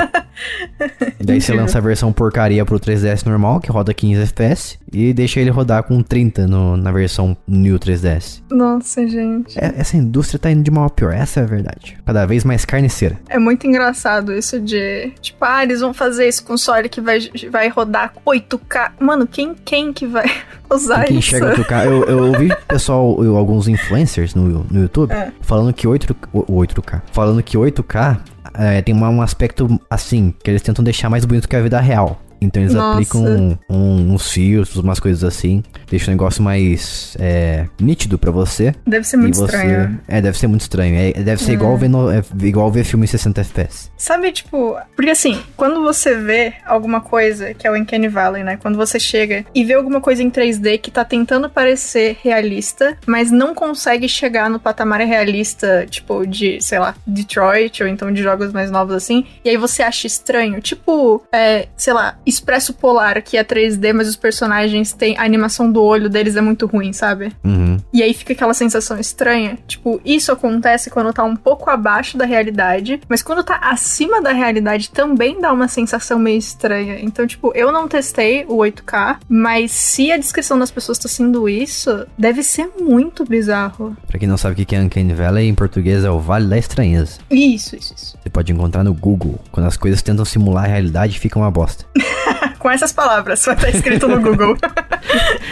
E 1.19 1.23
daí 1.25 1.41
você 1.41 1.55
lança 1.55 1.79
a 1.79 1.81
versão 1.81 2.13
porcaria 2.13 2.65
pro 2.65 2.79
3DS 2.81 3.25
normal, 3.25 3.61
que 3.61 3.71
roda 3.71 3.95
15 3.95 4.21
FPS, 4.23 4.79
e 4.93 5.13
deixa 5.13 5.39
ele 5.41 5.51
rodar 5.51 5.85
com 5.85 6.03
30 6.03 6.47
no- 6.49 6.77
na 6.77 6.91
versão 6.91 7.37
New 7.47 7.79
3DS. 7.79 8.43
Nossa, 8.51 9.07
gente. 9.07 9.57
É- 9.59 9.75
essa 9.79 9.97
indústria 9.97 10.39
tá 10.39 10.51
indo 10.51 10.63
de 10.65 10.71
mal 10.73 10.87
a 10.87 10.91
pior, 10.91 11.13
essa 11.15 11.39
é 11.41 11.43
a 11.45 11.47
verdade. 11.47 11.97
Cada 12.05 12.27
vez 12.27 12.43
mais 12.45 12.65
carniceira. 12.65 13.17
É 13.29 13.39
muito 13.39 13.67
engraçado 13.67 14.33
isso 14.33 14.59
de. 14.61 15.13
Tipo, 15.21 15.45
ah, 15.45 15.63
eles 15.63 15.81
vão 15.81 15.95
fazer 15.95 16.27
esse 16.27 16.43
console 16.43 16.89
que 16.89 17.01
vai, 17.01 17.21
vai 17.51 17.69
rodar 17.69 18.13
8K. 18.41 18.93
Mano, 19.01 19.27
quem, 19.27 19.55
quem 19.65 19.93
que 19.93 20.07
vai 20.07 20.25
usar 20.71 21.05
Quem 21.05 21.19
isso? 21.19 21.35
enxerga 21.37 21.55
8K, 21.57 21.85
eu, 21.87 22.05
eu 22.05 22.27
ouvi 22.29 22.49
pessoal, 22.69 23.23
eu- 23.25 23.37
alguns 23.37 23.69
influencers 23.69 24.35
no, 24.35 24.65
no 24.71 24.83
YouTube, 24.83 25.13
É. 25.13 25.33
falando 25.43 25.73
que 25.73 25.87
8, 25.87 26.17
o- 26.33 26.45
8K, 26.61 27.03
falando 27.13 27.43
que 27.43 27.57
8K 27.57 28.19
é, 28.55 28.83
tem 28.83 28.95
uma- 28.95 29.09
um 29.09 29.23
aspecto 29.23 29.81
assim, 29.89 30.35
que 30.43 30.51
eles 30.51 30.63
tentam 30.63 30.85
deixar 30.85 31.09
mais 31.09 31.25
bonito 31.25 31.49
que 31.49 31.57
a 31.57 31.63
vida 31.63 31.81
real. 31.81 32.21
Então 32.41 32.63
eles 32.63 32.75
Nossa. 32.75 32.93
aplicam 32.95 33.59
um- 33.69 34.13
uns 34.15 34.31
filtros, 34.31 34.77
umas 34.77 34.99
coisas 35.01 35.23
assim, 35.25 35.63
deixa 35.89 36.07
o 36.09 36.11
negócio 36.11 36.43
mais 36.43 37.17
é, 37.21 37.67
nítido 37.81 38.19
pra 38.19 38.31
você. 38.31 38.75
Deve 38.87 39.07
ser 39.07 39.17
muito 39.17 39.37
você, 39.37 39.45
estranho. 39.45 40.01
É, 40.09 40.21
deve 40.21 40.39
ser 40.39 40.47
muito 40.47 40.63
estranho. 40.63 40.95
É, 40.97 41.13
deve 41.23 41.43
ser 41.43 41.53
igual, 41.53 41.77
ver 41.77 41.89
no- 41.89 42.11
é, 42.11 42.23
igual 42.43 42.71
ver 42.71 42.85
filme 42.85 43.05
em 43.05 43.09
60 43.09 43.41
FPS. 43.41 43.91
Sabe, 43.97 44.33
tipo, 44.33 44.77
porque 44.97 45.11
assim, 45.11 45.39
quando 45.57 45.83
você 45.83 46.15
vê 46.17 46.55
alguma 46.67 47.01
coisa, 47.01 47.53
que 47.55 47.67
é 47.67 47.71
o 47.71 47.77
Uncanny 47.77 48.09
Valley, 48.09 48.43
né? 48.45 48.57
Quando 48.61 48.77
você 48.77 48.99
chega 48.99 49.45
e 49.55 49.65
vê 49.65 49.75
alguma 49.75 50.01
coisa 50.01 50.23
em 50.23 50.31
3D 50.31 50.79
que 50.79 50.91
tá 50.91 51.05
tentando 51.05 51.49
parecer 51.51 52.19
realista, 52.23 52.97
mas 53.07 53.31
não 53.31 53.55
consegue 53.55 54.09
chegar 54.09 54.49
no 54.49 54.59
patamar 54.59 55.01
realista, 55.01 55.87
tipo, 55.89 56.27
de, 56.27 56.61
sei 56.61 56.79
lá, 56.79 56.95
Detroit, 57.07 57.83
ou 57.83 57.89
então 57.89 58.13
de 58.13 58.23
jogos 58.23 58.53
mais 58.53 58.71
novos 58.71 58.95
assim, 58.95 59.25
e 59.45 59.51
aí 59.51 59.57
você 59.57 59.83
acha 59.83 60.07
estranho. 60.07 60.61
Tipo, 60.61 61.23
é, 61.33 61.69
sei 61.77 61.93
lá, 61.93 62.19
Expresso 62.31 62.73
Polar, 62.73 63.23
que 63.23 63.37
é 63.37 63.45
3D, 63.45 63.93
mas 63.93 64.09
os 64.09 64.17
personagens 64.17 64.93
têm. 64.93 65.17
A 65.19 65.25
animação 65.25 65.71
do 65.71 65.83
olho 65.83 66.09
deles 66.09 66.37
é 66.37 66.41
muito 66.41 66.67
ruim, 66.67 66.93
sabe? 66.93 67.33
Uhum. 67.45 67.77
E 67.93 68.03
aí 68.03 68.15
fica 68.15 68.33
aquela 68.33 68.55
sensação 68.55 68.99
estranha. 68.99 69.59
Tipo, 69.67 70.01
isso 70.05 70.33
acontece 70.33 70.91
quando 70.91 71.13
tá 71.13 71.25
um 71.25 71.37
pouco 71.37 71.69
abaixo 71.69 72.17
da 72.17 72.25
realidade, 72.25 73.01
mas 73.09 73.23
quando 73.23 73.43
tá 73.43 73.59
acima 73.63 74.23
da 74.23 74.33
realidade 74.33 74.91
também 74.91 75.41
dá 75.41 75.53
uma 75.53 75.69
sensação 75.69 76.19
meio 76.19 76.39
estranha. 76.39 76.99
Então, 77.01 77.27
tipo, 77.27 77.53
eu 77.55 77.73
não 77.73 77.89
testei 77.89 78.45
o 78.49 78.57
8K, 78.59 79.19
mas 79.29 79.73
se 79.73 80.13
a 80.13 80.17
descrição 80.17 80.59
das 80.59 80.71
pessoas 80.71 80.99
tá 80.99 81.09
sendo 81.09 81.49
isso, 81.49 82.07
deve 82.17 82.43
ser 82.43 82.71
muito 82.81 83.25
bizarro. 83.25 83.97
Pra 84.07 84.19
quem 84.19 84.29
não 84.29 84.37
sabe 84.37 84.63
o 84.63 84.67
que 84.67 84.75
é 84.75 84.81
Uncanny 84.81 85.13
Valley, 85.13 85.49
em 85.49 85.55
português 85.55 86.05
é 86.05 86.11
o 86.11 86.19
Vale 86.19 86.47
da 86.47 86.59
Estranheza. 86.59 87.19
Isso, 87.31 87.77
isso, 87.77 87.95
isso. 87.97 88.19
Você 88.23 88.31
pode 88.31 88.53
encontrar 88.53 88.85
no 88.85 88.95
Google. 88.95 89.39
Quando 89.51 89.67
as 89.67 89.77
coisas 89.77 90.03
tentam 90.03 90.25
simular 90.25 90.65
a 90.65 90.69
realidade, 90.69 91.19
fica 91.19 91.39
uma 91.39 91.51
bosta. 91.51 91.85
Com 92.61 92.71
essas 92.71 92.93
palavras, 92.93 93.45
vai 93.45 93.55
estar 93.57 93.71
escrito 93.71 94.07
no 94.07 94.21
Google. 94.21 94.57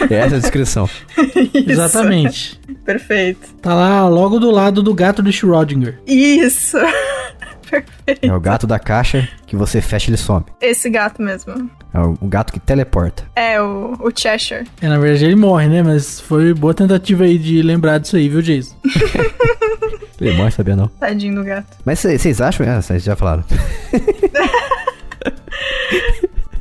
É 0.09 0.15
essa 0.15 0.37
a 0.37 0.39
descrição. 0.39 0.89
Isso. 1.17 1.69
Exatamente. 1.69 2.59
Perfeito. 2.85 3.53
Tá 3.61 3.73
lá 3.73 4.07
logo 4.07 4.39
do 4.39 4.49
lado 4.49 4.81
do 4.81 4.93
gato 4.93 5.21
de 5.21 5.31
Schrödinger. 5.31 5.99
Isso. 6.07 6.77
É 8.23 8.33
o 8.33 8.39
gato 8.39 8.65
da 8.65 8.79
caixa 8.79 9.29
que 9.45 9.55
você 9.55 9.79
fecha 9.79 10.09
e 10.09 10.11
ele 10.11 10.17
some. 10.17 10.43
Esse 10.59 10.89
gato 10.89 11.21
mesmo. 11.21 11.69
É 11.93 11.99
o 11.99 12.17
o 12.19 12.27
gato 12.27 12.51
que 12.51 12.59
teleporta. 12.59 13.23
É 13.35 13.61
o, 13.61 13.95
o 13.99 14.11
Cheshire. 14.15 14.65
É, 14.81 14.87
na 14.87 14.97
verdade 14.97 15.25
ele 15.25 15.35
morre, 15.35 15.67
né? 15.67 15.83
Mas 15.83 16.19
foi 16.19 16.51
boa 16.51 16.73
tentativa 16.73 17.25
aí 17.25 17.37
de 17.37 17.61
lembrar 17.61 17.99
disso 17.99 18.15
aí, 18.15 18.27
viu, 18.27 18.41
Jason? 18.41 18.75
Ele 20.19 20.35
morre, 20.35 20.51
sabia 20.51 20.75
não. 20.75 20.87
Tadinho 20.87 21.35
do 21.35 21.43
gato. 21.45 21.77
Mas 21.85 21.99
vocês 21.99 22.41
acham? 22.41 22.67
Ah, 22.67 22.81
vocês 22.81 23.03
já 23.03 23.15
falaram. 23.15 23.43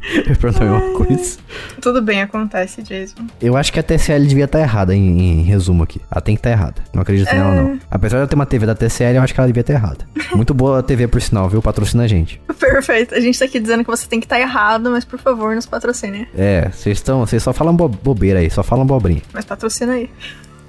Eu 0.26 0.36
perguntei 0.36 0.66
uma 0.66 0.80
coisa. 0.92 1.38
Tudo 1.80 2.00
bem, 2.02 2.22
acontece, 2.22 2.82
Jason. 2.82 3.26
Eu 3.40 3.56
acho 3.56 3.72
que 3.72 3.78
a 3.78 3.82
TCL 3.82 4.26
devia 4.26 4.44
estar 4.46 4.60
errada 4.60 4.94
em, 4.94 5.40
em 5.40 5.42
resumo 5.42 5.82
aqui. 5.82 6.00
Ela 6.10 6.20
tem 6.20 6.34
que 6.34 6.40
estar 6.40 6.50
errada. 6.50 6.76
Não 6.94 7.02
acredito 7.02 7.32
nela, 7.34 7.54
não. 7.54 7.78
Apesar 7.90 8.16
de 8.18 8.24
eu 8.24 8.28
ter 8.28 8.34
uma 8.34 8.46
TV 8.46 8.66
da 8.66 8.74
TCL, 8.74 9.16
eu 9.16 9.22
acho 9.22 9.34
que 9.34 9.40
ela 9.40 9.46
devia 9.46 9.60
estar 9.60 9.74
errada. 9.74 10.06
Muito 10.34 10.54
boa 10.54 10.78
a 10.78 10.82
TV, 10.82 11.06
por 11.08 11.20
sinal, 11.20 11.48
viu? 11.48 11.60
Patrocina 11.62 12.04
a 12.04 12.06
gente. 12.08 12.40
Perfeito. 12.58 13.14
A 13.14 13.20
gente 13.20 13.38
tá 13.38 13.44
aqui 13.44 13.60
dizendo 13.60 13.84
que 13.84 13.90
você 13.90 14.06
tem 14.08 14.18
que 14.20 14.26
estar 14.26 14.40
errado, 14.40 14.90
mas 14.90 15.04
por 15.04 15.18
favor, 15.18 15.54
nos 15.54 15.66
patrocine. 15.66 16.26
É, 16.36 16.68
vocês 16.72 16.98
estão. 16.98 17.20
Vocês 17.26 17.42
só 17.42 17.52
falam 17.52 17.74
bo- 17.74 17.88
bobeira 17.88 18.38
aí, 18.40 18.50
só 18.50 18.62
falam 18.62 18.86
bobrinha. 18.86 19.22
Mas 19.32 19.44
patrocina 19.44 19.92
aí. 19.92 20.10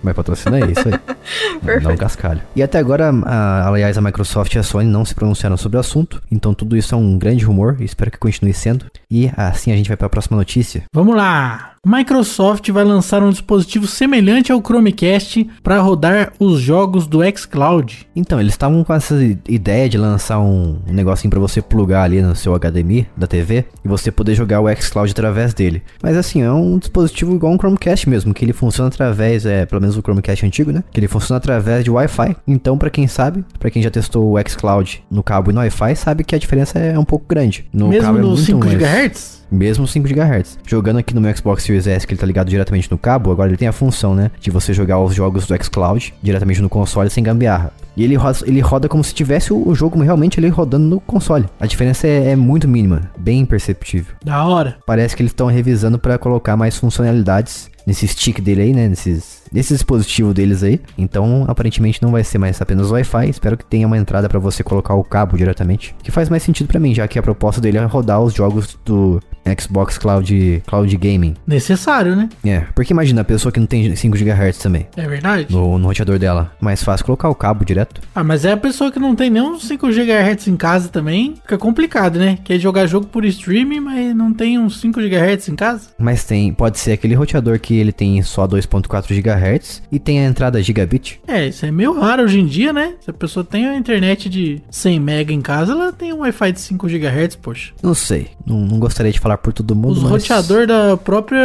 Mas 0.02 0.16
patrocina 0.16 0.60
é 0.60 0.72
isso 0.72 0.88
aí. 0.88 0.98
Perfeito. 1.64 1.98
cascalho. 2.00 2.42
E 2.56 2.64
até 2.64 2.78
agora, 2.80 3.12
a- 3.26 3.68
aliás, 3.68 3.98
a 3.98 4.02
Microsoft 4.02 4.54
e 4.56 4.60
a 4.60 4.64
Sony 4.64 4.86
não 4.90 5.04
se 5.04 5.14
pronunciaram 5.14 5.58
sobre 5.58 5.78
o 5.78 5.80
assunto. 5.80 6.22
Então 6.32 6.54
tudo 6.54 6.78
isso 6.78 6.96
é 6.96 6.98
um 6.98 7.18
grande 7.18 7.44
rumor 7.46 7.76
espero 7.82 8.10
que 8.12 8.18
continue 8.18 8.54
sendo. 8.54 8.86
E 9.12 9.32
assim 9.36 9.72
a 9.72 9.76
gente 9.76 9.88
vai 9.88 9.98
para 9.98 10.08
a 10.08 10.10
próxima 10.10 10.38
notícia. 10.38 10.84
Vamos 10.94 11.16
lá! 11.16 11.72
Microsoft 11.86 12.70
vai 12.72 12.84
lançar 12.84 13.24
um 13.24 13.30
dispositivo 13.30 13.88
semelhante 13.88 14.52
ao 14.52 14.62
Chromecast 14.62 15.50
para 15.64 15.80
rodar 15.80 16.34
os 16.40 16.60
jogos 16.60 17.08
do 17.08 17.20
xCloud. 17.38 18.08
Então, 18.16 18.40
eles 18.40 18.54
estavam 18.54 18.84
com 18.84 18.94
essa 18.94 19.16
ideia 19.48 19.88
de 19.88 19.98
lançar 19.98 20.40
um, 20.40 20.78
negocinho 20.88 21.30
pra 21.32 21.40
você 21.40 21.62
plugar 21.62 22.04
ali 22.04 22.22
no 22.22 22.36
seu 22.36 22.54
HDMI 22.58 23.08
da 23.16 23.28
TV 23.28 23.66
e 23.84 23.88
você 23.88 24.12
poder 24.12 24.36
jogar 24.36 24.62
o 24.62 24.76
xCloud 24.76 25.12
através 25.12 25.54
dele. 25.54 25.82
Mas 26.04 26.18
assim, 26.18 26.42
é 26.42 26.52
um 26.52 26.78
dispositivo 26.78 27.34
igual 27.34 27.54
um 27.54 27.58
Chromecast 27.58 28.10
mesmo, 28.10 28.34
que 28.34 28.44
ele 28.44 28.54
funciona 28.54 28.90
através, 28.90 29.46
é, 29.46 29.66
pelo 29.66 29.82
menos 29.82 29.96
o 29.98 30.02
Chromecast 30.02 30.46
antigo, 30.46 30.72
né? 30.72 30.84
Que 30.92 31.00
ele 31.00 31.08
funciona 31.08 31.38
através 31.38 31.84
de 31.84 31.90
Wi-Fi. 31.92 32.36
Então, 32.48 32.78
pra 32.78 32.90
quem 32.90 33.08
sabe, 33.08 33.44
pra 33.58 33.70
quem 33.72 33.82
já 33.82 33.90
testou 33.90 34.34
o 34.38 34.50
xCloud 34.50 35.04
no 35.10 35.24
cabo 35.24 35.50
e 35.50 35.54
no 35.54 35.60
Wi-Fi, 35.62 35.96
sabe 35.96 36.24
que 36.24 36.36
a 36.36 36.40
diferença 36.40 36.78
é 36.78 36.98
um 37.00 37.06
pouco 37.06 37.26
grande. 37.28 37.66
No 37.74 37.88
Mesmo 37.88 38.06
cabo 38.06 38.18
é 38.20 38.22
no 38.22 38.28
muito 38.30 38.42
5 38.42 38.66
mais- 38.66 38.78
GHz? 38.78 39.39
Mesmo 39.52 39.88
5 39.88 40.08
GHz. 40.08 40.60
Jogando 40.66 41.00
aqui 41.00 41.14
no 41.14 41.22
meu 41.22 41.36
Xbox 41.36 41.64
Series 41.64 41.88
S, 41.88 42.06
que 42.06 42.14
ele 42.14 42.20
tá 42.20 42.28
ligado 42.28 42.50
diretamente 42.50 42.90
no 42.90 42.98
cabo, 42.98 43.32
agora 43.32 43.50
ele 43.50 43.58
tem 43.58 43.68
a 43.68 43.74
função, 43.74 44.14
né? 44.14 44.32
De 44.40 44.52
você 44.52 44.74
jogar 44.74 45.00
os 45.00 45.14
jogos 45.14 45.48
do 45.48 45.64
xCloud 45.64 46.14
diretamente 46.22 46.62
no 46.62 46.70
console 46.70 47.10
sem 47.10 47.24
gambiarra. 47.24 47.72
E 48.00 48.04
ele 48.04 48.16
roda, 48.16 48.40
ele 48.46 48.62
roda 48.62 48.88
como 48.88 49.04
se 49.04 49.14
tivesse 49.14 49.52
o, 49.52 49.76
jogo 49.76 50.02
realmente 50.02 50.40
ele 50.40 50.48
rodando 50.48 50.86
no 50.86 51.02
console. 51.02 51.46
A 51.60 51.66
diferença 51.66 52.08
é, 52.08 52.32
é 52.32 52.36
muito 52.36 52.66
mínima, 52.68 53.12
bem 53.18 53.42
imperceptível. 53.42 54.16
Da 54.24 54.46
hora. 54.46 54.78
Parece 54.86 55.16
que 55.16 55.22
eles 55.22 55.32
estão 55.32 55.48
revisando 55.48 56.00
para 56.00 56.18
colocar 56.18 56.56
mais 56.56 56.78
funcionalidades 56.78 57.70
nesse 57.86 58.08
stick 58.08 58.40
dele 58.40 58.62
aí, 58.62 58.74
né? 58.74 58.88
Nesses, 58.88 59.42
nesse 59.52 59.74
dispositivo 59.74 60.34
deles 60.34 60.64
aí. 60.64 60.80
Então, 60.98 61.44
aparentemente 61.48 62.02
não 62.02 62.12
vai 62.12 62.24
ser 62.24 62.38
mais 62.38 62.62
apenas 62.62 62.90
Wi-Fi. 62.90 63.30
Espero 63.30 63.58
que 63.58 63.66
tenha 63.66 63.88
uma 63.88 63.98
entrada 63.98 64.30
para 64.30 64.40
você 64.40 64.64
colocar 64.64 64.94
o 64.94 65.04
cabo 65.04 65.36
diretamente. 65.36 65.96
Que 66.02 66.12
faz 66.12 66.30
mais 66.30 66.44
sentido 66.44 66.68
para 66.68 66.80
mim, 66.80 66.94
já 66.94 67.08
que 67.08 67.20
a 67.20 67.24
proposta 67.24 67.60
dele 67.60 67.80
é 67.80 67.84
rodar 67.84 68.22
os 68.22 68.34
jogos 68.34 68.78
do 68.86 69.20
Xbox 69.60 69.98
Cloud, 69.98 70.64
Cloud 70.66 70.98
Gaming. 70.98 71.36
Necessário, 71.46 72.16
né? 72.16 72.30
É, 72.46 72.62
porque 72.76 72.94
imagina 72.94 73.22
a 73.22 73.26
pessoa 73.26 73.52
que 73.52 73.60
não 73.60 73.68
tem 73.68 73.96
5 73.96 74.18
GHz 74.18 74.58
também. 74.58 74.88
É 74.96 75.08
verdade? 75.08 75.48
No, 75.50 75.78
no 75.78 75.88
roteador 75.88 76.20
dela. 76.20 76.52
Mais 76.60 76.84
fácil 76.84 77.06
colocar 77.06 77.30
o 77.30 77.36
cabo 77.36 77.66
direto. 77.66 78.02
Ah, 78.14 78.24
mas 78.24 78.46
é 78.46 78.52
a 78.52 78.58
pessoa 78.58 78.92
que 78.92 79.00
não 79.00 79.16
tem 79.16 79.30
nem 79.30 79.42
uns 79.42 79.68
5 79.68 79.88
GHz 79.88 80.48
em 80.48 80.56
casa 80.58 80.90
também. 80.90 81.36
Fica 81.42 81.58
complicado, 81.58 82.20
né? 82.20 82.38
Quer 82.44 82.60
jogar 82.60 82.86
jogo 82.88 83.08
por 83.08 83.26
streaming, 83.26 83.80
mas 83.80 84.16
não 84.16 84.34
tem 84.34 84.58
uns 84.60 84.80
5 84.80 85.00
GHz 85.00 85.50
em 85.50 85.56
casa? 85.56 85.90
Mas 85.98 86.24
tem, 86.24 86.54
pode 86.54 86.80
ser 86.80 86.94
aquele 86.94 87.16
roteador 87.16 87.60
que 87.60 87.76
ele 87.76 87.92
tem 87.92 88.22
só 88.22 88.48
2.4 88.48 89.08
GHz 89.22 89.84
e 89.92 90.00
tem 90.00 90.20
a 90.20 90.26
entrada 90.26 90.62
gigabit. 90.62 91.20
É, 91.28 91.48
isso 91.48 91.66
é 91.66 91.72
meio 91.72 92.00
raro 92.00 92.24
hoje 92.24 92.40
em 92.40 92.46
dia, 92.46 92.72
né? 92.74 92.94
Se 93.02 93.10
a 93.10 93.14
pessoa 93.14 93.44
tem 93.44 93.68
a 93.68 93.76
internet 93.76 94.30
de 94.30 94.62
100 94.70 95.00
MB 95.00 95.34
em 95.34 95.42
casa, 95.42 95.72
ela 95.74 95.92
tem 95.92 96.14
um 96.14 96.20
Wi-Fi 96.20 96.52
de 96.52 96.60
5 96.60 96.88
GHz, 96.88 97.36
poxa. 97.36 97.74
Não 97.82 97.94
sei, 97.94 98.28
não, 98.46 98.60
não 98.60 98.80
gostaria 98.80 99.12
de 99.12 99.20
falar 99.20 99.29
por 99.38 99.54
todo 99.54 99.76
mundo, 99.76 99.98
Os 99.98 100.04
mas 100.04 100.12
roteador 100.12 100.66
da 100.68 100.98
própria 100.98 101.40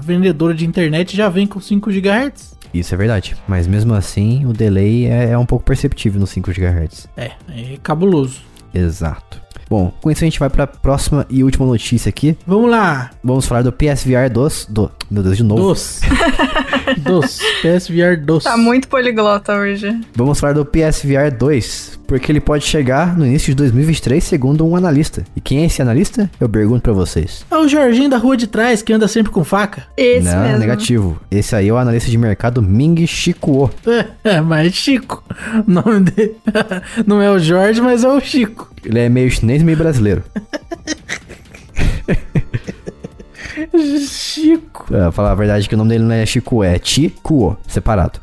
vendedora 0.00 0.54
de 0.54 0.66
internet 0.66 1.16
já 1.16 1.28
vem 1.28 1.46
com 1.46 1.60
5 1.60 1.90
GHz. 1.90 2.54
isso 2.72 2.94
é 2.94 2.96
verdade. 2.96 3.36
Mas 3.46 3.66
mesmo 3.66 3.94
assim, 3.94 4.44
o 4.46 4.52
delay 4.52 5.06
é, 5.06 5.30
é 5.30 5.38
um 5.38 5.46
pouco 5.46 5.64
perceptível 5.64 6.20
no 6.20 6.26
5 6.26 6.50
GHz. 6.52 7.08
É, 7.16 7.32
é 7.48 7.76
cabuloso. 7.82 8.40
Exato. 8.72 9.43
Bom, 9.68 9.92
com 10.00 10.10
isso 10.10 10.22
a 10.22 10.26
gente 10.26 10.38
vai 10.38 10.50
para 10.50 10.64
a 10.64 10.66
próxima 10.66 11.26
e 11.30 11.42
última 11.42 11.66
notícia 11.66 12.08
aqui. 12.08 12.36
Vamos 12.46 12.70
lá. 12.70 13.10
Vamos 13.22 13.46
falar 13.46 13.62
do 13.62 13.72
PSVR 13.72 14.30
2, 14.32 14.66
do, 14.70 14.90
meu 15.10 15.22
Deus, 15.22 15.36
de 15.36 15.42
novo. 15.42 15.62
Dos. 15.62 16.00
dos. 16.98 17.38
PSVR 17.62 18.16
2. 18.24 18.44
Tá 18.44 18.56
muito 18.56 18.88
poliglota 18.88 19.54
hoje. 19.56 19.98
Vamos 20.14 20.38
falar 20.38 20.52
do 20.52 20.64
PSVR 20.64 21.30
2, 21.36 22.00
porque 22.06 22.30
ele 22.30 22.40
pode 22.40 22.64
chegar 22.64 23.16
no 23.16 23.26
início 23.26 23.48
de 23.48 23.56
2023, 23.56 24.22
segundo 24.22 24.66
um 24.66 24.76
analista. 24.76 25.24
E 25.34 25.40
quem 25.40 25.62
é 25.62 25.66
esse 25.66 25.80
analista? 25.80 26.30
Eu 26.40 26.48
pergunto 26.48 26.82
pra 26.82 26.92
vocês. 26.92 27.44
É 27.50 27.56
o 27.56 27.66
Jorginho 27.66 28.10
da 28.10 28.18
rua 28.18 28.36
de 28.36 28.46
trás 28.46 28.82
que 28.82 28.92
anda 28.92 29.08
sempre 29.08 29.32
com 29.32 29.42
faca. 29.44 29.86
Esse 29.96 30.28
Não, 30.28 30.42
mesmo. 30.42 30.58
negativo. 30.58 31.20
Esse 31.30 31.56
aí 31.56 31.68
é 31.68 31.72
o 31.72 31.76
analista 31.76 32.10
de 32.10 32.18
mercado 32.18 32.62
Ming 32.62 33.06
Shikuo. 33.06 33.70
É, 34.22 34.40
mas 34.40 34.66
é 34.66 34.70
Chico. 34.70 35.24
O 35.66 35.70
nome 35.70 36.00
dele 36.10 36.36
não 37.06 37.20
é 37.22 37.30
o 37.30 37.38
Jorge, 37.38 37.80
mas 37.80 38.04
é 38.04 38.08
o 38.08 38.20
Chico. 38.20 38.73
Ele 38.84 38.98
é 38.98 39.08
meio 39.08 39.30
chinês 39.30 39.62
e 39.62 39.64
meio 39.64 39.78
brasileiro. 39.78 40.22
Chico. 44.08 44.86
Pra 44.86 45.12
falar 45.12 45.32
a 45.32 45.34
verdade 45.34 45.68
que 45.68 45.74
o 45.74 45.78
nome 45.78 45.90
dele 45.90 46.04
não 46.04 46.14
é 46.14 46.26
Chico, 46.26 46.62
é 46.62 46.78
Chikuo, 46.82 47.56
separado. 47.66 48.20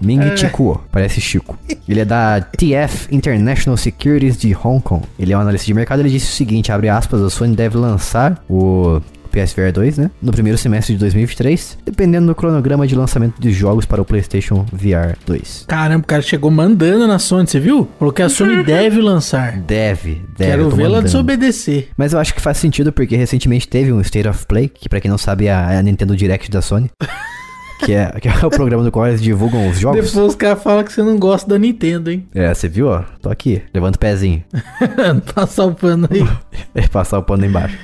Ming 0.00 0.36
Chikuo, 0.36 0.80
parece 0.90 1.20
Chico. 1.20 1.56
Ele 1.88 2.00
é 2.00 2.04
da 2.04 2.40
TF 2.40 3.14
International 3.14 3.76
Securities 3.76 4.36
de 4.36 4.54
Hong 4.54 4.82
Kong. 4.82 5.04
Ele 5.18 5.32
é 5.32 5.38
um 5.38 5.40
analista 5.40 5.66
de 5.66 5.74
mercado, 5.74 6.00
ele 6.00 6.10
disse 6.10 6.26
o 6.26 6.34
seguinte, 6.34 6.72
abre 6.72 6.88
aspas, 6.88 7.22
a 7.22 7.30
Sony 7.30 7.54
deve 7.54 7.76
lançar 7.76 8.42
o 8.48 9.00
PSVR 9.30 9.72
2, 9.72 9.98
né? 9.98 10.10
No 10.20 10.32
primeiro 10.32 10.58
semestre 10.58 10.94
de 10.94 11.00
2023, 11.00 11.78
dependendo 11.84 12.26
do 12.26 12.34
cronograma 12.34 12.86
de 12.86 12.94
lançamento 12.94 13.40
de 13.40 13.52
jogos 13.52 13.86
para 13.86 14.00
o 14.00 14.04
PlayStation 14.04 14.64
VR 14.72 15.16
2. 15.26 15.66
Caramba, 15.68 16.04
o 16.04 16.06
cara 16.06 16.22
chegou 16.22 16.50
mandando 16.50 17.06
na 17.06 17.18
Sony, 17.18 17.46
você 17.46 17.60
viu? 17.60 17.88
Falou 17.98 18.12
que 18.12 18.22
a 18.22 18.28
Sony 18.28 18.62
deve 18.64 19.00
lançar. 19.00 19.58
Deve, 19.58 20.22
deve. 20.36 20.50
Quero 20.50 20.70
vê-la 20.70 21.00
desobedecer. 21.00 21.88
Mas 21.96 22.12
eu 22.12 22.18
acho 22.18 22.34
que 22.34 22.40
faz 22.40 22.56
sentido 22.56 22.92
porque 22.92 23.16
recentemente 23.16 23.68
teve 23.68 23.92
um 23.92 24.00
State 24.00 24.28
of 24.28 24.46
Play, 24.46 24.68
que 24.68 24.88
pra 24.88 25.00
quem 25.00 25.10
não 25.10 25.18
sabe 25.18 25.46
é 25.46 25.50
é 25.50 25.78
a 25.78 25.82
Nintendo 25.82 26.16
Direct 26.16 26.50
da 26.50 26.62
Sony. 26.62 26.90
que, 27.84 27.92
é, 27.92 28.10
que 28.20 28.28
é 28.28 28.46
o 28.46 28.50
programa 28.50 28.82
do 28.84 28.90
qual 28.92 29.06
eles 29.06 29.20
divulgam 29.22 29.68
os 29.68 29.78
jogos. 29.78 30.06
Depois 30.12 30.28
os 30.30 30.34
caras 30.34 30.62
falam 30.62 30.84
que 30.84 30.92
você 30.92 31.02
não 31.02 31.18
gosta 31.18 31.48
da 31.48 31.58
Nintendo, 31.58 32.10
hein? 32.10 32.26
É, 32.34 32.52
você 32.52 32.68
viu, 32.68 32.88
ó? 32.88 33.02
Tô 33.22 33.28
aqui, 33.30 33.62
levanta 33.74 33.96
o 33.96 34.00
pezinho. 34.00 34.42
Passar 35.34 35.64
o 35.66 35.74
pano 35.74 36.08
aí. 36.10 36.26
É 36.74 36.86
passar 36.88 37.18
o 37.18 37.22
pano 37.22 37.44
embaixo. 37.44 37.76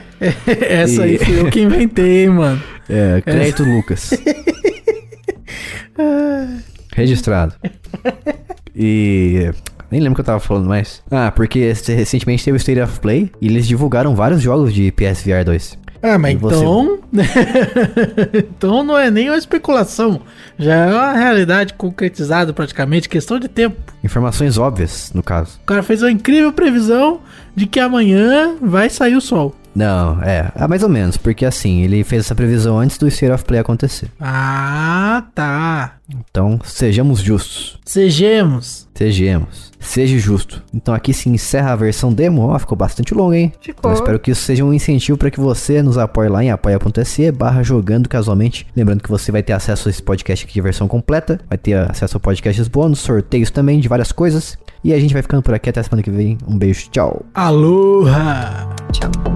Essa 0.47 1.03
aí 1.03 1.17
E- 1.17 1.19
fui 1.19 1.41
eu 1.41 1.51
que 1.51 1.61
inventei, 1.61 2.25
hein, 2.25 2.31
mano. 2.31 2.63
É, 2.89 3.21
crédito 3.21 3.65
Lucas. 3.65 4.11
Registrado. 6.95 7.55
E. 8.75 9.51
Nem 9.91 10.01
lembro 10.01 10.13
o 10.13 10.15
que 10.17 10.21
eu 10.21 10.25
tava 10.25 10.41
falando 10.41 10.67
mais. 10.69 11.01
Ah, 11.11 11.31
porque 11.31 11.73
recentemente 11.89 12.45
teve 12.45 12.57
o 12.57 12.59
State 12.59 12.81
of 12.81 12.99
Play 12.99 13.31
e 13.41 13.47
eles 13.47 13.67
divulgaram 13.69 14.17
vários 14.17 14.43
jogos 14.43 14.75
de 14.75 14.91
PSVR 14.91 15.45
2. 15.45 15.79
Ah, 16.07 16.19
mas 16.19 16.35
então. 16.35 16.99
então 18.33 18.85
não 18.85 18.97
é 18.97 19.11
nem 19.11 19.29
uma 19.29 19.37
especulação. 19.37 20.21
Já 20.57 20.75
é 20.75 20.95
uma 20.95 21.13
realidade 21.15 21.75
concretizada 21.75 22.53
praticamente, 22.53 23.09
questão 23.09 23.41
de 23.41 23.49
tempo. 23.49 23.77
Informações 24.05 24.57
óbvias, 24.57 25.11
no 25.13 25.23
caso. 25.23 25.59
O 25.65 25.67
cara 25.67 25.83
fez 25.83 26.03
uma 26.03 26.13
incrível 26.13 26.53
previsão 26.53 27.21
de 27.57 27.67
que 27.67 27.81
amanhã 27.81 28.55
vai 28.63 28.89
sair 28.89 29.17
o 29.17 29.21
sol. 29.21 29.53
Não, 29.75 30.23
é, 30.23 30.51
é 30.55 30.67
mais 30.69 30.83
ou 30.83 30.89
menos, 30.89 31.17
porque 31.17 31.45
assim, 31.45 31.83
ele 31.83 32.03
fez 32.05 32.25
essa 32.25 32.35
previsão 32.35 32.79
antes 32.79 32.97
do 32.97 33.09
State 33.09 33.33
of 33.33 33.45
Play 33.45 33.61
acontecer. 33.61 34.09
Ah, 34.19 35.25
tá. 35.35 35.97
Então, 36.09 36.59
sejamos 36.65 37.21
justos. 37.21 37.79
Sejamos. 37.85 38.89
Sejamos. 38.95 39.73
Seja 39.87 40.19
justo. 40.19 40.63
Então 40.75 40.93
aqui 40.93 41.15
se 41.15 41.29
encerra 41.29 41.73
a 41.73 41.77
versão 41.77 42.13
demo. 42.13 42.43
Ó, 42.43 42.59
ficou 42.59 42.77
bastante 42.77 43.15
longa, 43.15 43.37
hein? 43.37 43.53
Ficou. 43.61 43.79
Então 43.79 43.93
espero 43.93 44.19
que 44.19 44.33
isso 44.33 44.43
seja 44.43 44.65
um 44.65 44.75
incentivo 44.75 45.17
para 45.17 45.31
que 45.31 45.41
você 45.41 45.81
nos 45.83 45.97
apoie 45.97 46.29
lá 46.29 46.43
em 46.43 46.51
apoia.se 46.51 47.31
barra 47.31 47.63
jogando 47.63 48.09
casualmente. 48.09 48.67
Lembrando 48.77 49.03
que 49.03 49.09
você 49.09 49.31
vai 49.31 49.43
ter 49.43 49.53
acesso 49.53 49.89
a 49.89 49.91
esse 49.91 50.03
podcast 50.03 50.45
aqui 50.45 50.55
de 50.55 50.61
versão 50.61 50.89
completa. 50.89 51.41
Vai 51.49 51.57
ter 51.57 51.75
acesso 51.75 52.17
a 52.17 52.21
podcasts 52.21 52.67
bônus, 52.69 52.99
sorteios 52.99 53.51
também 53.51 53.79
de 53.79 53.89
várias 53.89 54.11
coisas. 54.11 54.59
E 54.83 54.93
a 54.93 55.01
gente 55.01 55.13
vai 55.13 55.23
ficando 55.23 55.43
por 55.43 55.55
aqui 55.55 55.71
até 55.71 55.81
a 55.81 55.85
semana 55.85 56.03
que 56.03 56.11
vem. 56.11 56.37
Um 56.47 56.59
beijo, 56.59 56.89
tchau. 56.91 57.25
Aloha! 57.33 58.69
Tchau. 58.93 59.36